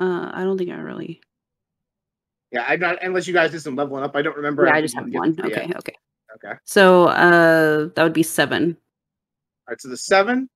[0.00, 1.20] uh, I don't think I really.
[2.52, 4.14] Yeah, I'm not unless you guys did some leveling up.
[4.16, 4.66] I don't remember.
[4.66, 5.34] Yeah, I just have one.
[5.34, 5.56] did- yeah.
[5.62, 5.94] Okay, okay.
[6.36, 6.54] Okay.
[6.64, 8.76] So uh, that would be seven.
[9.66, 10.48] All right, so the seven,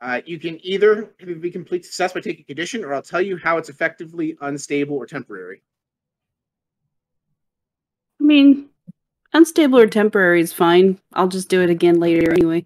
[0.00, 3.58] uh, you can either be complete success by taking condition, or I'll tell you how
[3.58, 5.62] it's effectively unstable or temporary.
[8.24, 8.70] I mean,
[9.34, 10.98] unstable or temporary is fine.
[11.12, 12.64] I'll just do it again later anyway.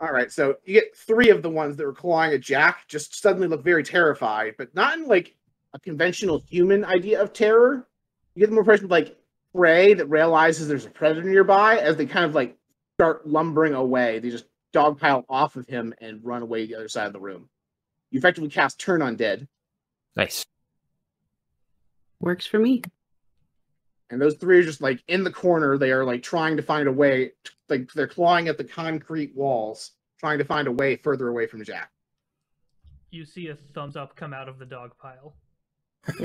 [0.00, 3.22] All right, so you get three of the ones that were clawing at Jack just
[3.22, 5.36] suddenly look very terrified, but not in like
[5.74, 7.86] a conventional human idea of terror.
[8.34, 9.16] You get the more impression of like
[9.54, 12.58] prey that realizes there's a predator nearby as they kind of like
[12.96, 14.18] start lumbering away.
[14.18, 17.20] They just dogpile off of him and run away to the other side of the
[17.20, 17.48] room.
[18.10, 19.46] You effectively cast Turn Undead,
[20.16, 20.44] Nice.
[22.18, 22.82] Works for me.
[24.12, 25.78] And those three are just like in the corner.
[25.78, 27.32] They are like trying to find a way,
[27.70, 31.64] like they're clawing at the concrete walls, trying to find a way further away from
[31.64, 31.90] Jack.
[33.10, 35.34] You see a thumbs up come out of the dog pile.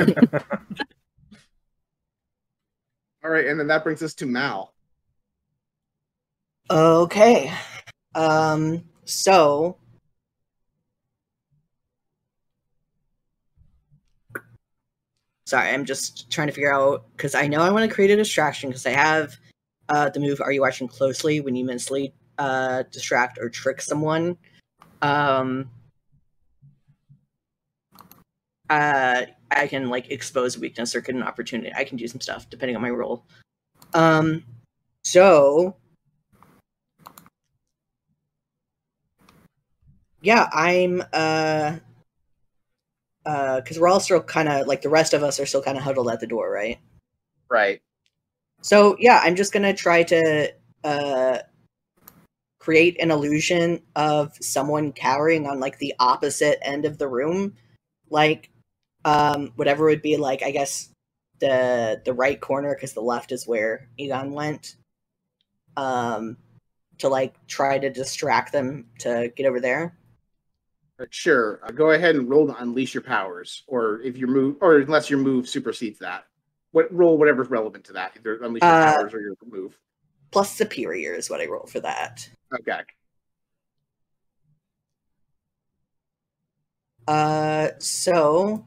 [3.23, 4.73] All right, and then that brings us to Mal.
[6.69, 7.53] Okay.
[8.15, 9.77] Um, so
[15.47, 18.17] Sorry, I'm just trying to figure out because I know I want to create a
[18.17, 19.37] distraction because I have
[19.87, 24.37] uh the move are you watching closely when you mentally uh distract or trick someone.
[25.01, 25.71] Um
[28.69, 31.71] uh I can like expose weakness or get an opportunity.
[31.73, 33.23] I can do some stuff depending on my role.
[33.93, 34.43] Um
[35.05, 35.77] so
[40.21, 41.77] yeah, I'm uh
[43.27, 45.77] uh because we're all still kind of like the rest of us are still kind
[45.77, 46.79] of huddled at the door, right?
[47.49, 47.81] Right.
[48.61, 50.53] So yeah, I'm just gonna try to
[50.83, 51.39] uh
[52.59, 57.53] create an illusion of someone cowering on like the opposite end of the room,
[58.09, 58.49] like
[59.05, 60.89] um whatever would be like I guess
[61.39, 64.75] the the right corner because the left is where Egon went.
[65.75, 66.37] Um,
[66.99, 69.95] to like try to distract them to get over there.
[71.09, 71.59] Sure.
[71.63, 75.09] Uh, go ahead and roll to unleash your powers, or if your move, or unless
[75.09, 76.25] your move supersedes that.
[76.71, 79.77] What roll whatever's relevant to that, either unleash your Uh, powers or your move.
[80.31, 82.27] Plus superior is what I roll for that.
[82.59, 82.81] Okay.
[87.07, 88.65] Uh, so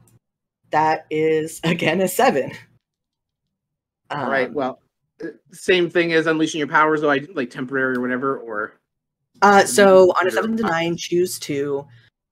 [0.71, 2.51] that is again a seven.
[4.09, 4.47] All right.
[4.47, 4.81] Um, Well,
[5.23, 7.11] uh, same thing as unleashing your powers, though.
[7.11, 8.79] I like temporary or whatever, or
[9.41, 11.85] Uh, so on a seven to nine, choose two.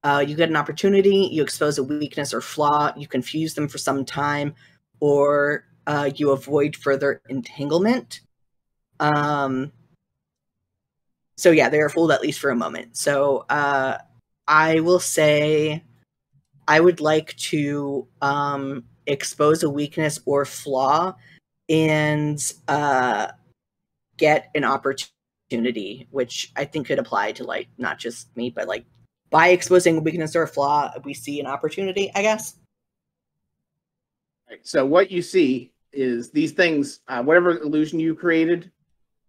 [0.04, 1.30] Uh, you get an opportunity.
[1.32, 2.94] You expose a weakness or flaw.
[2.96, 4.56] You confuse them for some time,
[5.00, 8.22] or uh, you avoid further entanglement.
[9.00, 9.72] Um.
[11.38, 12.98] So yeah, they are fooled at least for a moment.
[12.98, 13.98] So uh,
[14.48, 15.84] I will say,
[16.68, 21.16] I would like to um, expose a weakness or flaw,
[21.70, 23.28] and uh,
[24.18, 28.86] get an opportunity which I think could apply to like not just me, but like
[29.30, 32.56] by exposing a weakness or a flaw, we see an opportunity, I guess.
[34.50, 34.66] Right.
[34.66, 38.72] So what you see is these things, uh, whatever illusion you created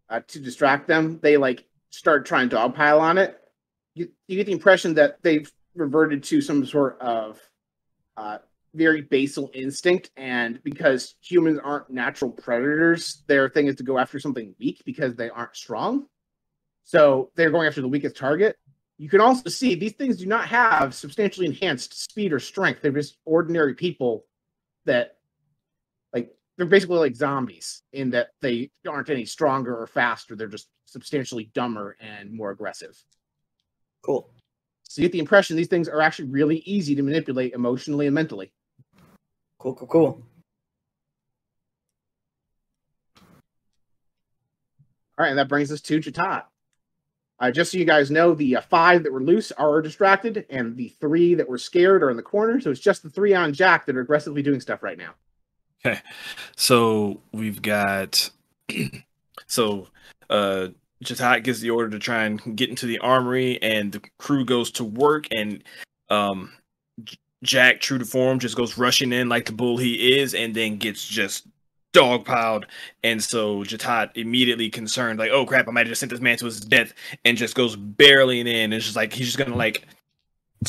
[0.09, 3.38] uh, to distract them, they like start trying to dogpile on it.
[3.94, 7.38] You, you get the impression that they've reverted to some sort of
[8.16, 8.38] uh,
[8.74, 14.20] very basal instinct, and because humans aren't natural predators, their thing is to go after
[14.20, 16.07] something weak because they aren't strong.
[16.84, 18.57] So they're going after the weakest target.
[19.01, 22.82] You can also see these things do not have substantially enhanced speed or strength.
[22.82, 24.26] They're just ordinary people
[24.84, 25.16] that
[26.12, 30.36] like they're basically like zombies in that they aren't any stronger or faster.
[30.36, 33.03] They're just substantially dumber and more aggressive.
[34.03, 34.28] Cool.
[34.82, 38.14] So you get the impression these things are actually really easy to manipulate emotionally and
[38.14, 38.53] mentally.
[39.59, 40.22] Cool, cool, cool.
[45.16, 46.42] All right, and that brings us to Jatat.
[47.41, 50.76] Uh, just so you guys know, the uh, five that were loose are distracted, and
[50.76, 52.61] the three that were scared are in the corner.
[52.61, 55.14] So it's just the three on Jack that are aggressively doing stuff right now.
[55.84, 56.01] Okay.
[56.57, 58.30] So we've got
[59.47, 59.88] so
[60.28, 60.68] uh
[61.03, 64.70] Jatat gives the order to try and get into the armory and the crew goes
[64.72, 65.64] to work and
[66.11, 66.53] um
[67.43, 70.76] Jack, true to form, just goes rushing in like the bull he is and then
[70.76, 71.47] gets just
[71.93, 72.64] dogpiled.
[73.03, 76.36] And so Jatat immediately concerned, like, oh crap, I might have just sent this man
[76.38, 76.93] to his death,
[77.24, 78.72] and just goes barreling in.
[78.72, 79.86] It's just like he's just gonna like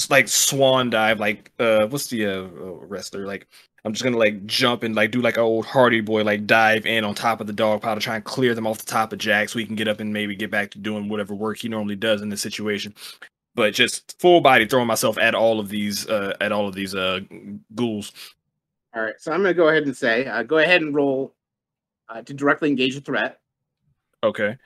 [0.10, 2.46] like swan dive, like uh what's the uh uh,
[2.88, 3.26] wrestler?
[3.26, 3.48] Like
[3.84, 6.86] I'm just gonna like jump and like do like an old Hardy boy, like dive
[6.86, 9.12] in on top of the dog pile to try and clear them off the top
[9.14, 11.58] of Jack so he can get up and maybe get back to doing whatever work
[11.58, 12.94] he normally does in this situation.
[13.56, 16.96] but just full body throwing myself at all of these uh, at all of these
[16.96, 17.20] uh,
[17.76, 18.14] ghouls.
[18.94, 21.34] All right, so I'm going to go ahead and say, uh, go ahead and roll
[22.10, 23.40] uh, to directly engage a threat.
[24.24, 24.58] Okay.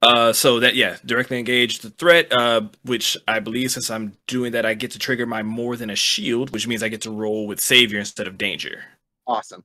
[0.00, 2.32] Uh, so that yeah, directly engage the threat.
[2.32, 5.90] Uh, which I believe since I'm doing that, I get to trigger my more than
[5.90, 8.82] a shield, which means I get to roll with savior instead of danger.
[9.26, 9.62] Awesome.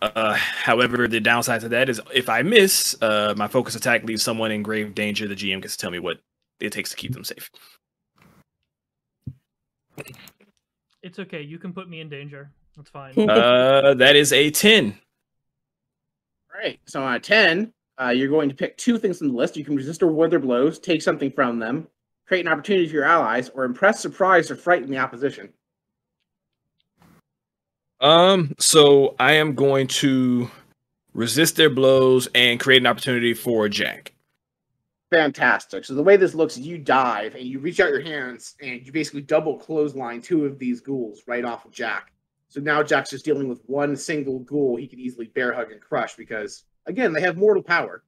[0.00, 4.22] Uh, however, the downside to that is if I miss, uh, my focus attack leaves
[4.22, 5.26] someone in grave danger.
[5.26, 6.18] The GM gets to tell me what
[6.60, 7.50] it takes to keep them safe.
[11.04, 11.42] It's okay.
[11.42, 12.50] You can put me in danger.
[12.76, 13.14] That's fine.
[13.28, 14.98] Uh, that is a ten.
[16.52, 19.34] All right, so on a 10, uh, you're going to pick two things from the
[19.34, 19.56] list.
[19.56, 21.88] You can resist or avoid their blows, take something from them,
[22.26, 25.52] create an opportunity for your allies, or impress, surprise, or frighten the opposition.
[28.00, 30.48] Um, so I am going to
[31.12, 34.13] resist their blows and create an opportunity for Jack.
[35.14, 35.84] Fantastic.
[35.84, 38.84] So the way this looks is you dive and you reach out your hands and
[38.84, 42.10] you basically double clothesline two of these ghouls right off of Jack.
[42.48, 45.80] So now Jack's just dealing with one single ghoul he can easily bear hug and
[45.80, 48.02] crush because again they have mortal power.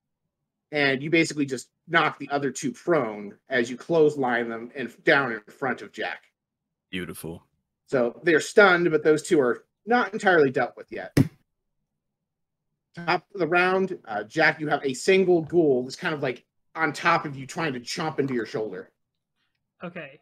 [0.73, 5.31] And you basically just knock the other two prone as you clothesline them and down
[5.31, 6.25] in front of Jack.
[6.91, 7.45] Beautiful.
[7.87, 11.17] So they're stunned, but those two are not entirely dealt with yet.
[12.97, 16.45] Top of the round, uh, Jack, you have a single ghoul that's kind of like
[16.77, 18.91] on top of you, trying to chomp into your shoulder.
[19.83, 20.21] Okay.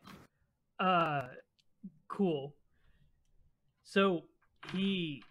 [0.78, 1.22] Uh
[2.08, 2.54] cool.
[3.84, 4.22] So
[4.72, 5.22] he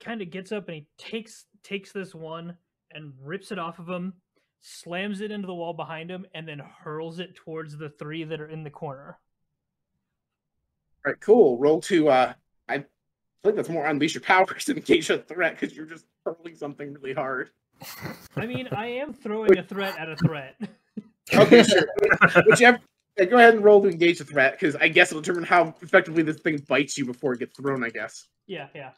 [0.00, 2.56] kind of gets up and he takes takes this one
[2.90, 4.14] and rips it off of him,
[4.60, 8.40] slams it into the wall behind him, and then hurls it towards the three that
[8.40, 9.18] are in the corner.
[11.04, 11.58] All right, cool.
[11.58, 12.08] Roll to.
[12.08, 12.32] Uh,
[12.68, 12.84] I
[13.42, 16.92] think that's more unleash your powers than engage a threat because you're just hurling something
[16.92, 17.50] really hard.
[18.36, 20.56] I mean, I am throwing a threat at a threat.
[21.32, 21.86] Okay, sure.
[22.46, 22.78] Whichever.
[23.16, 25.74] Yeah, go ahead and roll to engage the threat because I guess it'll determine how
[25.80, 27.84] effectively this thing bites you before it gets thrown.
[27.84, 28.26] I guess.
[28.46, 28.90] yeah, yeah.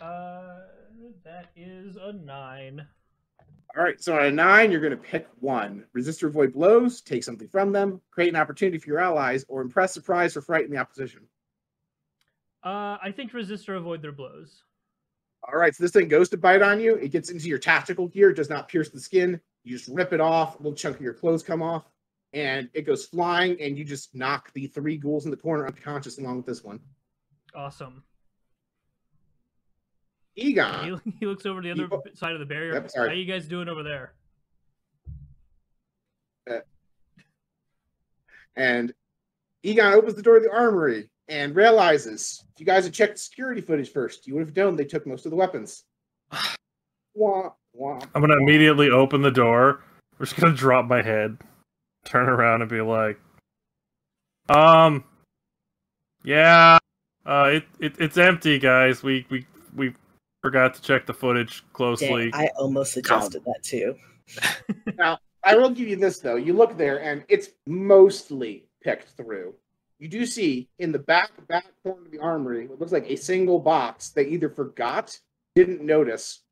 [0.00, 0.60] Uh,
[1.24, 2.86] that is a nine.
[3.76, 5.84] All right, so on a nine, you're going to pick one.
[5.94, 9.62] Resist or avoid blows, take something from them, create an opportunity for your allies, or
[9.62, 11.22] impress, surprise, or frighten the opposition.
[12.62, 14.62] Uh, I think resist or avoid their blows.
[15.44, 16.94] All right, so this thing goes to bite on you.
[16.94, 19.40] It gets into your tactical gear, it does not pierce the skin.
[19.64, 21.88] You just rip it off, a little chunk of your clothes come off,
[22.32, 26.18] and it goes flying, and you just knock the three ghouls in the corner unconscious
[26.18, 26.80] along with this one.
[27.54, 28.02] Awesome.
[30.36, 31.00] Egon.
[31.04, 32.74] He, he looks over the other side of the barrier.
[32.74, 32.90] Yep.
[32.94, 34.14] How you guys doing over there?
[36.50, 36.60] Uh,
[38.56, 38.92] and
[39.62, 43.18] Egon opens the door of the armory and realizes if you guys had checked the
[43.18, 45.84] security footage first, you would have known they took most of the weapons.
[47.14, 48.00] Wah, wah.
[48.14, 49.84] I'm gonna immediately open the door.
[50.18, 51.36] We're just gonna drop my head,
[52.06, 53.20] turn around, and be like,
[54.48, 55.04] "Um,
[56.24, 56.78] yeah,
[57.26, 59.02] uh, it, it it's empty, guys.
[59.02, 59.44] We we
[59.76, 59.92] we
[60.42, 62.30] forgot to check the footage closely.
[62.30, 63.94] Dang, I almost suggested that too.
[64.98, 66.36] Now, I will give you this though.
[66.36, 69.54] You look there and it's mostly picked through.
[70.02, 73.14] You do see in the back back corner of the armory what looks like a
[73.14, 75.16] single box they either forgot,
[75.54, 76.42] didn't notice,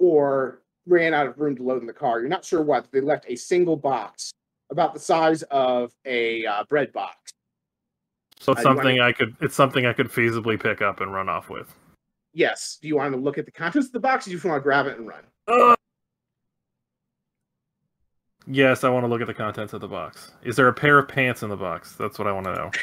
[0.00, 2.18] or ran out of room to load in the car.
[2.18, 2.90] You're not sure what.
[2.90, 4.32] They left a single box
[4.70, 7.30] about the size of a uh, bread box.
[8.40, 11.28] so it's Uh, something I could it's something I could feasibly pick up and run
[11.28, 11.72] off with."
[12.32, 12.76] Yes.
[12.82, 14.26] Do you want to look at the contents of the box?
[14.26, 15.75] Or do you just want to grab it and run?
[18.46, 20.32] Yes, I want to look at the contents of the box.
[20.42, 21.96] Is there a pair of pants in the box?
[21.96, 22.70] That's what I want to know.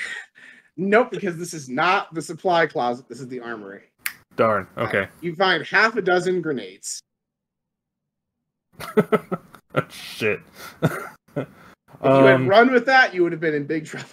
[0.76, 3.08] Nope, because this is not the supply closet.
[3.08, 3.84] This is the armory.
[4.36, 4.68] Darn.
[4.76, 5.08] Okay.
[5.22, 7.00] You find half a dozen grenades.
[9.90, 10.40] Shit.
[12.04, 14.10] If you had um, run with that, you would have been in big trouble.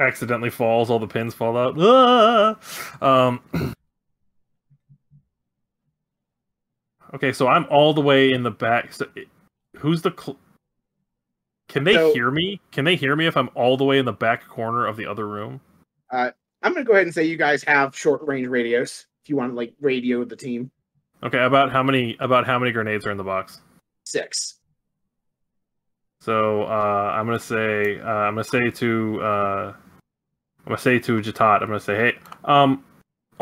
[0.00, 1.76] accidentally falls, all the pins fall out.
[1.78, 2.56] Ah!
[3.02, 3.40] Um,
[7.14, 8.92] okay, so I'm all the way in the back.
[8.92, 9.28] So it-
[9.78, 10.12] who's the?
[10.18, 10.38] Cl-
[11.68, 12.60] Can they So- hear me?
[12.70, 15.06] Can they hear me if I'm all the way in the back corner of the
[15.06, 15.60] other room?
[16.10, 16.32] I'm
[16.62, 19.06] gonna go ahead and say you guys have short range radios.
[19.24, 20.70] If you want to like radio the team,
[21.22, 22.16] Okay, about how many?
[22.20, 23.60] About how many grenades are in the box?
[24.04, 24.58] six.
[26.20, 31.20] So uh, I'm gonna say uh, I'm gonna say to uh, I'm gonna say to
[31.20, 32.84] Jatat I'm gonna say hey um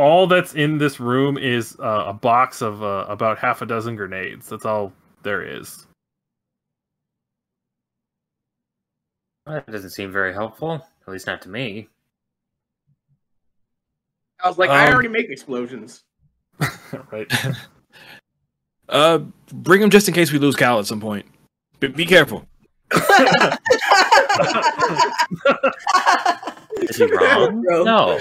[0.01, 3.97] all that's in this room is uh, a box of uh, about half a dozen
[3.97, 4.49] grenades.
[4.49, 4.93] That's all
[5.23, 5.87] there is.
[9.47, 10.75] That doesn't seem very helpful.
[11.07, 11.89] At least not to me.
[14.43, 16.03] I was like, I Um, already make explosions.
[17.13, 17.31] right.
[18.89, 19.19] Uh,
[19.53, 21.25] bring him just in case we lose Cal at some point.
[21.79, 22.45] Be, be careful.
[26.83, 27.63] Is he wrong?
[27.65, 27.87] Rogue.
[27.87, 28.19] No.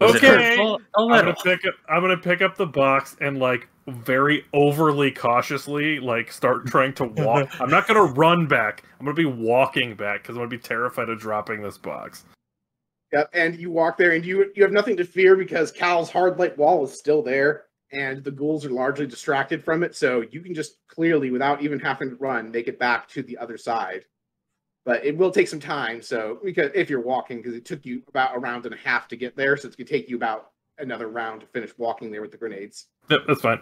[0.00, 0.56] Was it Okay.
[0.56, 0.80] hurtful?
[0.96, 1.74] A I'm gonna pick up.
[1.88, 7.04] I'm gonna pick up the box and like very overly cautiously like start trying to
[7.04, 7.48] walk.
[7.60, 8.84] I'm not gonna run back.
[9.00, 12.24] I'm gonna be walking back because I'm gonna be terrified of dropping this box.
[13.12, 16.38] Yep, and you walk there, and you you have nothing to fear because Cal's hard
[16.38, 19.94] light wall is still there, and the ghouls are largely distracted from it.
[19.94, 23.38] So you can just clearly, without even having to run, make it back to the
[23.38, 24.04] other side.
[24.86, 26.00] But it will take some time.
[26.00, 29.08] So because if you're walking, because it took you about a round and a half
[29.08, 32.22] to get there, so it's gonna take you about another round to finish walking there
[32.22, 32.86] with the grenades.
[33.10, 33.60] Yep, that's fine.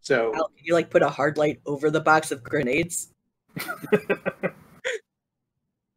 [0.00, 3.08] So Al, can you like put a hard light over the box of grenades?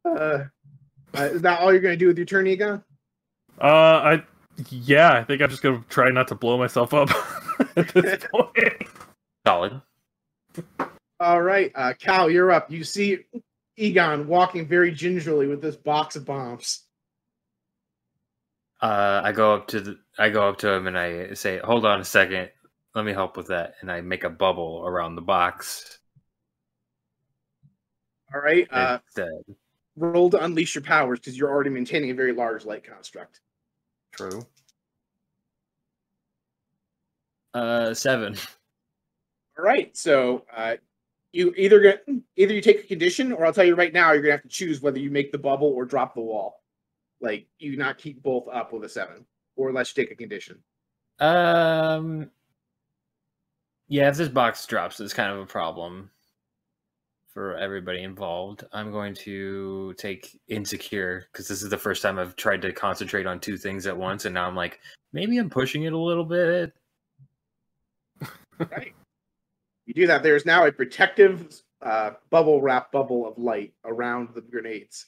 [0.06, 0.46] uh, uh,
[1.16, 2.82] is that all you're gonna do with your turn, Egon?
[3.62, 4.24] Uh, I
[4.70, 7.10] yeah, I think I'm just gonna try not to blow myself up
[7.76, 8.88] at this point.
[9.46, 9.82] Solid.
[11.20, 12.72] All right, uh, Cal, you're up.
[12.72, 13.20] You see
[13.80, 16.84] Egon walking very gingerly with this box of bombs.
[18.82, 21.86] Uh, I go up to the, I go up to him and I say, "Hold
[21.86, 22.50] on a second,
[22.96, 26.00] let me help with that." And I make a bubble around the box.
[28.34, 29.56] All right, uh, instead.
[29.96, 33.40] roll to unleash your powers because you're already maintaining a very large light construct.
[34.14, 34.44] True.
[37.54, 38.36] Uh, seven.
[39.58, 40.76] All right, so uh,
[41.32, 42.06] you either get
[42.36, 44.48] either you take a condition, or I'll tell you right now, you're gonna have to
[44.48, 46.64] choose whether you make the bubble or drop the wall.
[47.22, 49.26] Like you not keep both up with a seven,
[49.56, 50.60] or let's take a condition.
[51.20, 52.32] Um,
[53.88, 56.10] yeah, if this box drops, it's kind of a problem
[57.34, 58.64] for everybody involved.
[58.74, 63.28] I'm going to take insecure because this is the first time I've tried to concentrate
[63.28, 64.80] on two things at once, and now I'm like,
[65.14, 66.74] maybe I'm pushing it a little bit.
[68.60, 68.94] Right.
[69.90, 70.22] You do that.
[70.22, 75.08] There's now a protective uh, bubble wrap bubble of light around the grenades.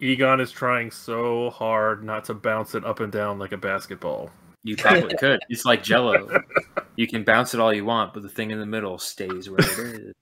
[0.00, 4.30] Egon is trying so hard not to bounce it up and down like a basketball.
[4.62, 5.40] You probably could.
[5.50, 6.40] It's like Jello.
[6.96, 9.58] You can bounce it all you want, but the thing in the middle stays where
[9.60, 10.14] it is.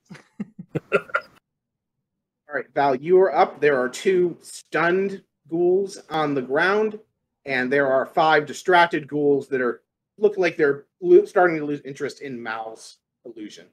[0.93, 3.61] All right, Val, you are up.
[3.61, 6.99] There are two stunned ghouls on the ground,
[7.45, 9.83] and there are five distracted ghouls that are
[10.19, 13.67] look like they're lo- starting to lose interest in Mal's illusion.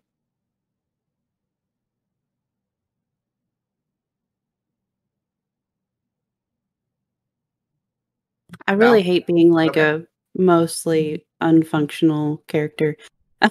[8.69, 9.11] I really Val?
[9.11, 10.03] hate being like Okay.
[10.03, 12.95] a mostly unfunctional character.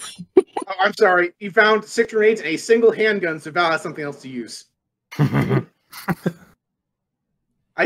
[0.70, 1.32] Oh, I'm sorry.
[1.40, 4.66] You found six grenades and a single handgun, so Val has something else to use.
[5.18, 5.64] I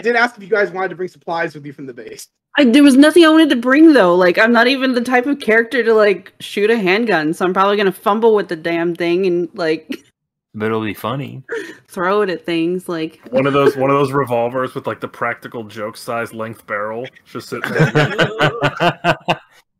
[0.00, 2.26] did ask if you guys wanted to bring supplies with you from the base.
[2.58, 4.14] I, there was nothing I wanted to bring though.
[4.16, 7.54] Like I'm not even the type of character to like shoot a handgun, so I'm
[7.54, 9.88] probably gonna fumble with the damn thing and like
[10.54, 11.42] but it'll be funny.
[11.88, 12.88] throw it at things.
[12.88, 16.66] Like One of those one of those revolvers with like the practical joke size length
[16.66, 17.92] barrel just sitting there.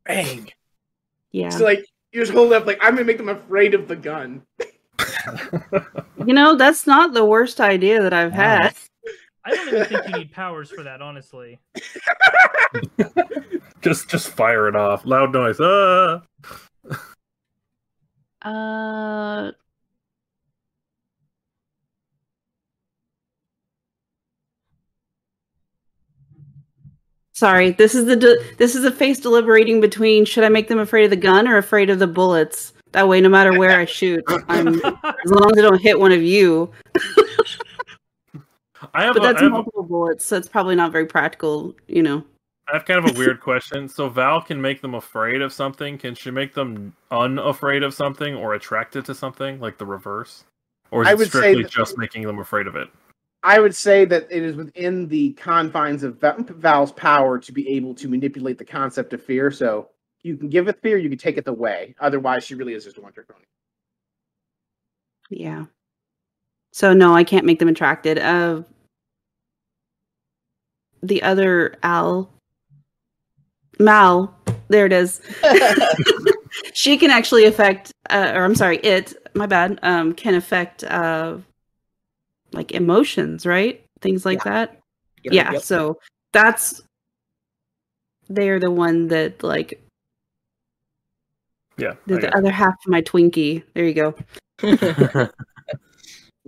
[0.07, 0.51] Bang!
[1.31, 3.97] yeah, So like you just hold up like I'm gonna make them afraid of the
[3.97, 4.43] gun.
[6.27, 8.75] you know that's not the worst idea that I've had.
[9.45, 11.59] I don't even think you need powers for that, honestly.
[13.83, 15.05] just just fire it off.
[15.05, 15.59] Loud noise.
[15.61, 16.23] Ah!
[18.43, 19.53] Uh,
[27.43, 27.73] sorry.
[27.73, 31.03] This is the de- this is a face deliberating between should I make them afraid
[31.03, 32.73] of the gun or afraid of the bullets.
[32.93, 34.83] That way, no matter where I shoot, I'm as
[35.27, 36.71] long as I don't hit one of you.
[38.95, 41.07] I have But a, I that's have, a, multiple bullets, so it's probably not very
[41.07, 41.75] practical.
[41.89, 42.25] You know.
[42.69, 43.89] I have kind of a weird question.
[43.89, 45.99] So Val can make them afraid of something.
[45.99, 50.45] Can she make them unafraid of something or attracted to something, like the reverse?
[50.93, 52.89] Or is I it would say strictly that- just making them afraid of it?
[53.43, 57.95] I would say that it is within the confines of Val's power to be able
[57.97, 59.51] to manipulate the concept of fear.
[59.51, 59.89] So
[60.23, 61.95] you can give it fear, you can take it away.
[62.01, 63.45] Otherwise, she really is just a one trick pony.
[65.31, 65.67] Yeah.
[66.73, 68.19] So no, I can't make them attracted.
[68.19, 68.63] Uh,
[71.03, 72.31] the other Al,
[73.81, 74.35] Mal,
[74.69, 75.21] there it is.
[76.75, 79.15] she can actually affect, uh, or I'm sorry, it.
[79.35, 79.79] My bad.
[79.83, 81.39] Um, can affect uh,
[82.53, 83.85] like emotions, right?
[84.01, 84.79] Things like that.
[85.25, 85.53] Yep, yeah.
[85.53, 85.63] yep.
[85.63, 85.99] So
[86.33, 86.83] that's
[88.29, 89.81] they're the one that like
[91.79, 91.95] Yeah.
[92.07, 93.63] the, the other half of my Twinkie.
[93.75, 94.15] There you go.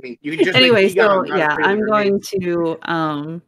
[0.02, 2.30] You just anyway, so yeah, I'm going grenades.
[2.30, 3.42] to um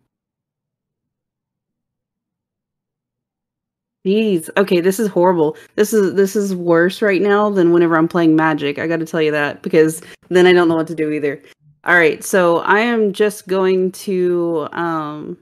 [4.07, 4.49] Jeez.
[4.57, 5.57] Okay, this is horrible.
[5.75, 8.79] This is this is worse right now than whenever I'm playing Magic.
[8.79, 11.43] I got to tell you that because then I don't know what to do either.
[11.87, 15.39] All right, so I am just going to um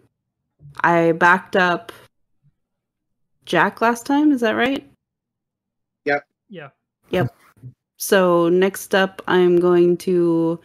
[0.83, 1.91] I backed up
[3.47, 4.87] Jack last time, is that right?
[6.05, 6.27] Yep.
[6.51, 6.69] Yeah.
[7.09, 7.35] Yep.
[7.97, 10.61] So next up I'm going to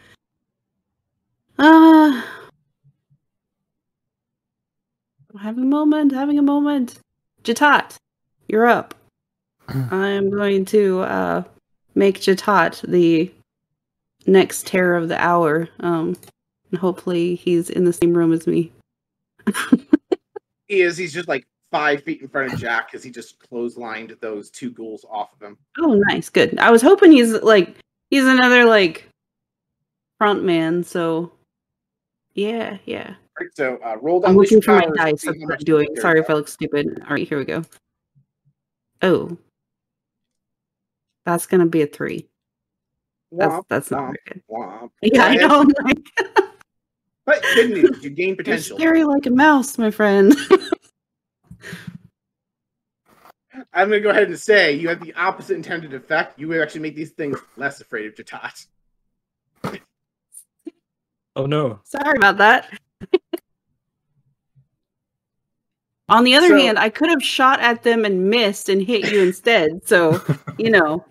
[1.58, 2.24] uh
[5.40, 6.98] having a moment, having a moment.
[7.42, 7.96] Jatat,
[8.48, 8.94] you're up.
[9.68, 11.42] I'm going to uh
[11.94, 13.32] make Jatat the
[14.26, 15.68] next terror of the hour.
[15.80, 16.16] Um
[16.70, 18.72] and hopefully he's in the same room as me.
[20.68, 20.96] He is.
[20.96, 24.70] He's just like five feet in front of Jack because he just clotheslined those two
[24.70, 25.58] ghouls off of him.
[25.80, 26.56] Oh nice, good.
[26.58, 27.76] I was hoping he's like
[28.10, 29.08] he's another like
[30.18, 31.32] front man, so
[32.34, 33.14] yeah, yeah.
[33.38, 34.30] Right, so uh, roll down.
[34.30, 35.22] I'm looking for my dice.
[35.22, 35.88] That's what I'm doing.
[35.96, 37.02] Sorry if I look stupid.
[37.02, 37.64] All right, here we go.
[39.02, 39.36] Oh,
[41.24, 42.28] that's gonna be a three.
[43.32, 44.42] That's Womp, that's not womp, good.
[44.50, 44.90] womp.
[45.02, 45.64] Yeah, I know.
[45.84, 45.98] Like,
[47.26, 48.76] But good news, you gain you're potential.
[48.76, 50.34] scary like a mouse, my friend.
[53.72, 56.38] I'm gonna go ahead and say you have the opposite intended effect.
[56.38, 58.66] You would actually make these things less afraid of Jatat.
[61.36, 61.80] Oh no.
[61.84, 62.68] Sorry about that.
[66.08, 69.12] On the other So- hand, I could have shot at them and missed and hit
[69.12, 69.86] you instead.
[69.86, 70.20] So,
[70.58, 71.04] you know,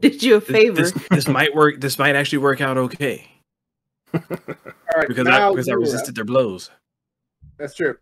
[0.10, 0.76] did you a favor.
[0.76, 1.80] This, this might work.
[1.80, 3.30] This might actually work out okay
[4.14, 4.20] All
[4.96, 6.14] right, because I because I resisted up.
[6.16, 6.70] their blows.
[7.58, 7.96] That's true.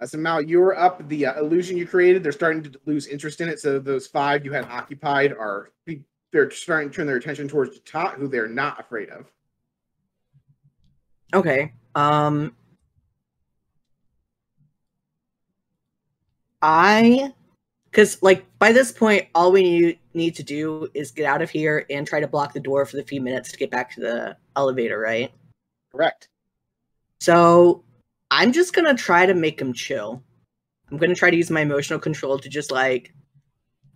[0.00, 1.08] Uh, so Mal, you're up.
[1.08, 3.60] The uh, illusion you created, they're starting to lose interest in it.
[3.60, 5.70] So those five you had occupied are
[6.32, 9.30] they're starting to turn their attention towards Jatat, who they're not afraid of.
[11.32, 11.72] Okay.
[11.94, 12.54] Um
[16.60, 17.32] I
[17.92, 21.50] cuz like by this point all we need, need to do is get out of
[21.50, 24.00] here and try to block the door for the few minutes to get back to
[24.00, 25.30] the elevator, right?
[25.92, 26.28] Correct.
[27.20, 27.84] So
[28.30, 30.22] I'm just going to try to make him chill.
[30.90, 33.12] I'm going to try to use my emotional control to just like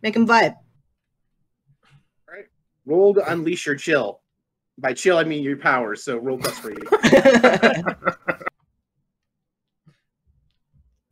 [0.02, 0.56] make him vibe.
[2.28, 2.46] All right.
[2.86, 4.20] Roll to unleash your chill.
[4.78, 6.04] By chill, I mean your powers.
[6.04, 6.82] So roll plus for you.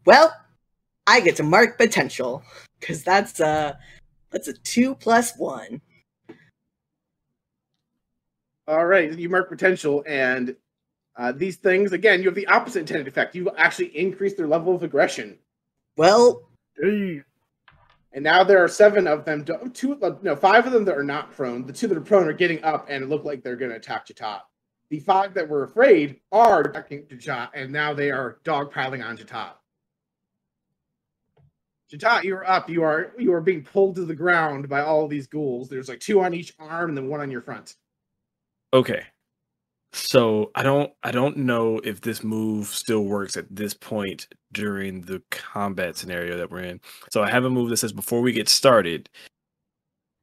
[0.07, 0.35] well,
[1.07, 2.43] I get to mark potential
[2.81, 3.75] because that's uh
[4.31, 5.81] that's a two plus one.
[8.67, 10.55] All right, you mark potential, and
[11.17, 13.35] uh, these things again, you have the opposite intended effect.
[13.35, 15.39] You actually increase their level of aggression,
[15.97, 16.43] Well,
[18.13, 19.45] and now there are seven of them.
[19.73, 21.67] Two, uh, no, five of them that are not prone.
[21.67, 24.07] The two that are prone are getting up and look like they're going to attack
[24.07, 24.41] Jatat.
[24.91, 29.53] The five that were afraid are attacking Jatat, and now they are dogpiling on Jatat.
[31.93, 32.69] Jatat, you are up.
[32.69, 35.69] You are you are being pulled to the ground by all these ghouls.
[35.69, 37.77] There's like two on each arm, and then one on your front.
[38.73, 39.05] Okay.
[39.93, 45.01] So I don't I don't know if this move still works at this point during
[45.01, 46.81] the combat scenario that we're in.
[47.11, 49.09] So I have a move that says before we get started,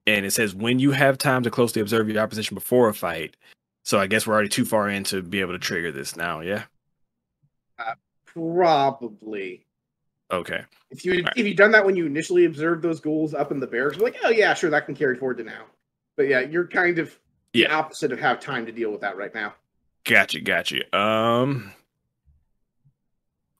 [0.05, 3.35] and it says when you have time to closely observe your opposition before a fight.
[3.83, 6.41] So I guess we're already too far in to be able to trigger this now,
[6.41, 6.63] yeah?
[7.77, 7.93] Uh,
[8.25, 9.64] probably.
[10.31, 10.64] Okay.
[10.89, 11.34] If you Right.
[11.35, 14.06] if you done that when you initially observed those ghouls up in the barracks, you're
[14.06, 15.65] like, oh yeah, sure, that can carry forward to now.
[16.18, 17.18] But yeah, you're kind of
[17.53, 19.53] the opposite of have time to deal with that right now.
[20.03, 20.97] Gotcha, gotcha.
[20.97, 21.72] Um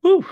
[0.02, 0.26] whew.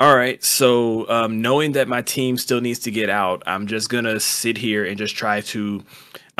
[0.00, 0.42] All right.
[0.42, 4.56] So um knowing that my team still needs to get out, I'm just gonna sit
[4.58, 5.82] here and just try to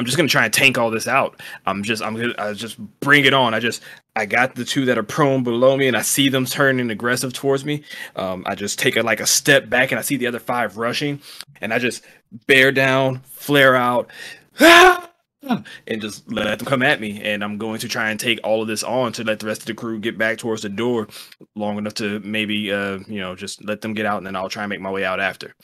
[0.03, 1.41] I'm just gonna try and tank all this out.
[1.65, 3.55] I'm just I'm gonna I just bring it on.
[3.55, 3.85] I just
[4.17, 7.33] I got the two that are prone below me and I see them turning aggressive
[7.33, 7.85] towards me.
[8.17, 10.77] Um I just take a like a step back and I see the other five
[10.77, 11.21] rushing
[11.61, 12.03] and I just
[12.49, 14.11] bear down, flare out.
[14.59, 17.23] and just let them come at me.
[17.23, 19.61] And I'm going to try and take all of this on to let the rest
[19.61, 21.07] of the crew get back towards the door
[21.55, 24.49] long enough to maybe, uh, you know, just let them get out, and then I'll
[24.49, 25.55] try and make my way out after.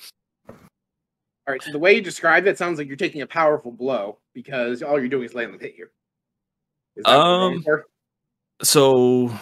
[1.48, 4.18] All right, so the way you describe that sounds like you're taking a powerful blow
[4.34, 5.86] because all you're doing is letting the hit you.
[6.94, 7.84] Is that what you're going Um.
[8.62, 9.32] So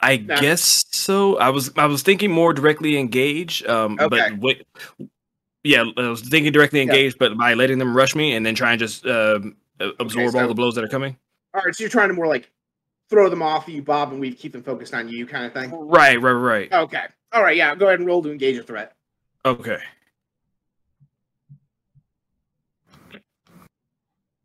[0.00, 1.36] I guess so.
[1.36, 3.62] I was I was thinking more directly engage.
[3.64, 4.30] Um, Okay.
[4.30, 4.66] but wait.
[5.62, 6.84] Yeah, I was thinking directly Yeah.
[6.84, 9.40] engage, but by letting them rush me and then try and just uh,
[9.98, 11.14] absorb all so- the blows that are coming.
[11.52, 12.50] all right, so you're trying to more like
[13.10, 15.70] throw them off you, bob and weave, keep them focused on you, kind of thing.
[15.72, 16.72] Right, right, right.
[16.72, 18.96] Okay, all right, yeah, go ahead and roll to engage a threat.
[19.44, 19.76] Okay.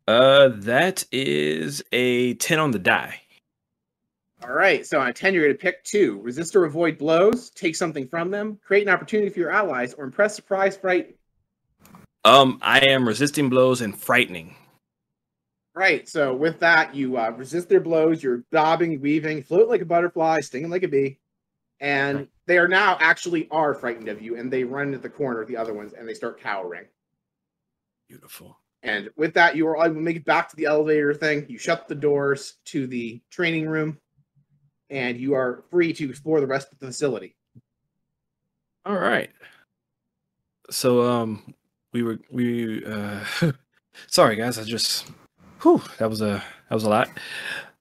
[0.06, 3.20] Uh, that is a ten on the die.
[4.42, 4.86] All right.
[4.86, 8.06] So on a 10, you're going to pick two resist or avoid blows, take something
[8.06, 11.16] from them, create an opportunity for your allies, or impress, surprise, fright.
[12.24, 14.54] Um, I am resisting blows and frightening.
[15.74, 16.08] Right.
[16.08, 18.22] So with that, you uh, resist their blows.
[18.22, 21.18] You're bobbing, weaving, float like a butterfly, stinging like a bee,
[21.80, 25.40] and they are now actually are frightened of you, and they run into the corner
[25.40, 26.84] of the other ones, and they start cowering.
[28.08, 28.58] Beautiful.
[28.86, 31.44] And with that, you are able to make it back to the elevator thing.
[31.48, 33.98] You shut the doors to the training room,
[34.90, 37.34] and you are free to explore the rest of the facility.
[38.86, 39.30] All right.
[40.70, 41.52] So um
[41.92, 43.24] we were we uh
[44.06, 45.10] sorry guys, I just
[45.62, 47.08] whew, that was a that was a lot.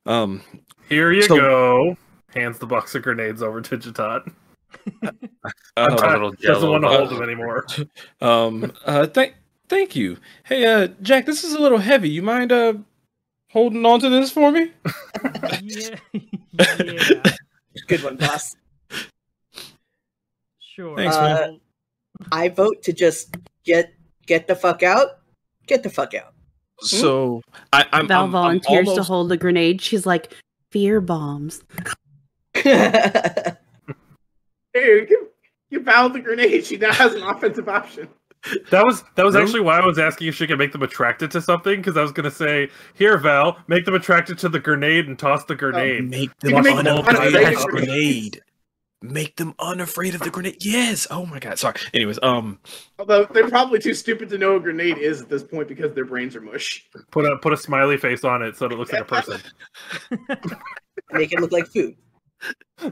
[0.08, 0.42] Um
[0.90, 1.98] Here you So- go.
[2.34, 4.30] Hands the box of grenades over to Jatat.
[5.04, 5.12] uh,
[5.78, 7.66] A little Doesn't want to uh, hold them anymore.
[8.22, 9.36] um uh thank
[9.70, 10.18] thank you.
[10.44, 12.10] Hey uh Jack, this is a little heavy.
[12.10, 12.74] You mind uh
[13.52, 14.72] holding on to this for me?
[15.62, 15.96] yeah.
[16.54, 17.24] yeah.
[17.88, 18.56] Good one, boss.
[20.60, 20.96] Sure.
[20.98, 21.36] Thanks, man.
[21.36, 21.60] Well,
[22.32, 23.94] I vote to just get
[24.26, 25.20] get the fuck out.
[25.68, 26.34] Get the fuck out.
[26.80, 29.82] So I I'm, Val I'm- I'm volunteers to hold the grenade.
[29.82, 30.34] She's like,
[30.72, 31.64] fear bombs.
[34.76, 35.30] Hey, you,
[35.70, 36.66] you fouled the grenade.
[36.66, 38.10] She now has an offensive option.
[38.70, 39.46] That was that was Really?
[39.46, 42.02] actually why I was asking if she could make them attracted to something because I
[42.02, 46.10] was gonna say, here Val, make them attracted to the grenade and toss the grenade.
[46.10, 48.42] Make them make them unafraid unafraid of of the grenade.
[49.02, 50.58] Make them unafraid of the grenade.
[50.64, 51.06] Yes.
[51.12, 51.60] Oh my god.
[51.60, 51.76] Sorry.
[51.94, 52.60] Anyways, um
[53.00, 55.94] Although they're probably too stupid to know what a grenade is at this point because
[55.94, 56.88] their brains are mush.
[57.12, 59.40] Put a put a smiley face on it so that it looks like a person.
[61.12, 61.96] Make it look like food.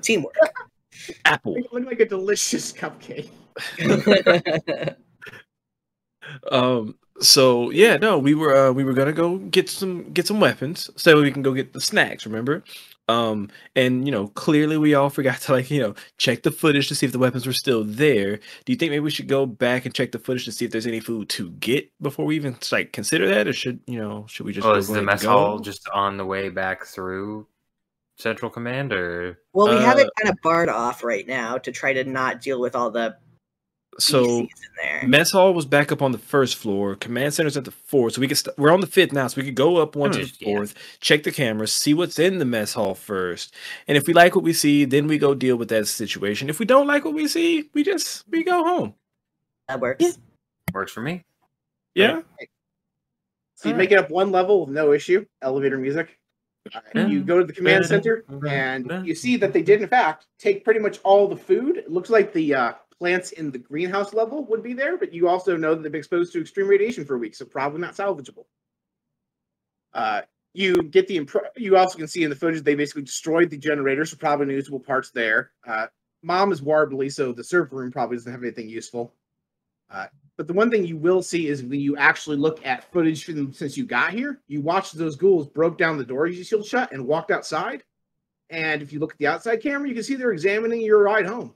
[0.01, 0.35] Teamwork.
[1.25, 1.55] apple.
[1.55, 3.29] They look like a delicious cupcake.
[6.51, 6.95] Um.
[7.19, 10.89] So yeah, no, we were uh, we were gonna go get some get some weapons
[10.95, 12.25] so we can go get the snacks.
[12.25, 12.63] Remember?
[13.07, 13.49] Um.
[13.75, 16.95] And you know, clearly we all forgot to like you know check the footage to
[16.95, 18.37] see if the weapons were still there.
[18.37, 20.71] Do you think maybe we should go back and check the footage to see if
[20.71, 24.25] there's any food to get before we even like consider that, or should you know
[24.27, 24.65] should we just?
[24.65, 25.29] Oh, go is the mess go?
[25.29, 27.45] hall just on the way back through
[28.17, 31.71] Central Command, or well, we have it Uh, kind of barred off right now to
[31.71, 33.15] try to not deal with all the
[33.99, 34.47] So PCs in
[34.81, 35.07] there.
[35.07, 36.95] Mess hall was back up on the first floor.
[36.95, 38.37] Command center's at the fourth, so we could.
[38.37, 40.31] St- we're on the fifth now, so we could go up one to the Hmm,
[40.39, 40.55] yeah.
[40.55, 43.53] fourth, check the cameras, see what's in the mess hall first,
[43.87, 46.49] and if we like what we see, then we go deal with that situation.
[46.49, 48.95] If we don't like what we see, we just we go home.
[49.67, 50.03] That works.
[50.03, 50.11] Yeah.
[50.73, 51.23] works for me?
[51.95, 52.21] Yeah.
[53.55, 55.25] So you make it up one level with no issue.
[55.41, 56.19] Elevator music.
[56.73, 59.87] Uh, and you go to the command center, and you see that they did, in
[59.89, 61.75] fact, take pretty much all the food.
[61.77, 62.73] It looks like the uh,
[63.03, 65.99] plants in the greenhouse level would be there, but you also know that they've been
[65.99, 68.45] exposed to extreme radiation for a week, so probably not salvageable.
[69.93, 70.21] Uh,
[70.53, 71.27] you get the
[71.57, 74.53] you also can see in the footage they basically destroyed the generator, so probably no
[74.53, 75.51] usable parts there.
[75.67, 75.87] Uh,
[76.21, 79.13] mom is warbly, so the server room probably doesn't have anything useful.
[79.91, 80.05] Uh,
[80.37, 83.51] but the one thing you will see is when you actually look at footage from
[83.51, 86.93] since you got here, you watch those ghouls broke down the door you sealed shut
[86.93, 87.83] and walked outside.
[88.49, 91.25] And if you look at the outside camera, you can see they're examining your ride
[91.25, 91.53] home.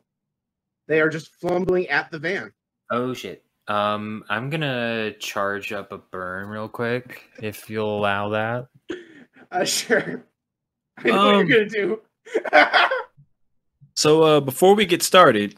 [0.88, 2.54] They are just fumbling at the van.
[2.90, 3.44] Oh shit.
[3.68, 8.68] Um, I'm gonna charge up a burn real quick, if you'll allow that.
[9.50, 10.26] Uh, sure.
[10.98, 12.02] I know Um, what you're gonna do.
[13.96, 15.56] So uh, before we get started,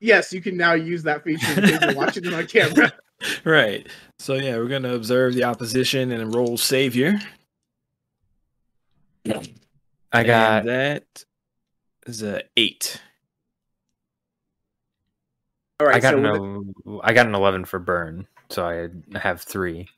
[0.00, 2.90] yes, you can now use that feature because you're watching it on camera.
[3.44, 3.86] right?
[4.20, 7.18] So yeah, we're gonna observe the opposition and enroll savior.
[10.12, 11.24] I got And that
[12.06, 13.00] is a eight.
[15.80, 15.96] All right.
[15.96, 19.42] I got so an with el- I got an eleven for burn, so I have
[19.42, 19.88] three.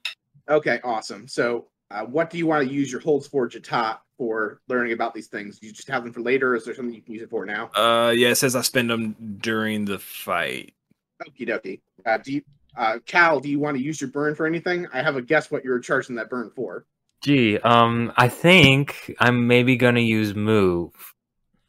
[0.48, 1.26] okay, awesome.
[1.26, 5.14] So, uh, what do you want to use your holds for Jatat for learning about
[5.14, 5.58] these things?
[5.62, 7.46] You just have them for later, or is there something you can use it for
[7.46, 7.70] now?
[7.74, 10.74] Uh, yeah, it says I spend them during the fight.
[11.22, 11.80] Okie dokie.
[12.04, 12.42] Uh, do you,
[12.76, 14.86] uh, Cal, do you want to use your burn for anything?
[14.92, 16.84] I have a guess what you're charging that burn for.
[17.22, 20.92] Gee, um, I think I'm maybe gonna use move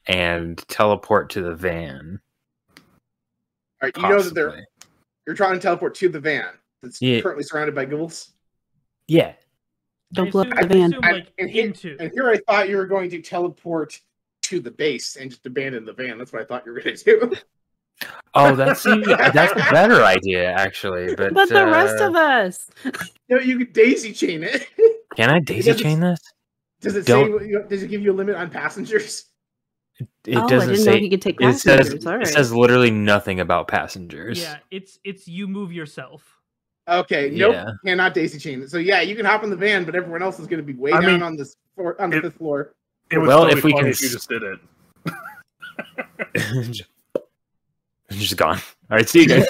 [0.05, 2.19] and teleport to the van.
[3.81, 4.65] All right, you know that they're
[5.25, 6.49] you're trying to teleport to the van
[6.81, 7.21] that's Yeah.
[7.21, 8.31] currently surrounded by ghouls.
[9.07, 9.33] Yeah.
[10.13, 10.91] Don't blow up the van.
[10.93, 11.95] assume, I- like, and here- into.
[11.99, 13.99] And here I thought you were going to teleport
[14.43, 16.17] to the base and just abandon the van.
[16.17, 17.31] That's what I thought you were going to do.
[18.33, 21.15] Oh, that's that's a better idea actually.
[21.15, 22.67] But But the rest uh, of us.
[23.29, 24.67] no, you could daisy chain it.
[25.15, 26.19] can I daisy chain this?
[26.81, 27.53] Does it Don't- say?
[27.69, 29.25] Does it give you a limit on passengers?
[29.99, 30.99] It oh, doesn't didn't know say.
[30.99, 32.29] he could take It says passengers.
[32.29, 34.39] It says literally nothing about passengers.
[34.39, 36.39] Yeah, it's it's you move yourself.
[36.87, 37.69] Okay, nope, Yeah.
[37.85, 38.71] cannot daisy chain it.
[38.71, 40.73] So yeah, you can hop in the van, but everyone else is going to be
[40.73, 42.73] way I down mean, on this floor, on the it- fifth floor.
[43.11, 44.59] It was Well, totally if we can if you just did it.
[48.09, 48.57] just gone.
[48.89, 49.45] All right, see you guys.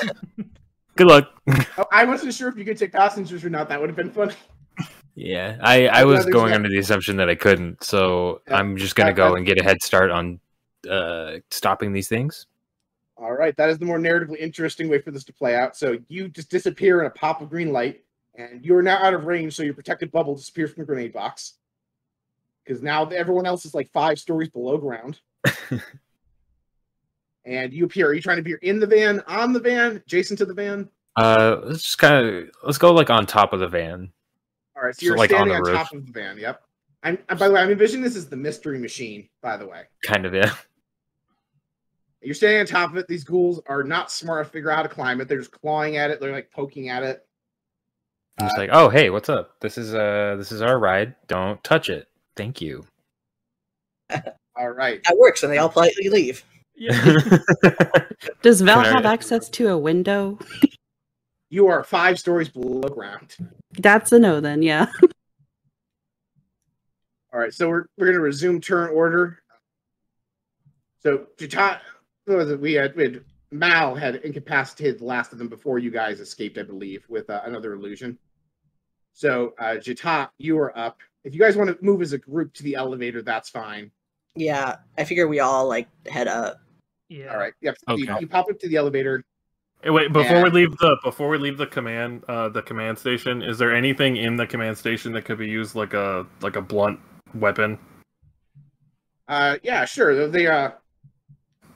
[0.95, 1.29] Good luck.
[1.77, 3.69] Oh, I wasn't sure if you could take passengers or not.
[3.69, 4.33] That would have been funny.
[5.21, 8.95] Yeah, I, I was going under the assumption that I couldn't, so Yeah, I'm just
[8.95, 10.39] gonna go and get a head start on
[10.89, 12.47] uh stopping these things.
[13.17, 15.77] All right, that is the more narratively interesting way for this to play out.
[15.77, 18.03] So you just disappear in a pop of green light,
[18.33, 21.13] and you are now out of range, so your protected bubble disappears from the grenade
[21.13, 21.53] box.
[22.65, 25.19] Because now everyone else is like five stories below ground.
[27.45, 28.07] and you appear.
[28.07, 30.89] Are you trying to appear in the van, on the van, adjacent to the van?
[31.15, 34.11] Uh, let's just kind of let's go like on top of the van.
[34.81, 36.37] All right, so So, you're like, standing the on, top of the van.
[36.39, 36.61] Yep.
[37.03, 39.29] I'm, and by the way, I'm envisioning this as the mystery machine.
[39.41, 40.51] By the way, Kind of, yeah.
[42.21, 43.07] you're standing on top of it.
[43.07, 45.27] These ghouls are not smart to figure out how to climb it.
[45.27, 46.19] They're just clawing at it.
[46.19, 47.25] They're like poking at it.
[48.39, 49.59] I'm just Uh, like, oh hey, what's up?
[49.59, 51.15] This is uh this is our ride.
[51.27, 52.07] Don't touch it.
[52.35, 52.85] Thank you.
[54.55, 55.01] All right.
[55.05, 56.43] That works, and they all politely leave.
[56.75, 57.39] Yeah.
[58.41, 60.39] Does Val have access to a window?
[61.49, 63.35] You are five stories below ground.
[63.79, 64.87] That's a no then, yeah.
[67.33, 69.39] All right, so we're we're gonna resume turn order.
[70.99, 71.79] So Jata,
[72.27, 72.59] was it?
[72.59, 76.57] We had, we had Mal had incapacitated the last of them before you guys escaped,
[76.57, 78.17] I believe, with uh, another illusion.
[79.13, 80.99] So uh, Jata, you are up.
[81.23, 83.91] If you guys want to move as a group to the elevator, that's fine.
[84.35, 86.59] Yeah, I figure we all like head up.
[87.09, 87.27] yeah.
[87.31, 87.53] All right.
[87.61, 87.77] Yep.
[87.87, 88.21] so You, Okay.
[88.21, 89.23] you pop up to the elevator.
[89.83, 93.41] Hey, wait, before we leave the before we leave the command uh the command station,
[93.41, 96.61] is there anything in the command station that could be used like a like a
[96.61, 96.99] blunt
[97.33, 97.79] weapon?
[99.27, 100.13] Uh, yeah, sure.
[100.15, 100.71] The, the uh,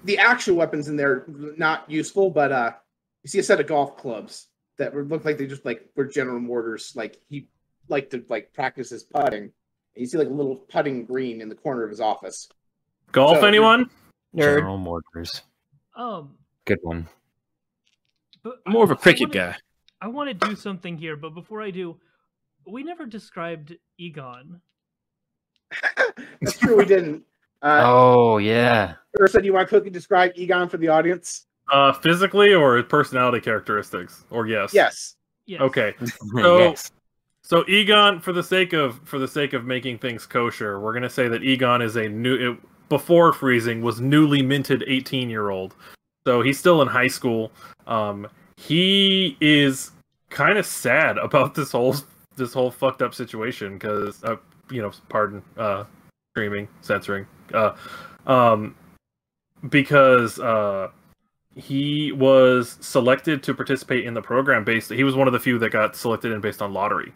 [0.03, 1.25] the actual weapons in there
[1.57, 2.71] not useful, but uh,
[3.23, 6.05] you see a set of golf clubs that would look like they just like were
[6.05, 6.93] General Mortars.
[6.95, 7.47] Like he
[7.87, 9.43] liked to like practice his putting.
[9.43, 9.51] And
[9.95, 12.49] you see like a little putting green in the corner of his office.
[13.11, 13.89] Golf So- anyone?
[14.35, 14.57] Nerd.
[14.57, 15.41] General Mortars.
[15.95, 17.07] Um, Good one.
[18.45, 19.55] But I'm more of a cricket wanna- guy.
[20.01, 21.97] I want to do something here, but before I do,
[22.67, 24.61] we never described Egon.
[26.41, 26.77] That's true.
[26.77, 27.23] We didn't.
[27.61, 28.95] Uh, oh yeah.
[29.19, 31.47] Ursa, do you want to quickly describe Egon for the audience?
[31.71, 34.25] Uh physically or personality characteristics?
[34.29, 34.73] Or yes?
[34.73, 35.15] Yes.
[35.47, 35.61] Yes.
[35.61, 35.95] Okay.
[36.35, 36.91] So- yes.
[37.41, 41.09] So Egon, for the sake of for the sake of making things kosher, we're gonna
[41.09, 42.59] say that Egon is a new it,
[42.89, 45.75] before freezing was newly minted eighteen year old.
[46.25, 47.51] So he's still in high school.
[47.87, 48.27] Um,
[48.57, 49.91] he is
[50.29, 51.95] kind of sad about this whole
[52.35, 54.35] this whole fucked up situation because uh,
[54.69, 55.85] you know, pardon, uh,
[56.33, 57.75] streaming, censoring, uh,
[58.25, 58.75] um,
[59.69, 60.89] because uh,
[61.55, 64.91] he was selected to participate in the program based.
[64.91, 67.13] He was one of the few that got selected in based on lottery.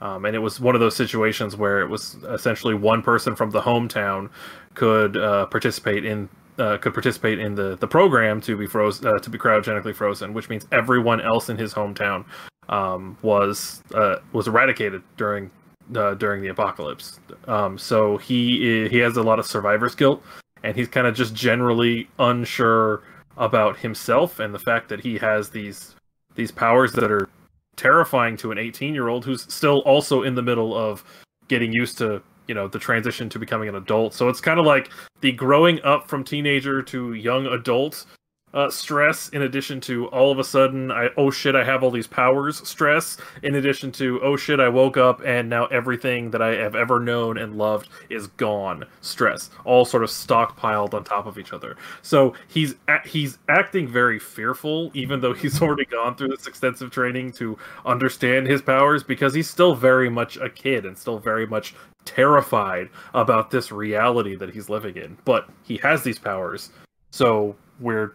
[0.00, 3.50] Um, and it was one of those situations where it was essentially one person from
[3.50, 4.30] the hometown
[4.74, 6.28] could uh, participate in
[6.58, 10.34] uh, could participate in the, the program to be frozen uh, to be cryogenically frozen,
[10.34, 12.24] which means everyone else in his hometown
[12.68, 15.50] um, was uh, was eradicated during
[15.96, 17.20] uh, during the apocalypse.
[17.46, 20.22] Um, so he he has a lot of survivor's guilt,
[20.62, 23.02] and he's kind of just generally unsure
[23.36, 25.94] about himself and the fact that he has these
[26.34, 27.28] these powers that are
[27.76, 31.04] terrifying to an 18 year old who's still also in the middle of
[31.46, 34.14] getting used to you know the transition to becoming an adult.
[34.14, 38.06] So it's kind of like the growing up from teenager to young adult
[38.54, 41.90] uh, stress in addition to all of a sudden i oh shit i have all
[41.90, 46.40] these powers stress in addition to oh shit i woke up and now everything that
[46.40, 48.84] i have ever known and loved is gone.
[49.00, 49.50] Stress.
[49.64, 51.76] All sort of stockpiled on top of each other.
[52.02, 57.32] So he's he's acting very fearful even though he's already gone through this extensive training
[57.32, 61.74] to understand his powers because he's still very much a kid and still very much
[62.08, 66.70] terrified about this reality that he's living in but he has these powers.
[67.10, 68.14] So we're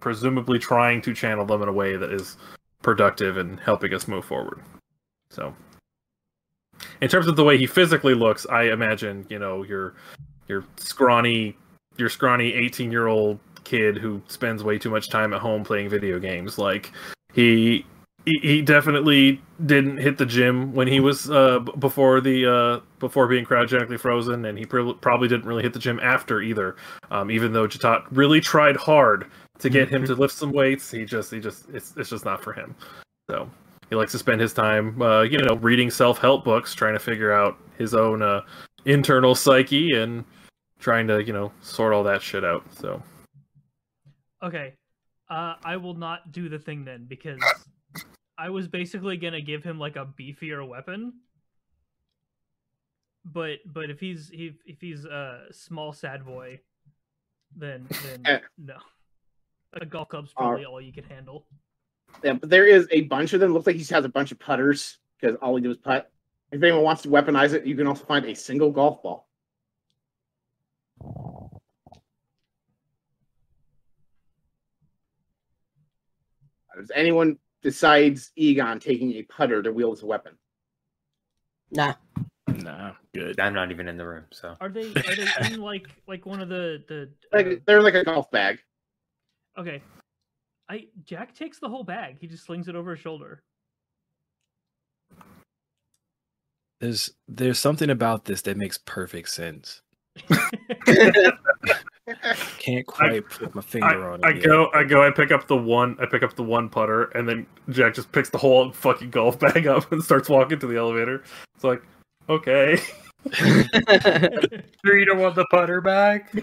[0.00, 2.36] presumably trying to channel them in a way that is
[2.82, 4.60] productive and helping us move forward.
[5.30, 5.54] So
[7.00, 9.94] in terms of the way he physically looks i imagine you know your
[10.48, 11.56] your scrawny
[11.96, 15.88] your scrawny 18 year old kid who spends way too much time at home playing
[15.88, 16.58] video games.
[16.58, 16.92] Like
[17.32, 17.86] he
[18.24, 23.26] he, he definitely didn't hit the gym when he was uh before the uh before
[23.26, 26.76] being cryogenically frozen and he pr- probably didn't really hit the gym after either.
[27.10, 31.04] Um even though Jatat really tried hard to get him to lift some weights he
[31.04, 32.74] just he just it's it's just not for him.
[33.30, 33.48] So
[33.90, 37.32] he likes to spend his time uh you know reading self-help books trying to figure
[37.32, 38.42] out his own uh
[38.84, 40.24] internal psyche and
[40.78, 43.02] trying to you know sort all that shit out so.
[44.42, 44.74] Okay.
[45.30, 47.40] Uh, I will not do the thing then because
[48.42, 51.12] I was basically gonna give him like a beefier weapon.
[53.24, 56.58] but but if he's he, if he's a small sad boy,
[57.54, 58.16] then Eh.
[58.26, 58.78] then no.
[59.74, 61.46] A golf club's probably all you can handle.
[62.24, 63.52] Yeah, but there is a bunch of them.
[63.54, 66.10] Looks like he has a bunch of putters because all he did was putt.
[66.50, 69.28] If anyone wants to weaponize it, you can also find a single golf ball.
[76.76, 80.36] Does anyone besides Egon taking a putter to wield as a weapon?
[81.70, 81.94] Nah.
[82.48, 83.40] Nah, good.
[83.40, 86.40] I'm not even in the room, so Are they are they in like like one
[86.40, 88.58] of the the uh, Like they're like a golf bag.
[89.56, 89.82] okay?
[90.68, 92.18] I Jack takes the whole bag.
[92.20, 93.42] He just slings it over his shoulder.
[96.80, 99.82] There's there's something about this that makes perfect sense.
[102.58, 104.24] Can't quite put my finger on it.
[104.24, 104.44] I, I yet.
[104.44, 107.28] go, I go, I pick up the one, I pick up the one putter, and
[107.28, 110.76] then Jack just picks the whole fucking golf bag up and starts walking to the
[110.76, 111.22] elevator.
[111.54, 111.82] It's like,
[112.28, 112.76] okay,
[113.32, 116.34] sure you don't want the putter back.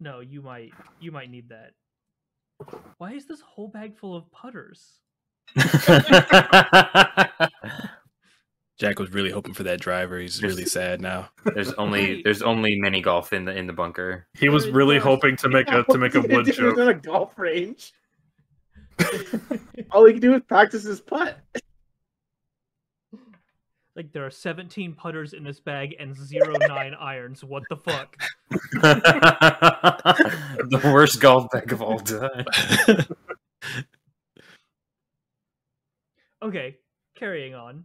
[0.00, 1.72] no, you might you might need that.
[2.98, 4.98] Why is this whole bag full of putters?
[8.78, 10.18] Jack was really hoping for that driver.
[10.18, 11.30] He's really sad now.
[11.54, 14.26] there's only there's only mini golf in the in the bunker.
[14.38, 16.78] he was really hoping to make a to make a wood He was joke.
[16.78, 17.92] in a golf range.
[19.92, 21.38] All he can do is practice his putt.
[23.96, 27.42] Like there are 17 putters in this bag and zero nine irons.
[27.42, 28.16] What the fuck?
[30.70, 32.44] the worst golf bag of all time.
[36.42, 36.76] Okay,
[37.16, 37.84] carrying on.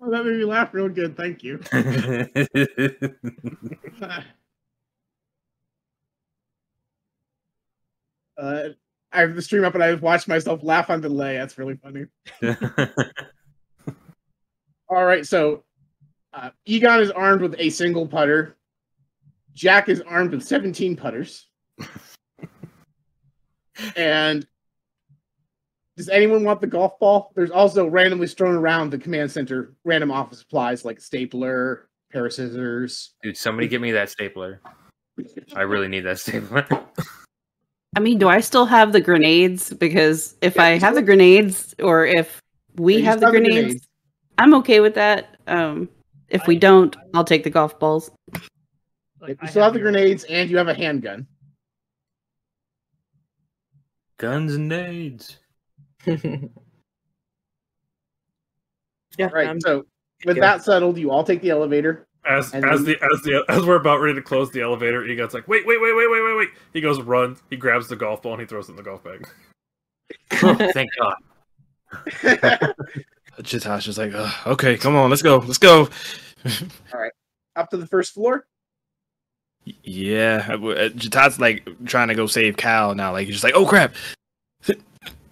[0.00, 1.16] Oh, that made me laugh real good.
[1.16, 1.58] Thank you.
[8.38, 8.68] uh,
[9.12, 11.38] I have the stream up and I watched myself laugh on delay.
[11.38, 12.04] That's really funny.
[14.88, 15.64] All right, so
[16.32, 18.56] uh, Egon is armed with a single putter.
[19.54, 21.48] Jack is armed with 17 putters.
[23.96, 24.46] and
[25.96, 27.32] does anyone want the golf ball?
[27.34, 32.32] There's also randomly strewn around the command center random office supplies like stapler, pair of
[32.32, 33.14] scissors.
[33.22, 34.60] Dude, somebody give me that stapler.
[35.54, 36.66] I really need that stapler.
[37.96, 39.72] I mean, do I still have the grenades?
[39.72, 42.42] Because if Yeah, I you have the grenades, or if
[42.76, 43.88] we have the have the grenades, grenades.
[44.36, 45.38] I'm okay with that.
[45.46, 45.88] Um,
[46.28, 48.10] if we don't, I'll take the golf balls.
[49.18, 51.26] Like, you I still have the grenades and you have a handgun.
[54.18, 55.38] Guns and nades.
[56.06, 56.38] Yeah,
[59.20, 59.86] All right, um, so
[60.24, 60.40] with yeah.
[60.42, 62.06] that settled, you all take the elevator.
[62.28, 65.32] As And as the as the as we're about ready to close the elevator, Egon's
[65.34, 66.48] like, wait, wait, wait, wait, wait, wait, wait.
[66.72, 67.36] He goes run.
[67.50, 69.28] He grabs the golf ball and he throws it in the golf bag.
[70.42, 71.16] Oh, thank God.
[73.42, 75.88] Chitasha's like, "Ugh, okay, come on, let's go, let's go.
[76.92, 77.12] All right,
[77.54, 78.46] up to the first floor.
[79.82, 83.12] yeah, Chitasha's like trying to go save Cal now.
[83.12, 83.94] Like he's just like, oh crap.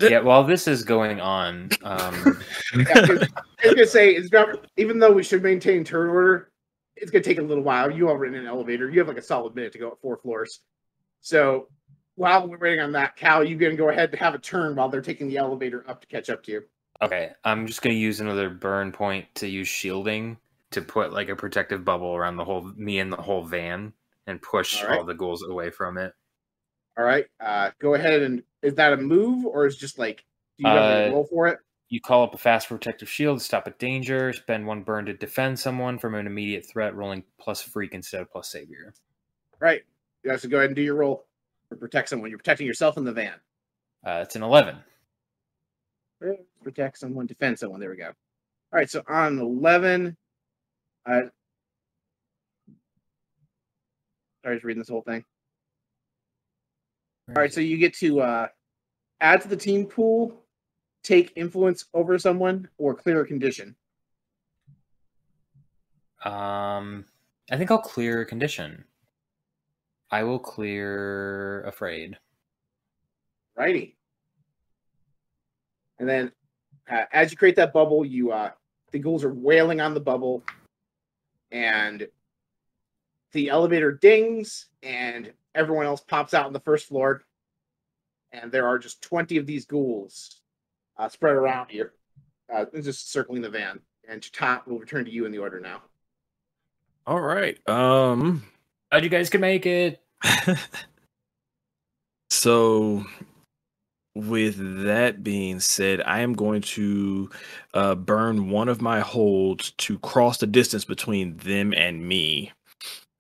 [0.01, 2.39] Yeah, while this is going on, um,
[2.75, 3.29] I was
[3.75, 6.51] gonna say it's not even though we should maintain turn order,
[6.97, 7.91] it's gonna take a little while.
[7.91, 8.91] You all are in an elevator.
[8.91, 10.61] You have like a solid minute to go up four floors.
[11.21, 11.69] So
[12.16, 14.89] while we're waiting on that, Cal, you gonna go ahead and have a turn while
[14.89, 16.62] they're taking the elevator up to catch up to you.
[17.03, 20.37] okay, I'm just gonna use another burn point to use shielding
[20.73, 23.93] to put like a protective bubble around the whole me and the whole van
[24.27, 24.99] and push All right.
[24.99, 26.12] all the ghouls away from it.
[26.99, 27.27] All right.
[27.41, 30.24] Uh go ahead and is that a move or is just like
[30.59, 31.59] do you have Uh, a roll for it?
[31.89, 35.12] You call up a fast protective shield, to stop a danger, spend one burn to
[35.12, 38.95] defend someone from an immediate threat, rolling plus freak instead of plus savior.
[39.61, 39.82] Right.
[40.23, 41.27] You have to go ahead and do your roll
[41.70, 42.31] or protect someone.
[42.31, 43.35] You're protecting yourself in the van.
[44.05, 44.77] Uh, it's an 11.
[46.62, 47.81] protect someone, defend someone.
[47.81, 48.07] There we go.
[48.07, 48.12] All
[48.78, 50.16] right, so on eleven,
[51.07, 51.23] uh,
[54.45, 55.24] I was reading this whole thing.
[57.29, 58.49] All right, so you get to uh,
[59.21, 60.45] add to the team pool,
[61.03, 63.75] take influence over someone, or clear a condition.
[66.23, 67.07] Um,
[67.51, 68.85] I think I'll clear a condition.
[70.11, 72.19] I will clear afraid.
[73.57, 73.97] Righty.
[75.99, 76.33] And then,
[76.91, 78.51] uh, as you create that bubble, you uh,
[78.91, 80.43] the ghouls are wailing on the bubble,
[81.51, 82.07] and
[83.35, 87.23] the elevator dings, and everyone else pops out on the first floor,
[88.32, 90.40] and there are just twenty of these ghouls
[90.97, 91.93] uh, spread around here,
[92.52, 93.81] uh, just circling the van.
[94.09, 95.82] And Jatat will return to you in the order now.
[97.06, 97.59] All right.
[97.69, 98.43] Um.
[98.90, 100.01] Glad you guys could make it.
[102.31, 103.05] so
[104.15, 107.31] with that being said, I am going to
[107.73, 112.52] uh, burn one of my holds to cross the distance between them and me.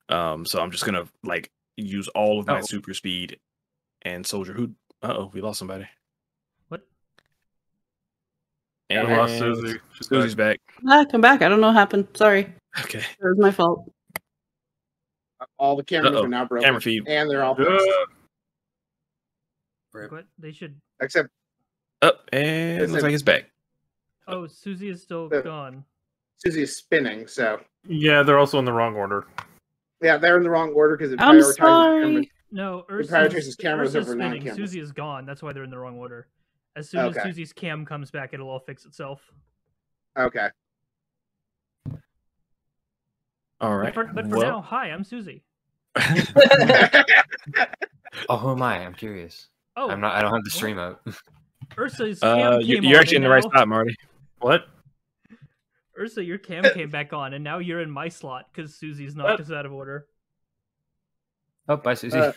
[0.08, 2.62] Um, so I'm just gonna like use all of my Oh.
[2.62, 3.38] super speed
[4.02, 4.52] and soldier.
[4.52, 4.72] Who?
[5.02, 5.86] Uh oh, we lost somebody.
[6.68, 6.82] What?
[8.90, 9.80] We And lost Susy.
[9.94, 10.20] She's back.
[10.20, 10.60] Susy's back.
[10.88, 11.42] Ah, come back.
[11.42, 12.08] I don't know what happened.
[12.14, 12.52] Sorry.
[12.80, 12.98] Okay.
[12.98, 13.90] It was my fault.
[15.58, 16.24] All the cameras Uh-oh.
[16.24, 17.06] are now broken, Camera feed.
[17.08, 17.64] and they're all Yeah.
[19.92, 20.80] fixed, What they should.
[21.00, 21.28] except
[22.02, 23.50] Up and Is looks like it's back.
[24.26, 25.84] Oh, Susy is still Uh, gone.
[26.38, 27.26] Susy is spinning.
[27.26, 29.26] So Yeah, they're also in the wrong order.
[30.02, 31.56] Yeah, they're in the wrong order because it I'm prioritizes cameras.
[31.56, 32.30] sorry.
[32.50, 34.44] No, prioritizes Ursa's, cameras Ursa's over spinning.
[34.44, 34.56] non-cameras.
[34.56, 35.26] Susy is gone.
[35.26, 36.28] That's why they're in the wrong order.
[36.76, 39.20] As soon as Susy's cam comes back, it'll all fix itself.
[40.18, 40.48] Okay.
[43.60, 45.42] All But for, but for well, now, hi, I'm Susy.
[48.28, 48.84] Oh, who am I?
[48.84, 49.48] I'm curious.
[49.76, 50.14] Oh, I'm not.
[50.14, 51.04] I don't have the stream up.
[51.76, 53.96] Ursa's cam uh, you, came you're actually in and the right spot, Marty.
[54.38, 54.68] What?
[55.98, 59.30] Ursa, your cam came back on, and now you're in my slot because Susy's knocked
[59.30, 59.40] What?
[59.40, 60.06] us out of order.
[61.68, 62.18] Oh, bye, Susy.
[62.18, 62.32] Uh,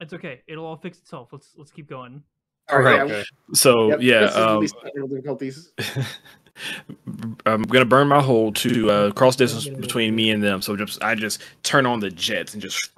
[0.00, 0.42] It's okay.
[0.48, 1.28] It'll all fix itself.
[1.32, 2.22] Let's let's keep going.
[2.70, 3.00] All right.
[3.00, 3.10] Alright.
[3.10, 3.24] Okay.
[3.54, 5.72] So yep, yeah, this is the um, difficulties.
[7.46, 10.60] I'm gonna burn my hole to uh, cross distance between me and them.
[10.60, 12.90] So just I just turn on the jets and just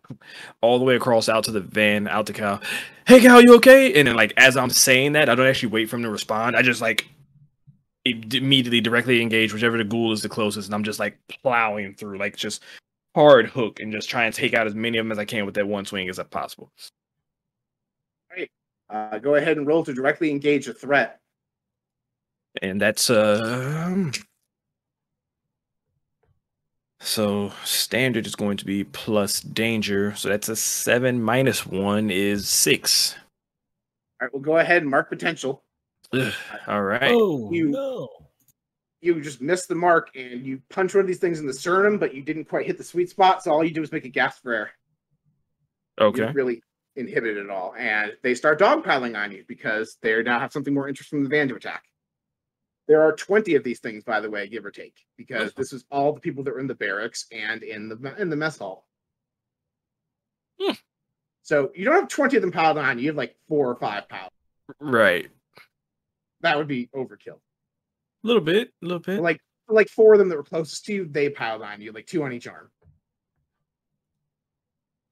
[0.60, 2.60] all the way across out to the van, out to Cal.
[3.06, 3.94] Hey Cal, you okay?
[3.98, 6.56] And then like as I'm saying that, I don't actually wait for him to respond.
[6.56, 7.13] I just like i-
[8.04, 12.18] immediately directly engage whichever the ghoul is the closest, and I'm just like plowing through,
[12.18, 12.62] like just
[13.14, 15.46] hard hook and just try and take out as many of them as I can
[15.46, 16.70] with that one swing as possible.
[18.90, 21.18] Uh, go ahead and roll to directly engage a threat.
[22.62, 24.12] and that's um
[27.00, 32.48] so standard is going to be plus danger so that's a seven minus one is
[32.48, 33.16] six
[34.20, 35.63] All right, we'll go ahead and mark potential.
[36.14, 36.32] Ugh,
[36.66, 38.08] all right Oh You- no!
[39.00, 41.98] You just missed the mark and you punch one of these things in the sternum,
[41.98, 43.42] but you didn't quite hit the sweet spot.
[43.42, 44.70] So all you do is make a gasp for air.
[46.00, 46.62] You okay didn't really
[46.96, 50.88] inhibit it all, and they start dogpiling on you because they now have something more
[50.88, 51.84] interesting than the van to attack.
[52.88, 55.84] There are twenty of these things, by the way, give or take, because this is
[55.90, 58.86] all the people that were in the barracks and in the in the mess hall.
[60.60, 60.72] Hmm.
[61.42, 63.04] So you don't have twenty of them piled on you.
[63.04, 64.30] You have like four or five piled.
[64.80, 65.28] right
[66.44, 67.38] That would be overkill.
[67.38, 70.92] a little bit a little bit Like like four of them that were closest to
[70.92, 72.70] you, they piled on you, like two on each arm.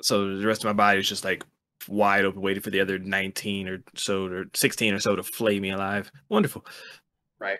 [0.02, 1.42] so the rest of my body is just like
[1.88, 5.58] wide open waiting for the other 19 or so or 16 or so to flay
[5.58, 6.64] me alive wonderful
[7.40, 7.58] Right.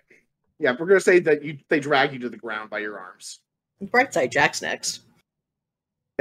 [0.61, 3.41] Yeah, we're gonna say that you they drag you to the ground by your arms.
[3.81, 5.01] Bright side, Jack's next.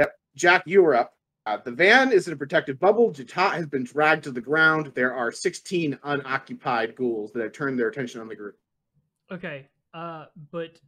[0.00, 0.12] Yep.
[0.34, 1.14] Jack, you are up.
[1.44, 3.12] Uh, the van is in a protected bubble.
[3.12, 4.92] Jatat has been dragged to the ground.
[4.94, 8.56] There are 16 unoccupied ghouls that have turned their attention on the group.
[9.30, 9.66] Okay.
[9.92, 10.78] Uh, but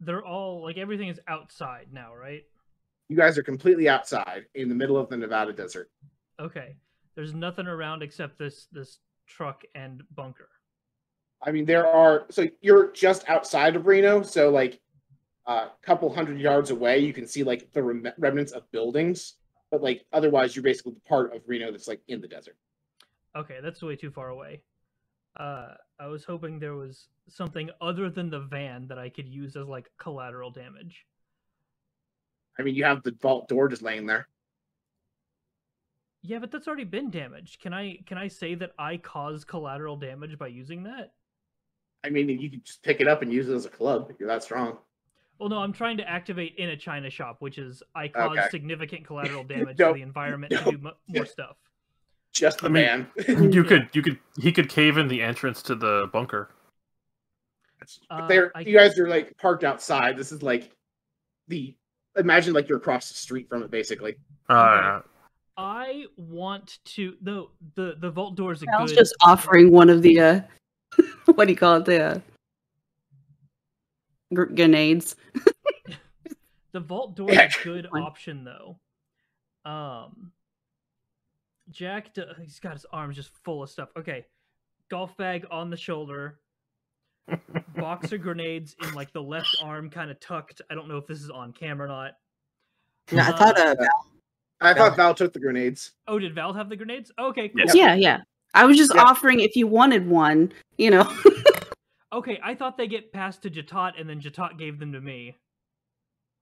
[0.00, 2.42] they're all like everything is outside now, right?
[3.08, 5.90] You guys are completely outside in the middle of the Nevada desert.
[6.38, 6.76] Okay.
[7.14, 10.48] There's nothing around except this this truck and bunker.
[11.42, 14.80] I mean, there are so you're just outside of Reno, so like
[15.46, 19.34] a couple hundred yards away, you can see like the rem- remnants of buildings,
[19.70, 22.56] but like otherwise, you're basically the part of Reno that's like in the desert.
[23.36, 24.62] Okay, that's way too far away.
[25.36, 29.56] Uh, I was hoping there was something other than the van that I could use
[29.56, 31.06] as like collateral damage.
[32.58, 34.26] I mean, you have the vault door just laying there.
[36.22, 37.60] Yeah, but that's already been damaged.
[37.60, 41.12] Can I can I say that I caused collateral damage by using that?
[42.04, 44.18] I mean, you can just pick it up and use it as a club if
[44.18, 44.78] you're that strong.
[45.40, 48.48] Well, no, I'm trying to activate in a China shop, which is I caused Okay.
[48.50, 49.94] significant collateral damage Nope.
[49.94, 51.56] to the environment to do mo- more stuff.
[52.32, 53.50] Just the I mean, van.
[53.52, 56.50] You could, you could, he could cave in the entrance to the bunker.
[58.10, 60.16] Uh, They're I- you guys are like parked outside.
[60.16, 60.70] This is like
[61.48, 61.74] the
[62.16, 64.16] imagine like you're across the street from it, basically.
[64.48, 65.00] Uh,
[65.56, 68.98] I want to the the the vault door is a I was good.
[68.98, 70.40] just offering one of the uh
[71.34, 71.86] what do you call it?
[71.86, 72.20] The uh, gr-
[74.32, 75.16] grenades.
[76.72, 78.78] The vault door is a good option though.
[79.68, 80.30] Um,
[81.70, 83.88] Jack, d- he's got his arms just full of stuff.
[83.96, 84.24] Okay,
[84.88, 86.38] golf bag on the shoulder,
[87.76, 90.62] boxer grenades in like the left arm, kind of tucked.
[90.70, 92.12] I don't know if this is on camera or not.
[93.10, 93.74] No, I thought uh,
[94.60, 95.92] I thought Val took the grenades.
[96.06, 97.10] Oh, did Val have the grenades?
[97.18, 97.64] Okay, cool.
[97.74, 98.20] Yeah, yeah.
[98.54, 99.02] I was just Yeah.
[99.02, 101.02] offering if you wanted one, you know.
[102.12, 105.36] Okay, I thought they get passed to Jatat and then Jatat gave them to me.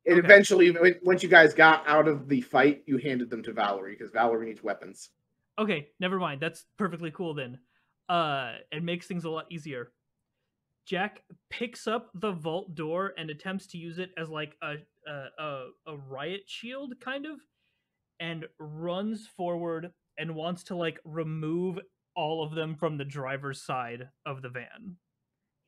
[0.07, 0.27] And Okay.
[0.27, 4.11] eventually, once you guys got out of the fight, you handed them to Valerie because
[4.11, 5.11] Valerie needs weapons.
[5.59, 6.41] Okay, never mind.
[6.41, 7.59] That's perfectly cool then.
[8.09, 9.93] Uh, it makes things a lot easier.
[10.87, 14.77] Jack picks up the vault door and attempts to use it as like a
[15.07, 17.41] a, a, a riot shield, kind of,
[18.21, 21.79] and runs forward and wants to like remove
[22.17, 24.97] all of them from the driver's side of the van.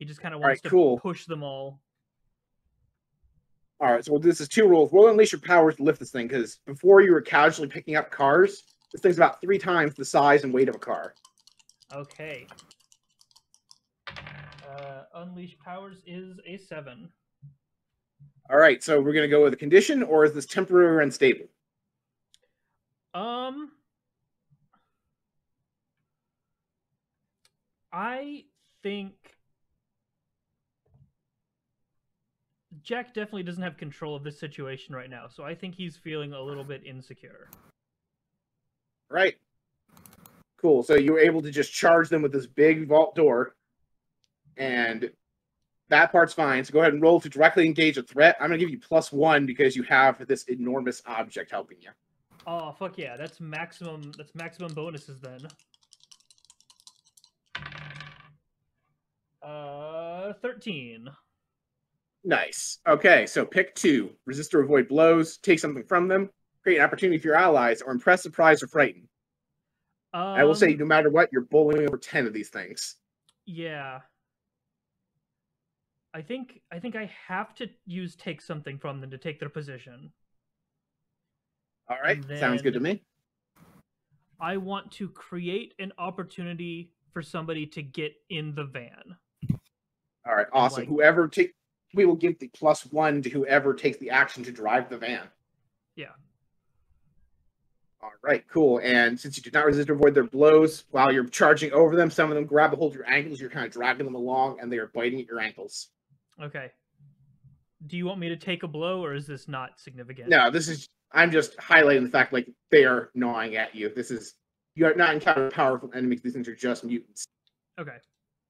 [0.01, 0.97] He just kind of All right, wants to cool.
[0.97, 1.79] push them all.
[3.79, 4.91] All right, so this is two rules.
[4.91, 8.09] Roll unleash your powers to lift this thing because before you were casually picking up
[8.09, 8.63] cars.
[8.91, 11.13] This thing's about three times the size and weight of a car.
[11.93, 12.47] Okay.
[14.07, 17.07] Uh, unleash powers is a seven.
[18.49, 21.45] All right, so we're gonna go with a condition, or is this temporary or unstable?
[23.13, 23.69] Um,
[27.93, 28.45] I
[28.81, 29.13] think
[32.83, 36.33] Jack definitely doesn't have control of this situation right now, so I think he's feeling
[36.33, 37.49] a little bit insecure.
[39.09, 39.35] Right.
[40.57, 40.83] Cool.
[40.83, 43.55] So you were able to just charge them with this big vault door,
[44.57, 45.11] and
[45.89, 46.63] that part's fine.
[46.63, 48.37] So go ahead and roll to directly engage a threat.
[48.39, 51.89] I'm gonna give you plus one because you have this enormous object helping you.
[52.47, 54.11] Oh fuck yeah, that's maximum.
[54.17, 55.47] That's maximum bonuses then.
[59.43, 61.09] Uh, thirteen.
[62.23, 62.79] Nice.
[62.87, 64.11] Okay, so pick two.
[64.25, 65.37] Resist or avoid blows.
[65.37, 66.29] Take something from them.
[66.63, 69.07] Create an opportunity for your allies, or impress, surprise, or frighten.
[70.13, 72.97] Um, I will say, no matter what, you're bowling over ten of these things.
[73.45, 74.01] Yeah.
[76.13, 79.49] I think I think I have to use take something from them to take their
[79.49, 80.11] position.
[81.89, 83.01] All right, sounds good to me.
[84.39, 89.15] I want to create an opportunity for somebody to get in the van.
[90.27, 90.81] All right, awesome.
[90.81, 91.53] like- Whoever take,
[91.93, 95.27] we will give the plus one to whoever takes the action to drive the van.
[95.95, 96.07] Yeah.
[98.01, 98.79] All right, cool.
[98.83, 102.09] And since you did not resist or avoid their blows while you're charging over them,
[102.09, 103.39] some of them grab a hold of your ankles.
[103.39, 105.89] You're kind of dragging them along, and they are biting at your ankles.
[106.41, 106.71] Okay.
[107.87, 110.29] Do you want me to take a blow or is this not significant?
[110.29, 110.87] No, this is.
[111.13, 113.93] I'm just highlighting the fact like they are gnawing at you.
[113.93, 114.35] This is
[114.75, 116.21] you are not encountering powerful enemies.
[116.21, 117.25] These things are just mutants.
[117.79, 117.97] Okay.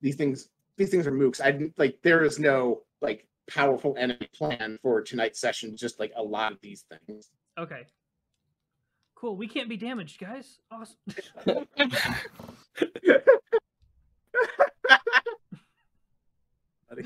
[0.02, 0.50] These things.
[0.78, 1.42] These things are mooks.
[1.42, 2.02] I like.
[2.04, 5.76] There is no like powerful enemy plan for tonight's session.
[5.78, 7.30] Just like a lot of these things.
[7.58, 7.86] Okay.
[9.16, 9.36] Cool.
[9.38, 10.60] We can't be damaged, guys.
[10.72, 10.98] Awesome.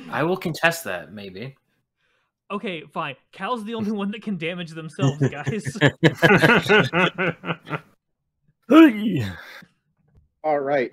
[0.10, 1.56] I will contest that, maybe.
[2.50, 3.16] okay, fine.
[3.32, 5.78] Cal's the only one that can damage themselves, guys.
[10.44, 10.92] All right,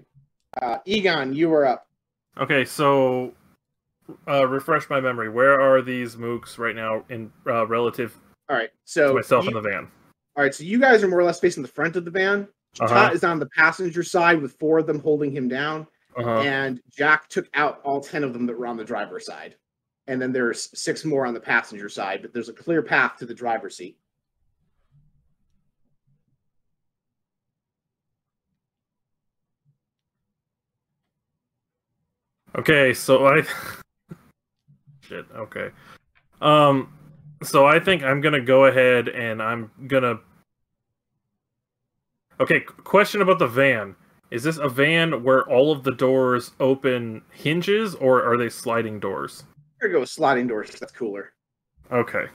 [0.60, 1.86] uh, Egon, you are up.
[2.38, 3.32] okay, so
[4.28, 5.28] uh, refresh my memory.
[5.28, 8.16] Where are these mooks right now in uh, relative
[8.48, 9.88] All right, to so myself you- in the van?
[10.36, 12.48] All right, so you guys are more or less facing the front of the van.
[12.80, 12.88] Uh-huh.
[12.88, 16.40] Tot is on the passenger side with four of them holding him down, Uh-huh.
[16.40, 19.56] and Jack took out all ten of them that were on the driver's side.
[20.06, 23.26] And then there's six more on the passenger side, but there's a clear path to
[23.26, 23.98] the driver's seat.
[32.56, 33.42] Okay, so I
[35.12, 35.26] shit.
[35.36, 35.70] Okay,
[36.40, 36.93] um,
[37.43, 40.20] so I think I'm gonna go ahead and I'm gonna.
[42.40, 43.94] Okay, question about the van.
[44.30, 48.98] Is this a van where all of the doors open hinges, or are they sliding
[48.98, 49.44] doors?
[49.80, 50.70] Here go sliding doors.
[50.70, 51.32] That's cooler.
[51.90, 52.26] Okay.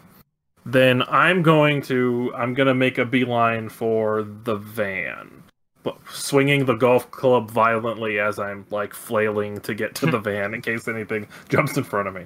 [0.65, 5.43] Then I'm going to I'm gonna make a beeline for the van,
[5.81, 10.53] but swinging the golf club violently as I'm like flailing to get to the van
[10.53, 12.25] in case anything jumps in front of me.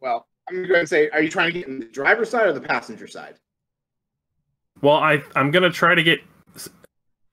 [0.00, 2.30] Well, I'm gonna go ahead and say, are you trying to get in the driver's
[2.30, 3.36] side or the passenger side?
[4.82, 6.20] Well, I I'm gonna try to get.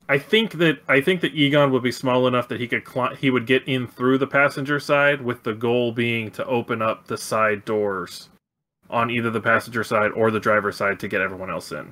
[0.10, 3.16] I think that I think that Egon would be small enough that he could cli-
[3.16, 7.08] he would get in through the passenger side, with the goal being to open up
[7.08, 8.30] the side doors
[8.90, 11.92] on either the passenger side or the driver's side to get everyone else in.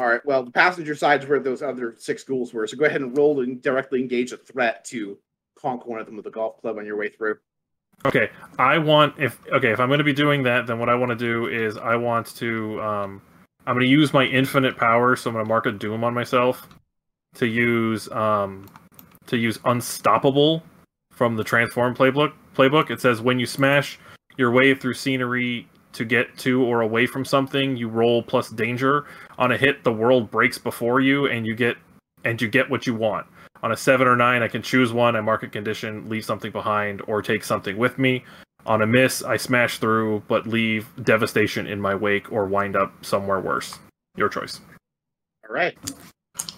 [0.00, 2.66] All right, well, the passenger side's where those other six ghouls were.
[2.68, 5.18] So go ahead and roll and directly engage a threat to
[5.58, 7.36] conk one of them with a golf club on your way through.
[8.06, 10.94] Okay, I want if okay if I'm going to be doing that, then what I
[10.94, 13.22] want to do is I want to um
[13.66, 16.14] I'm going to use my infinite power, so I'm going to mark a doom on
[16.14, 16.68] myself
[17.34, 18.68] to use um
[19.26, 20.62] to use unstoppable
[21.10, 22.32] from the transform playbook.
[22.54, 23.98] Playbook it says when you smash
[24.36, 29.06] your way through scenery to get to or away from something, you roll plus danger.
[29.38, 31.76] On a hit, the world breaks before you, and you get
[32.24, 33.26] and you get what you want.
[33.62, 35.16] On a seven or nine, I can choose one.
[35.16, 38.24] I mark a condition, leave something behind, or take something with me.
[38.66, 42.92] On a miss, I smash through, but leave devastation in my wake or wind up
[43.04, 43.78] somewhere worse.
[44.16, 44.60] Your choice.
[45.48, 45.76] All right.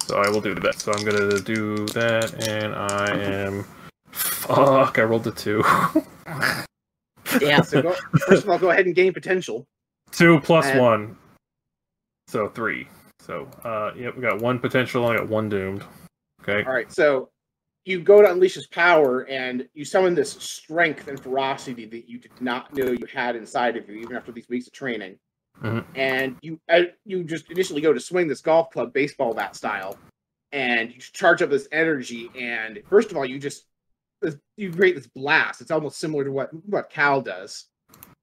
[0.00, 0.80] So I will do that.
[0.80, 3.64] So I'm gonna do that, and I am.
[4.10, 4.98] Fuck!
[4.98, 5.62] I rolled a two.
[7.40, 7.60] Yeah.
[7.62, 7.94] So go,
[8.26, 9.64] first of all, go ahead and gain potential.
[10.10, 11.16] two plus And- one.
[12.26, 12.88] So three.
[13.20, 15.06] So uh, yep, we got one potential.
[15.06, 15.84] I got one doomed.
[16.50, 16.66] Okay.
[16.66, 17.30] All right, so
[17.84, 22.18] you go to unleash his power, and you summon this strength and ferocity that you
[22.18, 25.18] did not know you had inside of you, even after these weeks of training.
[25.62, 25.84] Mhm.
[25.94, 29.98] And you uh, you just initially go to swing this golf club, baseball bat style,
[30.52, 32.30] and you charge up this energy.
[32.38, 33.64] And first of all, you just
[34.56, 35.60] you create this blast.
[35.60, 37.66] It's almost similar to what what Cal does,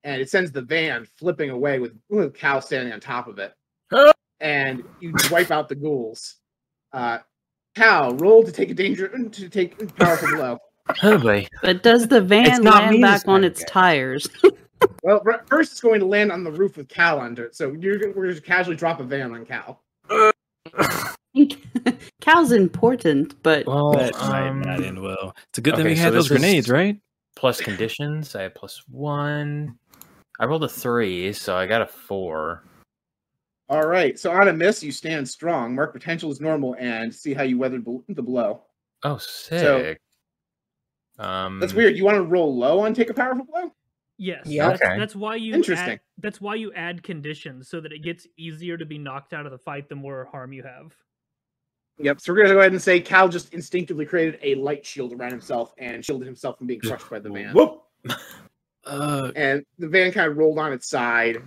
[0.03, 3.53] and it sends the van flipping away with, with Cal standing on top of it.
[4.39, 6.35] And you wipe out the ghouls.
[6.93, 7.19] Uh,
[7.77, 10.57] Cal, roll to take a danger to take a powerful blow.
[11.03, 11.47] Oh boy.
[11.61, 13.69] But does the van not land back on its guys.
[13.69, 14.29] tires?
[15.01, 17.97] Well, first it's going to land on the roof with Cal under it, so you're
[17.97, 19.81] gonna- we're just casually drop a van on Cal.
[22.21, 25.35] Cal's important, but Well, that might um, not end well.
[25.49, 26.99] It's a good thing okay, we so had those grenades, right?
[27.35, 28.35] plus conditions.
[28.35, 29.77] I have plus one.
[30.39, 32.63] I rolled a three, so I got a four.
[33.69, 35.75] All right, so on a miss, you stand strong.
[35.75, 38.61] Mark potential is normal, and see how you weathered the blow.
[39.03, 39.99] Oh, sick.
[41.19, 41.97] um, That's weird.
[41.97, 43.71] You want to roll low on take a powerful blow?
[44.17, 44.43] Yes.
[44.45, 44.69] Yeah.
[44.69, 44.97] That's, Okay.
[44.97, 45.93] that's why you Interesting.
[45.93, 49.45] Add, that's why you add conditions so that it gets easier to be knocked out
[49.45, 50.95] of the fight the more harm you have.
[51.99, 52.21] Yep.
[52.21, 55.31] So we're gonna go ahead and say Cal just instinctively created a light shield around
[55.31, 57.53] himself and shielded himself from being crushed by the van.
[57.53, 57.83] Whoop!
[58.85, 61.43] Uh, and the van kind of rolled on its side.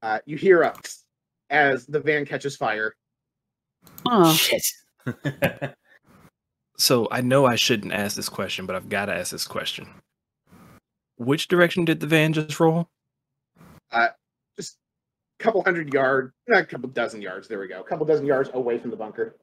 [0.00, 0.74] Uh, you hear a
[1.50, 2.94] as the van catches fire.
[4.06, 4.62] oh, Shit.
[6.76, 9.88] so I know I shouldn't ask this question, but I've got to ask this question.
[11.16, 12.88] Which direction did the van just roll?
[13.90, 14.08] Uh,
[14.56, 14.76] just
[15.40, 17.48] a couple hundred yard, not a couple dozen yards.
[17.48, 17.80] There we go.
[17.80, 19.34] A couple dozen yards away from the bunker,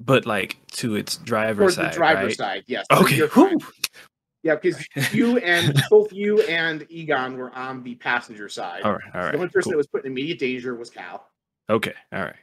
[0.00, 2.36] But like to its driver's towards side, the driver's right?
[2.36, 2.64] side.
[2.66, 2.86] Yes.
[2.90, 3.20] so Okay.
[4.42, 4.72] You're whew.
[4.72, 4.82] fine.
[4.82, 8.82] Yeah, because you and both you and Egon were on the passenger side.
[8.82, 9.72] All right, all So the only person cool.
[9.72, 11.26] that was put in immediate danger was Cal.
[11.68, 12.34] Okay, all right.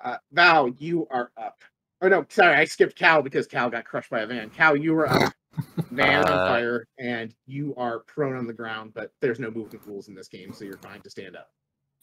[0.00, 1.60] Uh, Val, you are up.
[2.02, 4.50] Oh no, sorry, I skipped Cal because Cal got crushed by a van.
[4.50, 5.32] Cal, you were up.
[5.90, 9.86] Van on Uh, fire, and you are prone on the ground, but there's no movement
[9.86, 11.48] rules in this game, so you're fine to stand up.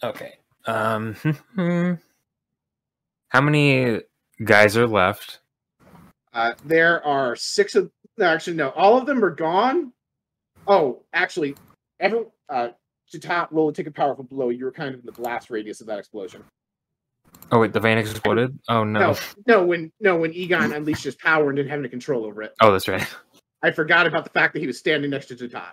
[0.02, 0.34] okay.
[0.66, 1.16] Um,
[3.28, 4.02] how many
[4.44, 5.42] guys are left?
[6.34, 9.91] Uh, there are six of no, actually no, all of them are gone.
[10.68, 11.56] Oh, actually,
[11.99, 12.69] every uh,
[13.14, 14.49] to top roll and take a powerful blow.
[14.49, 16.44] You were kind of in the blast radius of that explosion.
[17.52, 18.57] Oh wait, the van exploded.
[18.69, 18.99] Oh no.
[18.99, 19.18] No,
[19.48, 22.53] no, when no when Egon unleashed his power and didn't have any control over it.
[22.61, 23.06] Oh, that's right.
[23.64, 25.72] I forgot about the fact that he was standing next to Jatat.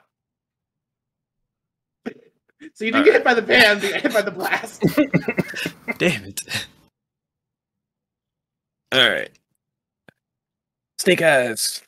[2.74, 4.82] so you didn't get hit by the van, you got hit by the blast.
[5.98, 6.66] Damn it.
[8.92, 9.30] All right.
[10.98, 11.82] Snake eyes.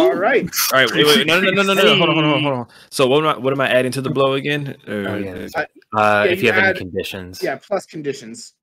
[0.00, 0.48] All right.
[0.72, 0.90] All right.
[0.92, 1.26] Wait, wait.
[1.26, 1.96] No, no, no, no, no, no.
[1.96, 2.68] Hold on, hold on, hold on.
[2.90, 3.38] So what am I?
[3.38, 4.76] What am I adding to the blow again?
[4.86, 5.48] Or- Oh, yeah.
[5.54, 5.64] Uh,
[5.96, 7.42] Uh, Yeah, if you you have add- any conditions.
[7.42, 8.54] Yeah, plus conditions.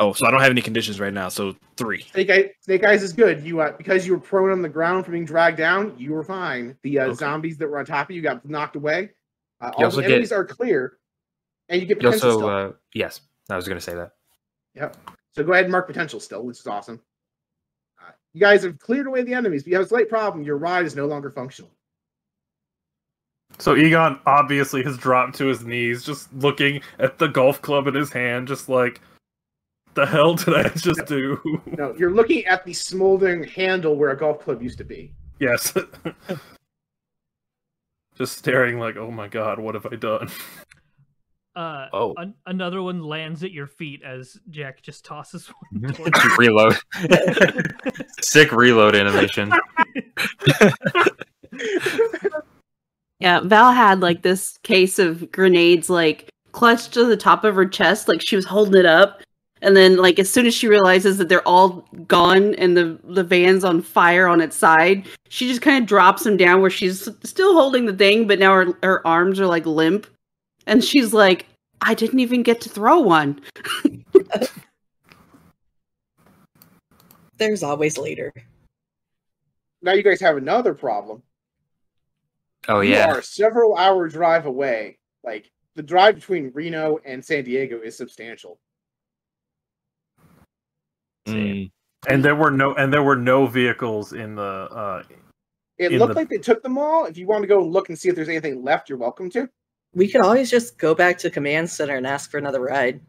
[0.00, 1.28] Oh, so I don't have any conditions right now.
[1.28, 2.02] So three.
[2.12, 3.42] Snake Eyes, Snake Eyes is good.
[3.44, 6.22] You uh, because you were prone on the ground from being dragged down, you were
[6.22, 6.76] fine.
[6.84, 7.14] The uh, Okay.
[7.14, 9.10] zombies that were on top of you got knocked away.
[9.60, 10.98] Uh, all also the get- enemies are clear,
[11.68, 12.48] and you get You also, still.
[12.48, 13.20] uh, yes,
[13.50, 14.12] I was gonna say that.
[14.76, 14.96] Yep.
[15.34, 17.00] So go ahead and mark potential still, which is awesome.
[18.34, 20.44] You guys have cleared away the enemies, but you have a slight problem.
[20.44, 21.70] Your ride is no longer functional.
[23.58, 27.94] So Egon obviously has dropped to his knees, just looking at the golf club in
[27.94, 29.00] his hand, just like,
[29.94, 31.40] the hell did I just do?
[31.66, 35.12] No, you're looking at the smoldering handle where a golf club used to be.
[35.40, 35.74] yes.
[38.16, 40.30] just staring like, oh my god, what have I done?
[41.56, 42.14] Uh, Oh.
[42.18, 46.76] an- another one lands at your feet as Jack just tosses one reload.
[48.20, 49.52] Sick reload animation.
[53.20, 53.40] yeah.
[53.40, 58.08] Val had like this case of grenades, like clutched to the top of her chest,
[58.08, 59.22] like she was holding it up.
[59.60, 63.24] And then, like as soon as she realizes that they're all gone and the the
[63.24, 67.08] van's on fire on its side, she just kind of drops them down where she's
[67.24, 70.06] still holding the thing, but now her her arms are like limp,
[70.68, 71.46] and she's like,
[71.80, 73.40] "I didn't even get to throw one."
[77.38, 78.32] There's always later.
[79.82, 81.22] Now you guys have another problem.
[82.68, 83.08] Oh you yeah.
[83.10, 84.98] are several hour drive away.
[85.24, 88.58] Like the drive between Reno and San Diego is substantial.
[91.28, 91.70] Mm,
[92.08, 95.02] And there were no and there were no vehicles in the uh
[95.78, 97.04] It looked the- like they took them all.
[97.04, 99.30] If you want to go and look and see if there's anything left, you're welcome
[99.30, 99.48] to.
[99.94, 103.00] We could always just go back to command center and ask for another ride.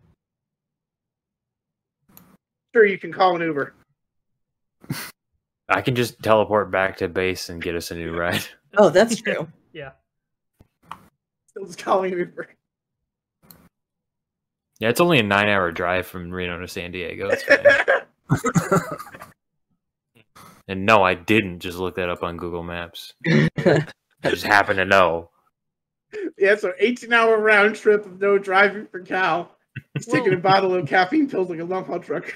[2.73, 3.73] Sure, you can call an Uber.
[5.67, 8.43] I can just teleport back to base and get us a new ride.
[8.77, 9.47] Oh, that's true.
[9.73, 9.91] yeah.
[11.47, 12.47] Still just calling an Uber.
[14.79, 17.29] Yeah, it's only a nine-hour drive from Reno to San Diego.
[17.29, 17.59] It's fine.
[20.69, 23.13] and no, I didn't just look that up on Google Maps.
[23.27, 23.85] I
[24.23, 25.31] just happen to know.
[26.37, 29.55] Yeah, so 18 hour round trip of no driving for Cal.
[29.93, 32.33] He's taking a bottle of caffeine pills like a long haul truck.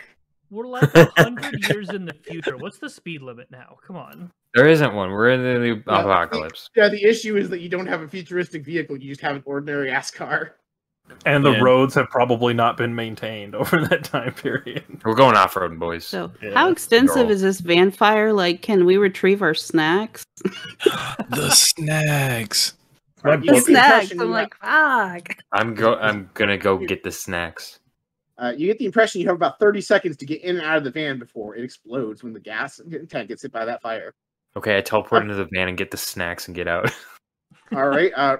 [0.50, 2.58] We're like hundred years in the future.
[2.58, 3.78] What's the speed limit now?
[3.86, 4.32] Come on.
[4.54, 5.10] There isn't one.
[5.10, 6.00] We're in the Yeah.
[6.02, 6.70] apocalypse.
[6.76, 9.42] Yeah, the issue is that you don't have a futuristic vehicle, you just have an
[9.46, 10.56] ordinary ass car.
[11.26, 11.62] And the Yeah.
[11.62, 14.84] roads have probably not been maintained over that time period.
[15.04, 16.06] We're going off road, boys.
[16.06, 17.32] So, Yeah, how extensive girl.
[17.32, 18.32] is this van fire?
[18.32, 20.24] Like, can we retrieve our snacks?
[21.30, 22.76] the snacks.
[23.24, 24.12] My The You get the snacks.
[24.12, 25.38] impression I'm like, fuck.
[25.52, 25.96] I'm go.
[26.02, 27.80] I'm gonna go get the snacks.
[28.38, 30.78] Uh, you get the impression you have about 30 seconds to get in and out
[30.78, 34.14] of the van before it explodes when the gas tank gets hit by that fire.
[34.58, 36.92] Okay, I teleport into the van and get the snacks and get out.
[37.76, 38.12] All right.
[38.16, 38.38] Uh,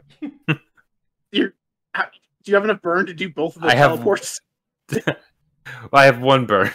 [1.32, 1.54] you're,
[1.94, 2.06] how-
[2.44, 4.40] do you have enough burn to do both of those I have- teleports?
[5.94, 6.72] I have one burn.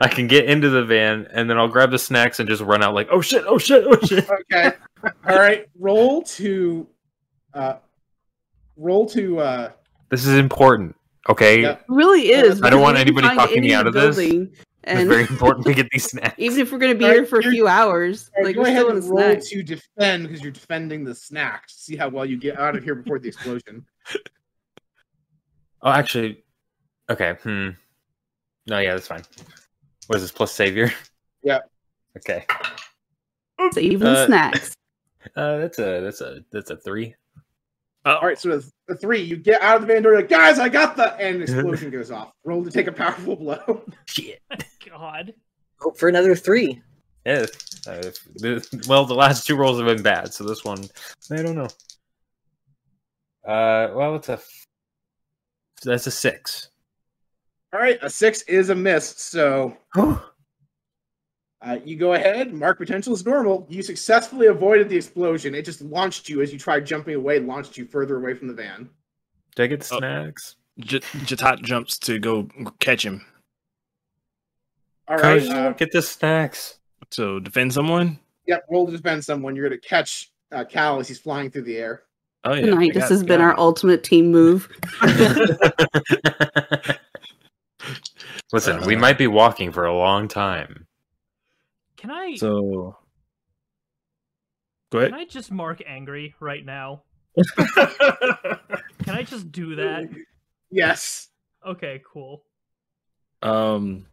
[0.00, 2.82] I can get into the van and then I'll grab the snacks and just run
[2.82, 4.28] out like, oh shit, oh shit, oh shit.
[4.52, 4.72] Okay.
[5.26, 5.66] All right.
[5.78, 6.86] Roll to.
[7.54, 7.76] Uh,
[8.76, 9.38] roll to.
[9.38, 9.70] Uh,
[10.10, 10.94] This is important.
[11.28, 11.78] Okay, Yeah.
[11.88, 12.60] really is.
[12.62, 14.16] I don't want anybody find talking any me out of this.
[14.16, 16.34] building, it's And very important to get these snacks.
[16.36, 18.56] even if we're going to be Alright, here for a few hours, all right, like
[18.56, 19.48] go we're ahead still in and the roll snacks.
[19.50, 21.76] to defend because you're defending the snacks.
[21.76, 23.86] See how well you get out of here before the explosion.
[25.82, 26.44] oh, actually,
[27.08, 27.34] okay.
[27.42, 27.70] Hmm.
[28.66, 29.22] No, yeah, that's fine.
[30.08, 30.92] What is this plus savior?
[31.42, 31.60] Yeah.
[32.18, 32.44] Okay.
[33.72, 34.74] So even Uh, snacks.
[35.36, 37.14] Uh, that's a that's a that's a three.
[38.06, 40.58] All right, so the, the three, you get out of the van door, like, guys,
[40.58, 42.32] I got the, and explosion goes off.
[42.44, 43.82] Roll to take a powerful blow.
[44.04, 44.42] Shit.
[44.86, 45.32] God.
[45.80, 46.82] Hope for another three.
[47.24, 47.46] Yeah.
[47.86, 48.02] Uh,
[48.36, 50.84] the, well, the last two rolls have been bad, so this one,
[51.30, 51.68] I don't know.
[53.46, 54.40] Uh, well, it's a
[55.82, 56.68] that's a six.
[57.72, 59.06] All right, a six is a miss.
[59.18, 59.76] So
[61.64, 63.66] uh, you go ahead, mark potential is normal.
[63.70, 65.54] You successfully avoided the explosion.
[65.54, 68.54] It just launched you as you tried jumping away, launched you further away from the
[68.54, 68.90] van.
[69.56, 69.98] Did I get the Oh.
[69.98, 70.56] snacks?
[70.80, 72.48] J- Jatat jumps to go
[72.80, 73.24] catch him.
[75.06, 76.78] All right, Coach, uh, get the snacks.
[77.10, 78.18] So defend someone.
[78.46, 79.54] yep, roll to defend someone.
[79.54, 82.02] You're going to catch uh, Cal as he's flying through the air.
[82.44, 84.68] Oh yeah, Tonight, this has been got our ultimate team move.
[88.52, 90.86] Listen, we might be walking for a long time.
[92.04, 92.98] Can I So
[94.92, 95.12] go ahead.
[95.12, 95.18] can.
[95.20, 97.02] I just mark angry right now?
[97.34, 100.04] Can I just do that?
[100.70, 101.28] Yes.
[101.64, 102.42] Okay, cool.
[103.42, 104.06] Um,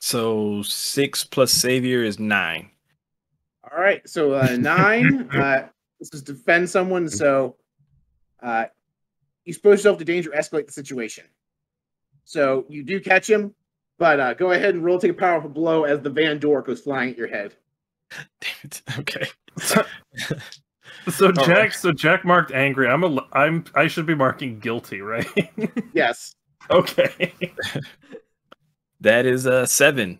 [0.00, 2.70] so six plus savior is nine.
[3.64, 5.30] All right, so uh, nine.
[5.32, 5.68] uh,
[6.00, 7.08] this is defend someone.
[7.08, 7.56] So
[8.42, 8.64] uh,
[9.44, 11.24] you expose yourself to danger, escalate the situation.
[12.24, 13.54] So you do catch him,
[14.00, 16.80] but uh, go ahead and roll take a powerful blow as the van door goes
[16.80, 17.54] flying at your head.
[18.40, 18.82] Damn it.
[18.98, 19.26] Okay.
[21.10, 22.88] So Jack, so Jack marked angry.
[22.88, 25.28] I'm a, I'm, I should be marking guilty, right?
[25.92, 26.34] Yes.
[26.70, 27.32] okay.
[29.00, 30.18] That is a seven.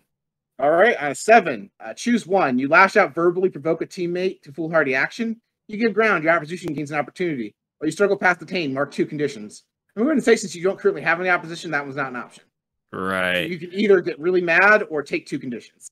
[0.59, 2.59] All right, on a seven, uh, choose one.
[2.59, 5.41] You lash out verbally, provoke a teammate to foolhardy action.
[5.67, 7.55] You give ground, your opposition gains an opportunity.
[7.79, 9.63] Or you struggle past the tame, mark two conditions.
[9.97, 12.17] I'm going to say since you don't currently have any opposition, that was not an
[12.17, 12.43] option.
[12.91, 13.49] Right.
[13.49, 15.89] You can either get really mad or take two conditions.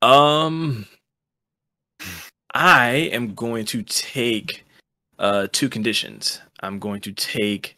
[0.00, 0.86] Um,
[2.54, 4.64] I am going to take
[5.18, 6.40] uh two conditions.
[6.60, 7.76] I'm going to take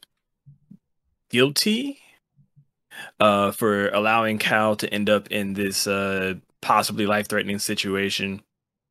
[1.31, 1.98] guilty
[3.18, 8.43] uh for allowing Cal to end up in this uh possibly life-threatening situation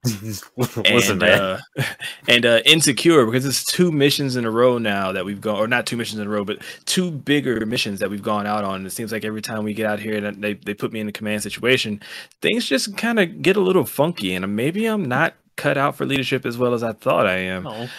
[0.55, 1.41] Listen, and man.
[1.41, 1.59] uh,
[2.27, 5.67] and uh, insecure because it's two missions in a row now that we've gone, or
[5.67, 8.85] not two missions in a row, but two bigger missions that we've gone out on.
[8.85, 11.09] It seems like every time we get out here and they they put me in
[11.09, 12.01] a command situation,
[12.41, 16.05] things just kind of get a little funky, and maybe I'm not cut out for
[16.05, 17.67] leadership as well as I thought I am.
[17.67, 17.89] Oh,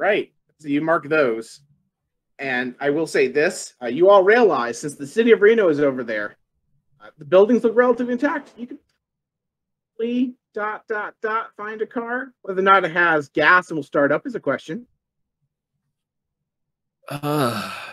[0.00, 0.32] Right.
[0.60, 1.60] So you mark those.
[2.38, 5.78] And I will say this uh, you all realize since the city of Reno is
[5.78, 6.38] over there,
[7.02, 8.54] uh, the buildings look relatively intact.
[8.56, 8.78] You can
[10.00, 12.32] please dot dot dot find a car.
[12.40, 14.86] Whether or not it has gas and will start up is a question.
[17.08, 17.72] Uh,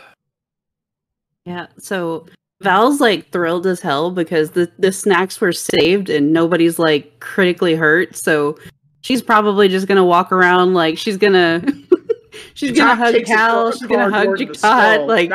[1.44, 2.26] Yeah, so
[2.60, 7.74] Val's like thrilled as hell because the, the snacks were saved and nobody's like critically
[7.74, 8.16] hurt.
[8.16, 8.58] So
[9.00, 11.64] she's probably just gonna walk around like she's gonna
[12.54, 13.72] she's gonna hug Cal.
[13.72, 14.56] She's gonna hug cardboard to the Jachat.
[14.56, 15.32] skull, Like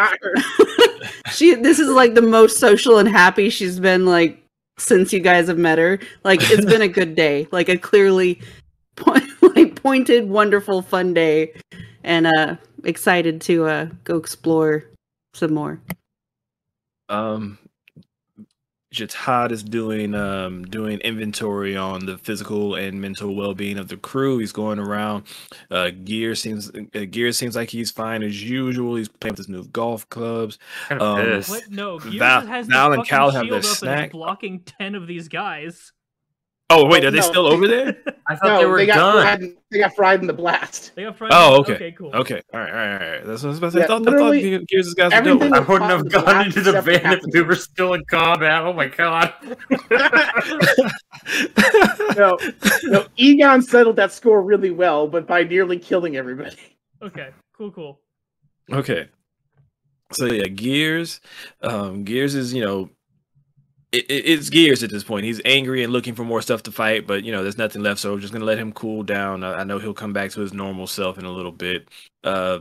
[1.32, 4.43] she, this is like the most social and happy she's been like
[4.78, 6.00] since you guys have met her.
[6.24, 7.48] Like it's been a good day.
[7.52, 8.42] Like a clearly,
[8.96, 9.24] point,
[9.56, 11.54] like pointed, wonderful, fun day,
[12.04, 14.86] and uh excited to uh go explore
[15.34, 15.80] some more.
[17.10, 17.58] Um,
[18.94, 23.98] Jatat is doing um doing inventory on the physical and mental well being of the
[23.98, 24.38] crew.
[24.38, 25.24] He's going around.
[25.72, 28.96] Uh, Gear seems uh, Gear seems like he's fine as usual.
[28.96, 30.60] He's playing with his new golf clubs.
[30.88, 31.42] Kind of Um.
[31.50, 31.70] What?
[31.70, 34.12] No, Gears Val- has Val the and Cal have their up and snack.
[34.12, 35.92] blocking ten of these guys.
[36.70, 37.24] Oh wait, Oh, are they no.
[37.24, 37.98] still over there?
[38.28, 39.22] I thought no, they were got done.
[39.22, 39.56] fried.
[39.70, 40.96] They got fried in the blast.
[40.96, 41.34] They got friends.
[41.36, 41.74] Oh, okay.
[41.74, 42.16] Okay, cool.
[42.16, 43.26] Okay, all right, all right, all right.
[43.26, 43.80] That's what I was about to say.
[43.80, 45.54] Yeah, I thought, I thought literally, Gears guys were everything.
[45.54, 48.06] I wouldn't have gone into the except for van if Captain we were still in
[48.06, 48.64] combat.
[48.64, 49.34] Oh my god.
[52.18, 52.38] no,
[52.86, 56.56] no, Egon settled that score really well, but by nearly killing everybody.
[57.02, 58.00] Okay, cool, cool.
[58.72, 59.10] Okay.
[60.12, 61.20] So yeah, Gears.
[61.62, 62.90] Um, Gears is you know,
[63.94, 65.26] it, it- it's Gears at this point.
[65.26, 68.02] He's angry and looking for more stuff to fight, but you know, there's nothing left.
[68.02, 69.44] So just gonna let him cool down.
[69.44, 71.90] I, I know he'll come back to his normal self in a little bit.
[72.24, 72.60] Uh,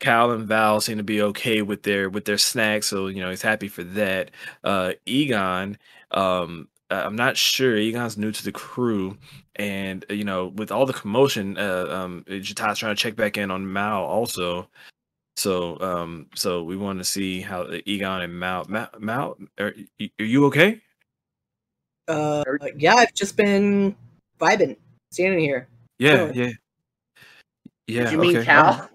[0.00, 3.30] Cal and Val seem to be okay with their with their snacks, so you know
[3.30, 4.30] he's happy for that.
[4.64, 5.78] Uh, Egon.
[6.12, 7.76] Um, I'm not sure.
[7.76, 9.16] Egon's new to the crew,
[9.56, 13.50] and you know, with all the commotion, uh, um, Jatai's trying to check back in
[13.50, 14.68] on Mao also.
[15.36, 19.72] So, um, so we want to see how uh, Egon and Mao, Mao, Mao are,
[20.20, 20.80] are you okay?
[22.06, 22.42] Uh,
[22.76, 23.96] yeah, I've just been
[24.38, 24.76] vibing,
[25.10, 25.68] standing here.
[25.98, 26.32] Yeah, Sure.
[26.34, 26.50] yeah,
[27.86, 28.02] yeah.
[28.04, 28.44] Did you mean okay.
[28.44, 28.88] Cal?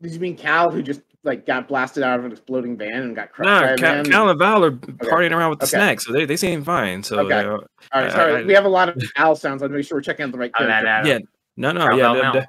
[0.00, 3.16] Did you mean Cal, who just like got blasted out of an exploding van and
[3.16, 4.04] got crushed by Nah, Cal.
[4.04, 5.76] Cal and Val are partying around with the Okay.
[5.76, 7.02] snacks, so they, they seem fine.
[7.02, 7.34] So Okay.
[7.34, 7.58] uh, All
[7.92, 9.62] right, I- sorry, I- we have a lot of Al sounds.
[9.62, 11.08] I'll make sure we're checking out the right Oh, character.
[11.08, 11.18] yeah,
[11.56, 12.44] no, no, Cal, yeah, Val, no, Mao.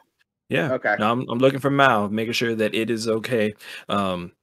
[0.51, 0.73] Yeah.
[0.73, 0.95] Okay.
[0.99, 3.53] No, I'm I'm looking for Mao, making sure that it is okay.
[3.87, 4.33] Um,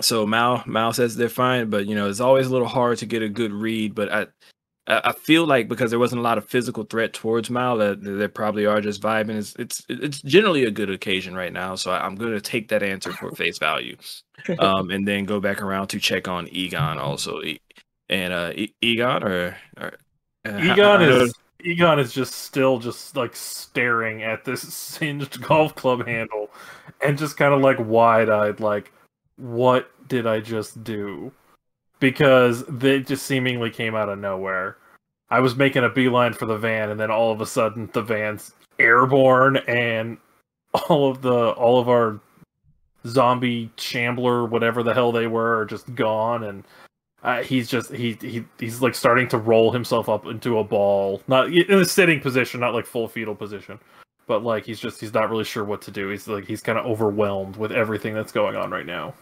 [0.00, 3.06] so Mao Mao says they're fine, but you know it's always a little hard to
[3.06, 3.94] get a good read.
[3.94, 4.26] But I
[4.86, 8.26] I feel like because there wasn't a lot of physical threat towards Mao, that they
[8.26, 9.36] probably are just vibing.
[9.36, 12.82] It's it's it's generally a good occasion right now, so I'm going to take that
[12.82, 13.98] answer for face value,
[14.58, 17.42] um, and then go back around to check on Egon also.
[18.08, 19.92] And uh, E- Egon or, or
[20.46, 26.06] uh, Egon is Egon is just still just like staring at this singed golf club
[26.06, 26.50] handle
[27.02, 28.92] and just kind of like wide eyed like
[29.36, 31.32] what did I just do?
[32.00, 34.76] Because they just seemingly came out of nowhere.
[35.30, 38.02] I was making a beeline for the van and then all of a sudden the
[38.02, 40.18] van's airborne and
[40.88, 42.20] all of the all of our
[43.06, 46.64] zombie shambler whatever the hell they were are just gone and
[47.22, 51.20] uh, he's just he, he he's like starting to roll himself up into a ball,
[51.26, 53.78] not in a sitting position, not like full fetal position,
[54.26, 56.08] but like he's just he's not really sure what to do.
[56.08, 59.14] He's like he's kind of overwhelmed with everything that's going on right now.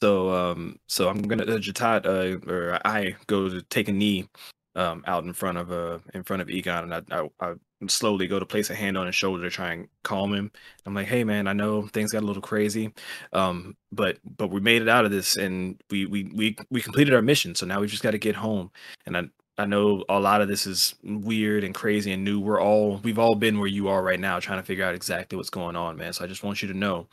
[0.00, 4.28] So um so I'm gonna uh, Jatat uh or I go to take a knee
[4.74, 7.54] um out in front of uh in front of Egon and I, I I
[7.90, 10.50] slowly go to place a hand on his shoulder to try and calm him.
[10.86, 12.92] I'm like, hey man, I know things got a little crazy.
[13.32, 17.14] Um but but we made it out of this and we we we we completed
[17.14, 17.54] our mission.
[17.54, 18.70] So now we just gotta get home.
[19.06, 19.22] And I
[19.58, 22.40] I know a lot of this is weird and crazy and new.
[22.40, 25.36] We're all we've all been where you are right now trying to figure out exactly
[25.36, 26.12] what's going on, man.
[26.12, 27.08] So I just want you to know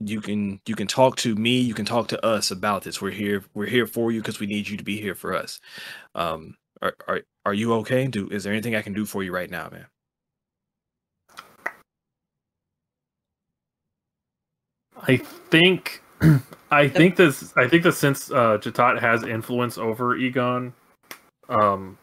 [0.00, 3.10] you can you can talk to me you can talk to us about this we're
[3.10, 5.60] here we're here for you because we need you to be here for us
[6.14, 8.06] um are, are are you okay?
[8.06, 9.86] Do is there anything i can do for you right now man?
[15.06, 16.02] I think
[16.70, 20.74] I think this I think that since uh, Jatat has influence over Egon,
[21.48, 21.96] um,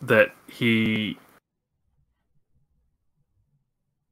[0.00, 1.18] that he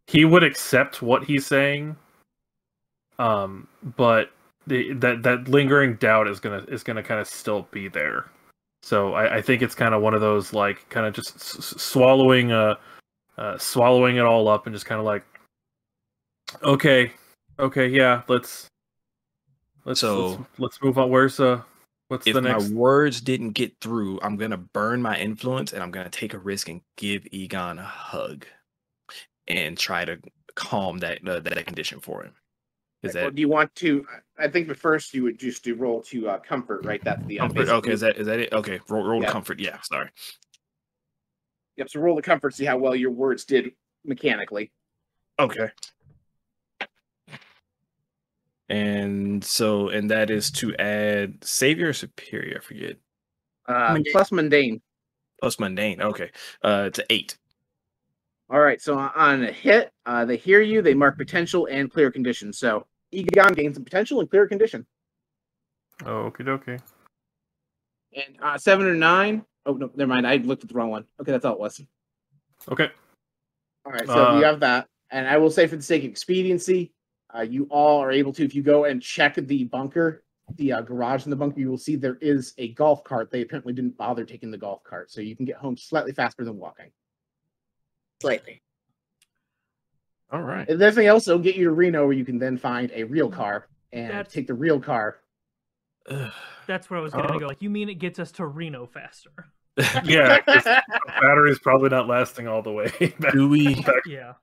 [0.07, 1.97] he would accept what he's saying,
[3.19, 4.31] um, but
[4.67, 8.27] the, that that lingering doubt is gonna is gonna kind of still be there.
[8.83, 11.75] So I, I think it's kind of one of those like kind of just s-
[11.81, 12.75] swallowing uh,
[13.39, 15.25] uh swallowing it all up and just kind of like
[16.63, 17.13] okay
[17.59, 18.67] okay yeah let's
[19.85, 21.11] let's So- let's, let's move on.
[21.11, 21.63] Where's uh
[22.09, 25.83] what's if the next my words didn't get through i'm gonna burn my influence and
[25.83, 28.45] i'm gonna take a risk and give egon a hug
[29.49, 30.19] and try to
[30.55, 32.35] calm that uh, that condition for him
[33.03, 34.07] is Well, that do you want to?
[34.39, 37.03] I think the first you would just do roll to uh, comfort, right?
[37.05, 37.69] That's the uh, comfort?
[37.69, 39.31] okay is that is that it okay roll, roll Yeah.
[39.31, 40.11] comfort yeah sorry
[41.79, 41.89] Yep.
[41.89, 43.73] So roll the comfort, see how well your words did
[44.05, 44.71] mechanically.
[45.39, 45.71] Okay.
[48.69, 52.59] And so, and that is to add savior or superior.
[52.59, 52.97] I forget.
[53.67, 54.13] Uh, Mundane.
[54.13, 54.83] plus mundane.
[55.41, 56.03] Plus mundane.
[56.03, 56.31] Okay.
[56.63, 57.37] Uh, to eight.
[58.51, 58.81] All right.
[58.81, 60.83] So on a hit, uh, they hear you.
[60.83, 62.53] They mark potential and clear condition.
[62.53, 64.87] So Egon gains a potential and clear condition.
[66.01, 66.81] Okie dokie.
[68.15, 69.45] And uh, seven or nine.
[69.65, 70.27] Oh no, never mind.
[70.27, 71.05] I looked at the wrong one.
[71.21, 71.81] Okay, that's all it was.
[72.71, 72.91] Okay.
[73.85, 74.07] All right.
[74.07, 76.93] So Uh, you have that, and I will say for the sake of expediency,
[77.35, 78.45] uh, you all are able to.
[78.45, 80.25] If you go and check the bunker,
[80.57, 83.31] the uh, garage in the bunker, you will see there is a golf cart.
[83.31, 86.45] They apparently didn't bother taking the golf cart, so you can get home slightly faster
[86.45, 86.91] than walking.
[88.21, 88.63] Slightly.
[90.33, 90.67] All right.
[90.69, 93.05] If there's anything else, it'll get you to Reno, where you can then find a
[93.05, 93.37] real mm-hmm.
[93.37, 95.19] car and That's- take the real car.
[96.67, 97.39] That's where I was gonna Oh.
[97.39, 97.47] go.
[97.47, 99.31] Like, you mean it gets us to Reno faster?
[100.05, 100.65] Yeah, 'cause
[101.07, 102.91] battery's probably not lasting all the way.
[103.21, 103.33] back.
[103.33, 103.85] Do we?
[104.07, 104.35] Yeah.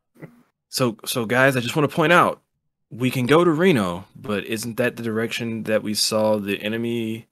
[0.69, 2.41] So, so guys, I just want to point out
[2.89, 7.27] we can go to Reno, but isn't that the direction that we saw the enemy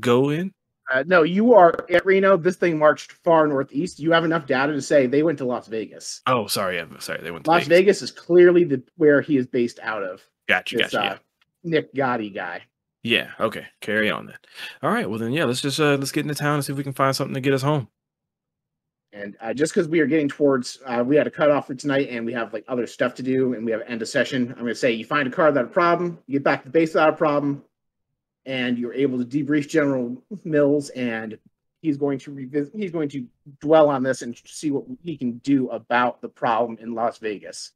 [0.00, 0.52] go in?
[0.92, 2.36] Uh, no, you are at Reno.
[2.36, 3.98] This thing marched far northeast.
[3.98, 6.20] You have enough data to say they went to Las Vegas.
[6.26, 7.20] Oh, sorry, I'm sorry.
[7.22, 10.22] They went to Las Vegas is clearly the where he is based out of.
[10.48, 11.14] Gotcha, This gotcha.
[11.14, 11.18] uh,
[11.64, 12.62] Nick Gotti guy.
[13.02, 13.28] yeah.
[13.38, 13.44] yeah.
[13.46, 13.66] Okay.
[13.80, 14.36] Carry on then.
[14.82, 15.08] All right.
[15.08, 15.44] Well then, yeah.
[15.44, 17.40] Let's just uh let's get into town and see if we can find something to
[17.40, 17.88] get us home.
[19.14, 22.08] And uh, just because we are getting towards, uh, we had a cutoff for tonight,
[22.10, 24.48] and we have like other stuff to do, and we have end a session.
[24.48, 26.68] I'm going to say you find a car without a problem, you get back to
[26.68, 27.62] the base without a problem,
[28.46, 31.38] and you're able to debrief General Mills, and
[31.80, 32.72] he's going to revisit.
[32.74, 33.26] He's going to
[33.60, 37.72] dwell on this and see what he can do about the problem in Las Vegas.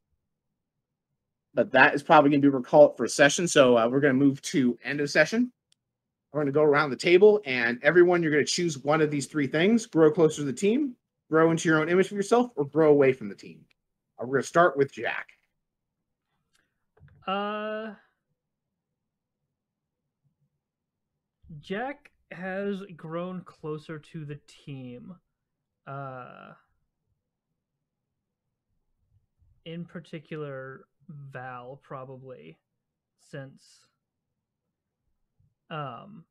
[1.54, 3.48] But that is probably going to be we're for a session.
[3.48, 5.52] So uh, we're going to move to end of session.
[6.32, 9.10] We're going to go around the table, and everyone, you're going to choose one of
[9.10, 10.94] these three things: grow closer to the team,
[11.30, 13.64] grow into your own image of yourself, or grow away from the team.
[14.18, 15.28] Uh, we're going to start with Jack.
[17.26, 17.94] Uh,
[21.60, 25.14] Jack has grown closer to the team.
[25.86, 26.52] Uh,
[29.64, 32.58] in particular, Val probably,
[33.30, 33.80] since
[35.70, 36.24] um,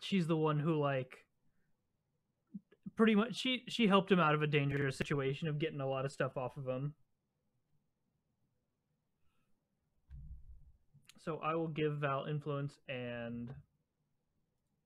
[0.00, 1.24] she's the one who like
[2.96, 6.04] pretty much she she helped him out of a dangerous situation of getting a lot
[6.04, 6.94] of stuff off of him.
[11.24, 13.52] So I will give Val influence and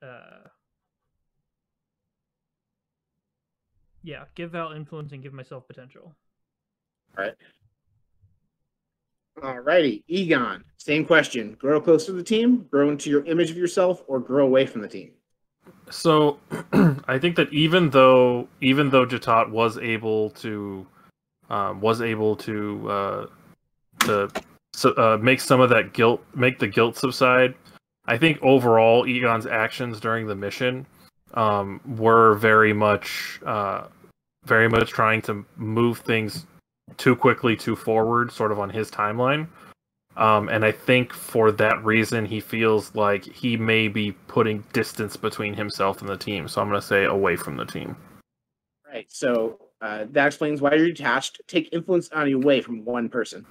[0.05, 0.48] uh
[4.02, 6.14] yeah, give Val influence and give myself potential.
[7.16, 7.35] Alright.
[9.43, 10.62] All righty, Egon.
[10.76, 14.44] Same question: grow closer to the team, grow into your image of yourself, or grow
[14.44, 15.12] away from the team.
[15.90, 16.39] So
[17.09, 20.86] I think that even though even though Jatat was able to
[21.51, 23.26] um, was able to uh,
[24.01, 24.31] to
[24.72, 27.55] so, uh, make some of that guilt make the guilt subside,
[28.06, 30.86] I think overall Egon's actions during the mission
[31.35, 33.86] um, were very much uh,
[34.44, 36.47] very much trying to move things
[36.97, 39.47] too quickly, too forward, sort of on his timeline.
[40.16, 45.16] Um, and I think for that reason, he feels like he may be putting distance
[45.16, 46.47] between himself and the team.
[46.47, 47.97] So I'm going to say away from the team.
[48.86, 49.10] Right.
[49.10, 51.40] So uh, that explains why you're detached.
[51.48, 53.44] Take influence on you away from one person.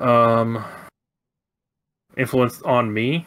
[0.00, 0.64] Um,
[2.16, 3.26] influence on me.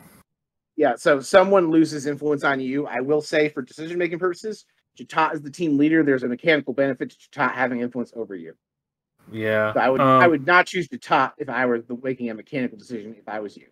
[0.76, 0.96] Yeah.
[0.98, 2.88] So someone loses influence on you.
[2.88, 4.66] I will say, for decision making purposes,
[4.98, 6.04] Jatat is the team leader.
[6.04, 8.54] There's a mechanical benefit to Jatat having influence over you.
[9.32, 12.30] Yeah, So I would I um, would not choose Jatat if I were the, making
[12.30, 13.16] a mechanical decision.
[13.18, 13.68] If I was you.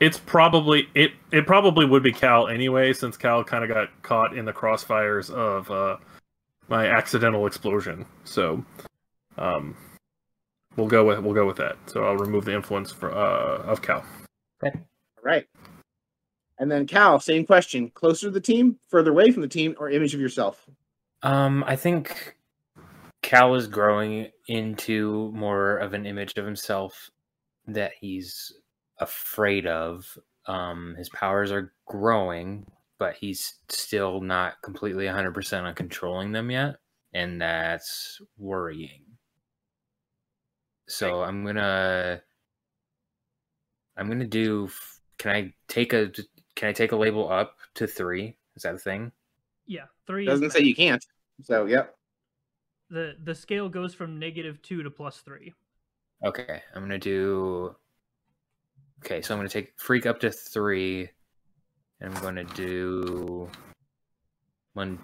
[0.00, 1.12] It's probably it.
[1.32, 5.30] It probably would be Cal anyway, since Cal kind of got caught in the crossfires
[5.30, 5.96] of uh,
[6.68, 8.06] my accidental explosion.
[8.24, 8.64] So,
[9.38, 9.76] um,
[10.76, 11.76] we'll go with we'll go with that.
[11.86, 14.04] So I'll remove the influence for uh, of Cal.
[14.62, 15.46] All right.
[16.58, 19.90] And then Cal, same question: closer to the team, further away from the team, or
[19.90, 20.66] image of yourself.
[21.22, 22.36] Um, I think
[23.22, 27.10] Cal is growing into more of an image of himself
[27.66, 28.52] that he's
[28.98, 30.16] afraid of.
[30.46, 32.66] Um, his powers are growing,
[32.98, 36.76] but he's still not completely 100% on controlling them yet,
[37.12, 39.02] and that's worrying.
[40.88, 42.22] So I'm gonna,
[43.96, 44.68] I'm gonna do.
[45.18, 46.10] Can I take a?
[46.54, 48.36] Can I take a label up to three?
[48.56, 49.12] Is that a thing?
[49.66, 50.26] Yeah, three.
[50.26, 51.04] Doesn't say you can't.
[51.42, 51.94] So yep.
[52.90, 55.52] The the scale goes from negative two to plus three.
[56.24, 57.74] Okay, I'm gonna do.
[59.04, 61.10] Okay, so I'm gonna take freak up to three,
[62.00, 63.50] and I'm gonna do
[64.74, 64.98] one.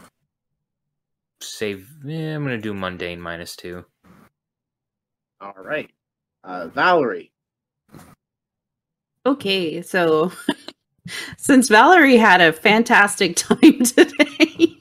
[1.40, 1.88] Save.
[2.04, 3.84] Yeah, I'm gonna do mundane minus two.
[5.40, 5.90] All right.
[6.44, 7.32] Uh, Valerie.
[9.24, 10.32] Okay, so
[11.36, 14.76] since Valerie had a fantastic time today,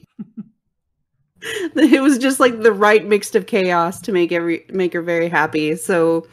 [1.42, 5.28] it was just like the right mix of chaos to make every make her very
[5.28, 5.76] happy.
[5.76, 6.26] So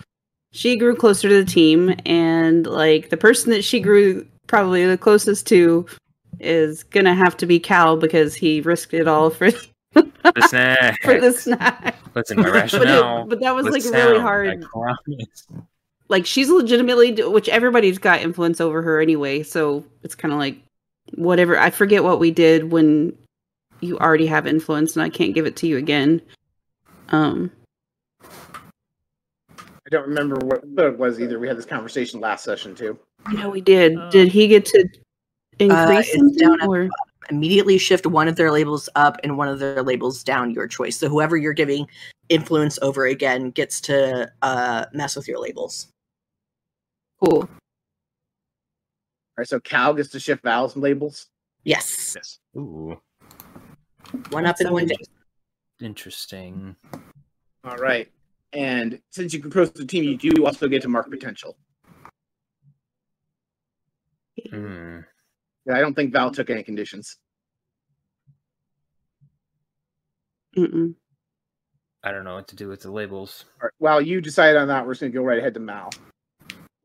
[0.52, 4.98] she grew closer to the team, and like the person that she grew probably the
[4.98, 5.86] closest to
[6.40, 9.52] is gonna have to be Cal because he risked it all for
[9.94, 11.02] The snack.
[11.04, 11.96] for the snack.
[12.16, 14.64] Listen, my But, it, but that was like really hard.
[16.10, 16.20] I promise.
[16.20, 20.58] like she's legitimately which everybody's got influence over her anyway so it's kind of like
[21.16, 23.16] whatever i forget what we did when
[23.82, 26.22] you already have influence and i can't give it to you again
[27.10, 27.52] um
[29.88, 31.40] I don't remember what it was either.
[31.40, 33.00] We had this conversation last session too.
[33.34, 34.88] yeah we did Uh, did he get to
[35.58, 36.90] increase it's something, down at the or
[37.30, 40.98] Immediately shift one of their labels up and one of their labels down, your choice.
[40.98, 41.88] So whoever you're giving
[42.30, 45.88] influence over again gets to uh, mess with your labels.
[47.24, 47.48] Cool All
[49.38, 51.28] right, so Cal gets to shift vowels and labels.
[51.64, 52.14] Yes.
[52.16, 52.40] Yes.
[52.58, 53.00] Ooh,
[54.32, 54.98] One up and one down.
[55.82, 56.76] interesting.
[57.64, 58.10] All right.
[58.54, 61.58] And since you compose the team, you do also get to mark potential.
[64.50, 65.00] Hmm.
[65.66, 67.18] Yeah, I don't think Val took any conditions.
[70.58, 70.96] Mm-mm.
[72.04, 73.46] I don't know what to do with the labels.
[73.62, 74.86] All right, well, you decide on that.
[74.86, 75.92] We're just going to go right ahead to Mal.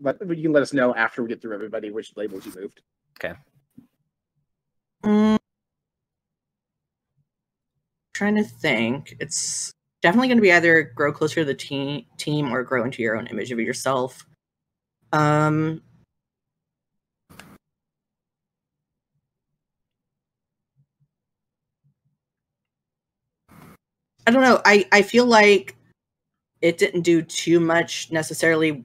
[0.05, 2.82] But you can let us know after we get through everybody which labels you moved.
[5.02, 5.39] Mm.
[8.12, 9.16] Trying to think.
[9.18, 9.72] It's
[10.02, 13.16] definitely going to be either grow closer to the team, team or grow into your
[13.16, 14.26] own image of yourself.
[15.12, 15.81] Um,
[24.26, 24.60] I don't know.
[24.64, 25.76] I I feel like
[26.60, 28.85] it didn't do too much necessarily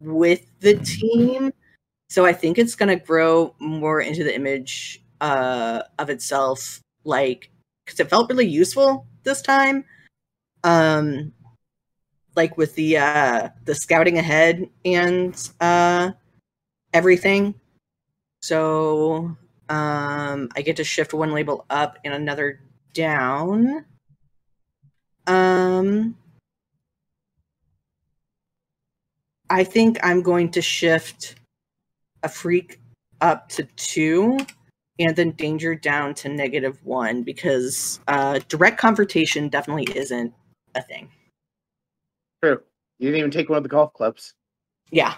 [0.00, 1.52] with the team.
[2.08, 7.50] So I think it's gonna grow more into the image uh, of itself, like
[7.84, 9.84] because it felt really useful this time.
[10.64, 11.32] Um,
[12.36, 16.12] like with the uh, the scouting ahead and uh,
[16.92, 17.54] everything.
[18.42, 19.36] So
[19.68, 22.60] um, I get to shift one label up and another
[22.94, 23.84] down.
[25.26, 26.16] Um,
[29.50, 31.34] I think I'm going to shift
[32.22, 32.80] a freak
[33.20, 34.38] up to two
[35.00, 40.32] and then danger down to negative one because uh, direct confrontation definitely isn't
[40.74, 41.10] a thing.
[42.42, 42.60] True.
[42.98, 44.34] You didn't even take one of the golf clubs.
[44.92, 45.14] Yeah.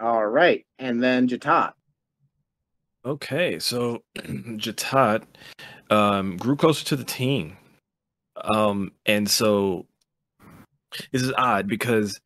[0.00, 0.66] All right.
[0.78, 1.72] And then Jatat.
[3.04, 5.22] Okay, so Jatat
[5.90, 7.56] um, grew closer to the team.
[8.36, 9.86] Um, and so
[11.12, 12.20] this is odd because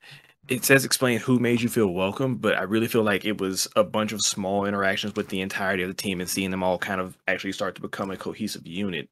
[0.48, 3.68] it says explain who made you feel welcome, but I really feel like it was
[3.76, 6.78] a bunch of small interactions with the entirety of the team and seeing them all
[6.78, 9.08] kind of actually start to become a cohesive unit.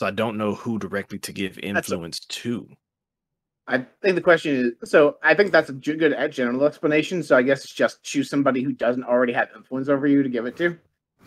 [0.00, 2.68] So I don't know who directly to give a- influence to.
[3.66, 7.22] I think the question is so I think that's a good general explanation.
[7.22, 10.28] So I guess it's just choose somebody who doesn't already have influence over you to
[10.28, 10.78] give it to.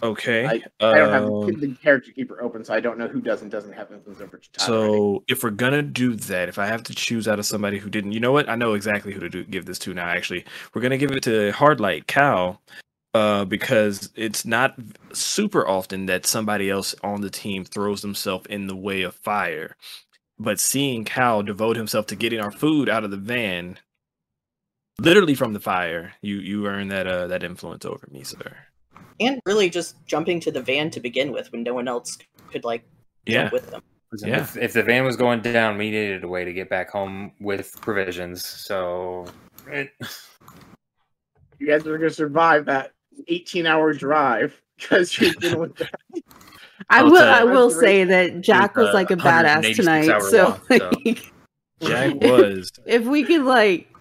[0.03, 0.45] Okay.
[0.45, 3.49] I don't have um, the, character keeper open, so I don't know who does and
[3.49, 4.47] doesn't have influence over already.
[4.57, 7.89] So if we're gonna do that, if I have to choose out of somebody who
[7.89, 8.47] didn't, you know what?
[8.49, 10.07] I know exactly who to do, give this to now.
[10.07, 12.61] Actually, we're gonna give it to Hardlight Cal,
[13.13, 14.75] uh, because it's not
[15.13, 19.75] super often that somebody else on the team throws themselves in the way of fire.
[20.37, 23.79] But seeing Cal devote himself to getting our food out of the van,
[24.99, 28.57] literally from the fire, you you earn that uh that influence over me, sir.
[29.19, 32.17] And really just jumping to the van to begin with when no one else
[32.51, 32.83] could like
[33.25, 33.43] Yeah.
[33.43, 33.81] jump with them.
[34.19, 34.41] Yeah.
[34.41, 37.33] If, if the van was going down, we needed a way to get back home
[37.41, 38.45] with provisions.
[38.45, 39.25] So,
[39.67, 39.91] it,
[41.59, 42.93] you guys are going to survive that
[43.27, 45.91] 18 hour drive because you're dealing with that.
[46.89, 50.21] i will it's a- i will say that jack was like a badass tonight hour
[50.21, 50.91] so, walk, so.
[51.05, 51.33] like,
[51.81, 52.71] Jack was.
[52.85, 53.91] if we could like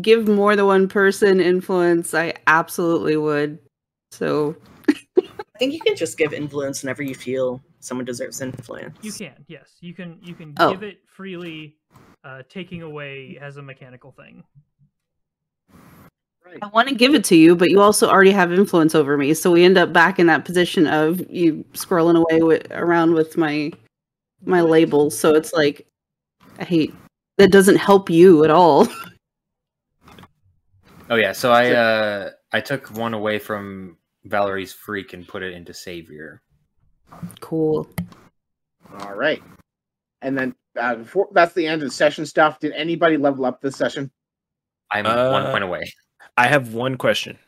[0.00, 3.58] give more than one person influence i absolutely would
[4.12, 4.54] so
[5.18, 8.98] I think you can just give influence whenever you feel someone deserves influence.
[9.02, 10.18] You can, yes, you can.
[10.22, 10.72] You can Oh.
[10.72, 11.76] give it freely.
[12.24, 14.44] Uh, taking away as a mechanical thing.
[16.44, 16.58] Right.
[16.62, 19.34] I want to give it to you, but you also already have influence over me.
[19.34, 23.36] So we end up back in that position of you scrolling away with, around with
[23.36, 23.72] my
[24.44, 25.18] my labels.
[25.18, 25.86] So it's like
[26.58, 26.94] I hate
[27.38, 28.86] that doesn't help you at all.
[31.10, 31.32] oh yeah.
[31.32, 36.42] So I uh I took one away from Valerie's freak and put it into savior.
[37.40, 37.88] cool.
[39.00, 39.42] All right.
[40.22, 42.58] And then uh, before, that's the end of the session stuff.
[42.60, 44.10] Did anybody level up this session?
[44.90, 45.92] I'm one Uh, point away.
[46.36, 47.38] I have one question.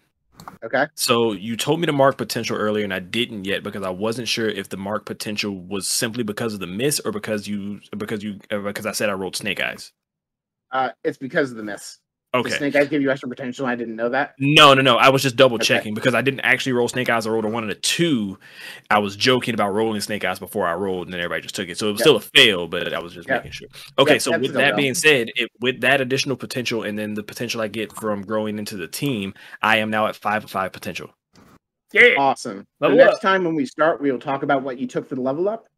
[0.65, 0.87] Okay.
[0.95, 4.27] So you told me to mark potential earlier, and I didn't yet because I wasn't
[4.29, 8.25] sure if the mark potential was simply because of the miss or because you because
[8.25, 9.93] you uh, because I said I rolled snake eyes.
[10.73, 11.99] Uh, it's because of the miss.
[12.35, 12.51] The Okay.
[12.51, 13.65] snake eyes give you extra potential.
[13.65, 14.35] I didn't know that.
[14.40, 14.97] No, no, no.
[14.97, 15.66] I was just double Okay.
[15.66, 17.28] checking because I didn't actually roll snake eyes.
[17.28, 18.39] I rolled a one and a two.
[18.90, 21.69] I was joking about rolling snake eyes before I rolled, and then everybody just took
[21.69, 21.78] it.
[21.78, 22.05] So it was Yeah.
[22.05, 23.36] still a fail, but I was just Yeah.
[23.36, 23.69] making sure.
[24.01, 27.23] Okay, Yeah, so with that being said, it, with that additional potential and then the
[27.23, 29.32] potential I get from growing into the team,
[29.62, 31.15] I am now at five of five potential.
[31.93, 32.15] Yeah.
[32.19, 32.66] Awesome.
[32.81, 33.20] The Level next up.
[33.20, 35.69] time when we start, we will talk about what you took for the level up.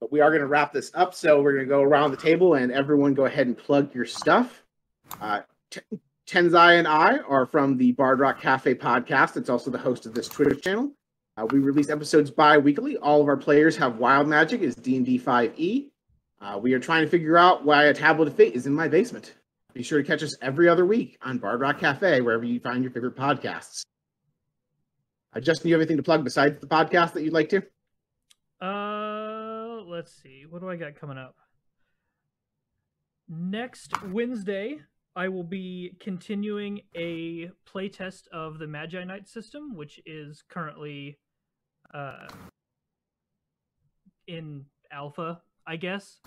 [0.00, 1.14] But we are going to wrap this up.
[1.14, 4.04] So we're going to go around the table and everyone go ahead and plug your
[4.04, 4.62] stuff.
[5.20, 5.44] Uh, T-
[6.26, 9.36] Tensei and I are from the Bard Rock Cafe podcast.
[9.36, 10.92] It's also the host of this Twitter channel.
[11.36, 12.96] Uh, we release episodes bi-weekly.
[12.96, 15.90] All of our players have wild magic is D&D 5e.
[16.40, 18.88] Uh, we are trying to figure out why a tablet of fate is in my
[18.88, 19.34] basement.
[19.72, 22.84] Be sure to catch us every other week on Bard Rock Cafe, wherever you find
[22.84, 23.82] your favorite podcasts.
[25.34, 27.62] Uh, Justin, you have anything to plug besides the podcast that you'd like to?
[28.60, 30.44] Uh, let's see.
[30.48, 31.34] What do I got coming up?
[33.28, 34.78] Next Wednesday,
[35.16, 41.18] I will be continuing a playtest of the Magi Knight system, which is currently
[41.92, 42.26] uh,
[44.26, 46.18] in alpha, I guess.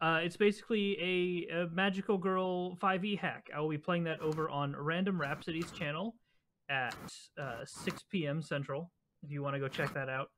[0.00, 3.50] Uh, it's basically a, a magical girl 5e hack.
[3.54, 6.14] I will be playing that over on Random Rhapsody's channel
[6.68, 6.94] at
[7.40, 8.42] uh, 6 p.m.
[8.42, 8.92] Central.
[9.22, 10.28] If you want to go check that out.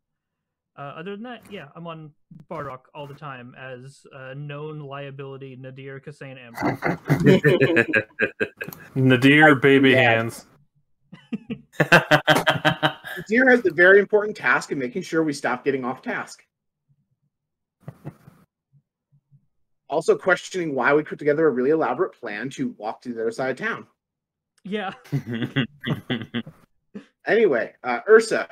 [0.79, 2.13] Uh, other than that, yeah, I'm on
[2.49, 6.79] Bardock all the time as a known liability Nadir Kassane Amber.
[8.95, 10.11] Nadir baby Yeah.
[10.13, 10.47] hands.
[11.81, 16.45] Nadir has the very important task of making sure we stop getting off task.
[19.91, 23.31] Also, questioning why we put together a really elaborate plan to walk to the other
[23.33, 23.87] side of town.
[24.63, 24.93] yeah,
[27.27, 28.49] Anyway, uh, Ursa,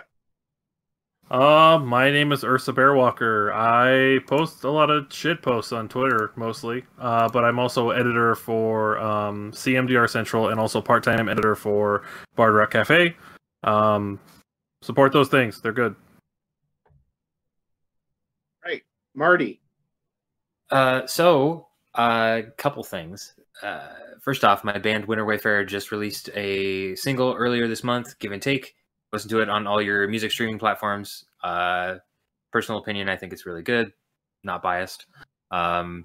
[1.28, 3.53] Uh, my name is Ursa Bearwalker.
[3.53, 8.36] I post a lot of shit posts on Twitter mostly, uh, but I'm also editor
[8.36, 12.05] for um, CMDR Central and also part-time editor for
[12.36, 13.16] Bard Rock Cafe.
[13.65, 14.20] Um,
[14.82, 15.97] support those things; they're good.
[18.65, 19.61] Right, Marty,
[20.70, 21.66] Uh, so
[21.97, 23.35] a uh, couple things.
[23.65, 23.89] Uh,
[24.23, 28.16] first off, my band Winter Wayfarer just released a single earlier this month.
[28.20, 28.77] Give and take.
[29.16, 31.24] Listen to it on all your music streaming platforms.
[31.43, 31.94] Uh,
[32.52, 33.94] personal opinion, I think it's really good.
[34.44, 35.06] Not biased.
[35.51, 36.05] Um,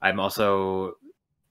[0.00, 0.94] I'm also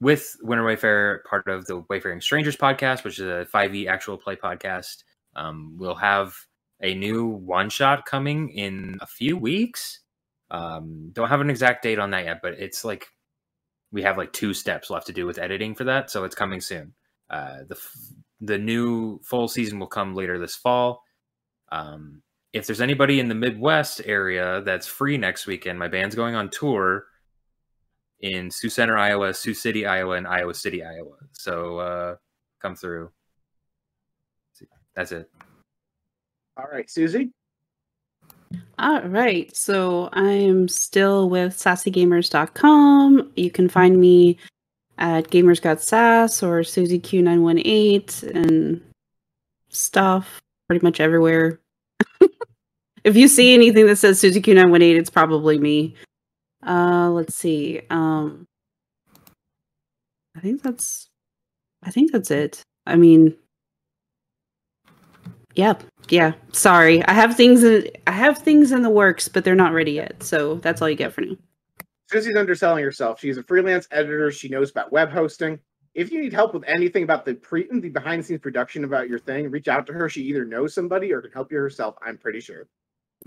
[0.00, 4.34] with Winter Wayfarer, part of the Wayfaring Strangers podcast, which is a 5e actual play
[4.34, 5.04] podcast.
[5.36, 6.34] Um, we'll have
[6.80, 10.00] a new one shot coming in a few weeks.
[10.50, 13.06] Um, don't have an exact date on that yet, but it's like
[13.92, 16.60] we have like two steps left to do with editing for that, so it's coming
[16.60, 16.94] soon.
[17.30, 17.96] Uh, the f-
[18.42, 21.02] the new full season will come later this fall.
[21.70, 26.34] Um, if there's anybody in the Midwest area that's free next weekend, my band's going
[26.34, 27.06] on tour
[28.20, 31.16] in Sioux Center, Iowa, Sioux City, Iowa, and Iowa City, Iowa.
[31.32, 32.16] So uh,
[32.60, 33.10] come through.
[34.94, 35.30] That's it.
[36.58, 37.32] all right, Susy,
[38.78, 39.54] All right.
[39.56, 43.32] So I'm still with sassygamers.com.
[43.36, 44.36] You can find me
[44.98, 48.80] at Gamers Got Sass or Susie Q918 and
[49.68, 51.60] stuff pretty much everywhere.
[53.04, 55.94] if you see anything that says Susie Q918, it's probably me.
[56.66, 57.80] Uh let's see.
[57.90, 58.46] Um
[60.36, 61.08] I think that's
[61.82, 62.62] I think that's it.
[62.86, 63.36] I mean
[65.54, 65.74] yeah,
[66.08, 66.32] yeah.
[66.52, 69.92] Sorry, I have things in I have things in the works, but they're not ready
[69.92, 70.22] yet.
[70.22, 71.36] So that's all you get for now.
[72.12, 73.20] Susy's underselling herself.
[73.20, 74.30] She's a freelance editor.
[74.30, 75.58] She knows about web hosting.
[75.94, 79.08] If you need help with anything about the pre the behind the scenes production about
[79.08, 80.08] your thing, reach out to her.
[80.08, 81.96] She either knows somebody or can help you herself.
[82.04, 82.68] I'm pretty sure.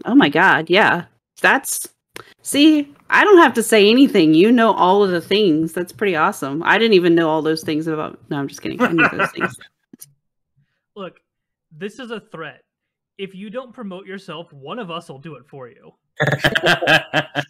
[0.06, 1.06] Oh my god, yeah.
[1.42, 1.90] That's
[2.44, 4.34] see, I don't have to say anything.
[4.36, 5.74] You know all of the things.
[5.74, 6.62] That's pretty awesome.
[6.64, 8.20] I didn't even know all those things about.
[8.30, 8.82] No, I'm just kidding.
[8.82, 9.56] I knew those things.
[10.96, 11.20] look,
[11.72, 12.62] this is a threat.
[13.18, 15.94] If you don't promote yourself, one of us will do it for you.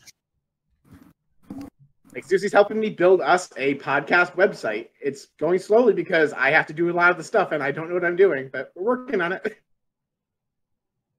[2.16, 4.88] Like Susy's helping me build us a podcast website.
[5.02, 7.72] It's going slowly because I have to do a lot of the stuff and I
[7.72, 9.58] don't know what I'm doing, but we're working on it.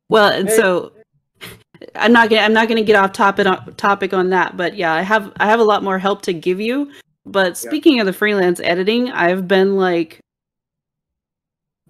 [0.09, 0.57] Well, and Hey.
[0.57, 0.93] so
[1.97, 4.93] I'm not gonna I'm not gonna get off topic on topic on that, but yeah,
[4.95, 6.93] I have I have a lot more help to give you.
[7.25, 7.71] But Yeah.
[7.71, 10.21] speaking of the freelance editing, I've been like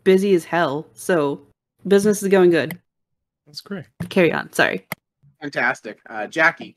[0.02, 0.86] busy as hell.
[0.94, 1.42] So
[1.86, 2.80] business is going good.
[3.44, 3.84] That's great.
[4.08, 4.50] Carry on.
[4.54, 4.86] Sorry.
[5.42, 5.98] Fantastic.
[6.08, 6.74] Uh, Jackie,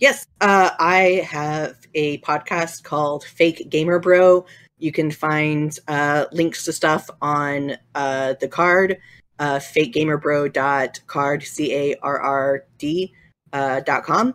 [0.00, 4.46] Yes, uh, I have a podcast called Fake Gamer Bro.
[4.78, 8.96] You can find uh, links to stuff on uh, the card,
[9.38, 13.12] uh, fakegamerbro.carrd, C A R R D
[13.52, 14.34] uh, dot com.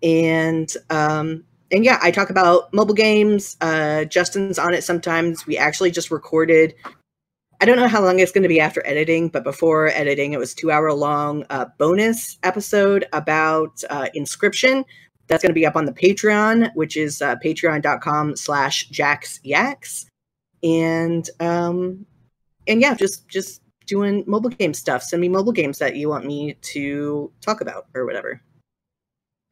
[0.00, 1.42] And um,
[1.72, 3.56] and yeah, I talk about mobile games.
[3.60, 5.44] Uh, Justin's on it sometimes.
[5.44, 6.72] We actually just recorded.
[7.62, 10.38] I don't know how long it's going to be after editing, but before editing, it
[10.38, 14.82] was two hour long uh, bonus episode about uh, Inscryption.
[15.26, 20.06] That's going to be up on the Patreon, which is uh, patreon.com slash jaxyaks.
[20.62, 22.06] And um,
[22.66, 25.02] and yeah, just just doing mobile game stuff.
[25.02, 28.40] Send me mobile games that you want me to talk about or whatever.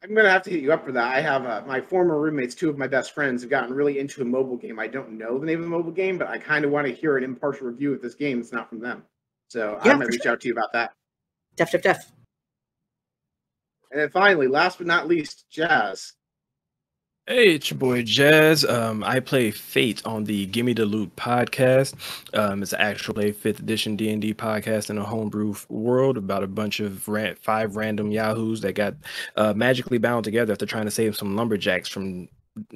[0.01, 1.15] I'm gonna have to hit you up for that.
[1.15, 4.21] I have uh, my former roommates, two of my best friends, have gotten really into
[4.21, 4.79] a mobile game.
[4.79, 6.93] I don't know the name of the mobile game, but I kind of want to
[6.93, 8.39] hear an impartial review of this game.
[8.39, 9.03] It's not from them,
[9.49, 10.31] so Yeah, I'm gonna reach sure.
[10.31, 10.93] out to you about that.
[11.57, 12.11] Def, def, def.
[13.91, 16.13] And then finally, last but not least, Jazz.
[17.29, 18.65] Hey, it's your boy Jazz.
[18.65, 21.93] Um, I play Fate on the Gimme Da Loot podcast.
[22.35, 26.17] Um, it's an actual play fifth edition D and D podcast in a homebrew world
[26.17, 27.07] about a bunch of
[27.39, 28.95] five random yahoos that got
[29.35, 32.29] uh, magically bound together after trying to save some lumberjacks from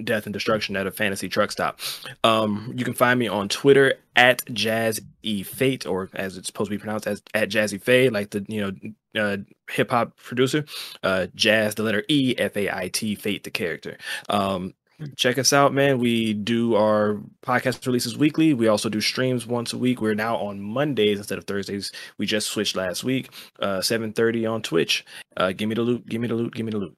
[0.03, 1.79] death and destruction at a fantasy truck stop.
[2.23, 6.69] Um, you can find me on Twitter at Jazz E Fate, or as it's supposed
[6.69, 9.37] to be pronounced as at Jazzy Faye, like the you know uh,
[9.69, 10.65] hip hop producer.
[11.01, 13.97] Uh, Jazz, the letter E, F A I T, Fate, the character.
[14.29, 14.73] Um,
[15.15, 15.99] check us out, man.
[15.99, 18.53] We do our podcast releases weekly.
[18.53, 20.01] We also do streams once a week.
[20.01, 21.91] We're now on Mondays instead of Thursdays.
[22.17, 23.29] We just switched last week.
[23.59, 25.05] Uh, 7:30 on Twitch.
[25.37, 26.07] Uh, give me the loot.
[26.07, 26.53] Give me the loot.
[26.53, 26.97] Give me the loot.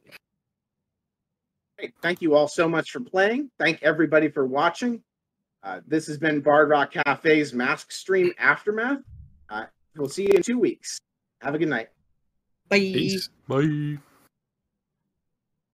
[1.77, 1.93] Great.
[2.01, 3.49] Thank you all so much for playing.
[3.59, 5.01] Thank everybody for watching.
[5.63, 8.99] Uh, this has been Bard Rock Cafe's Mask Stream Aftermath.
[9.49, 9.65] Uh,
[9.97, 10.99] we'll see you in two weeks.
[11.41, 11.89] Have a good night.
[12.69, 12.79] Bye.
[12.79, 13.29] Peace.
[13.47, 13.97] Bye.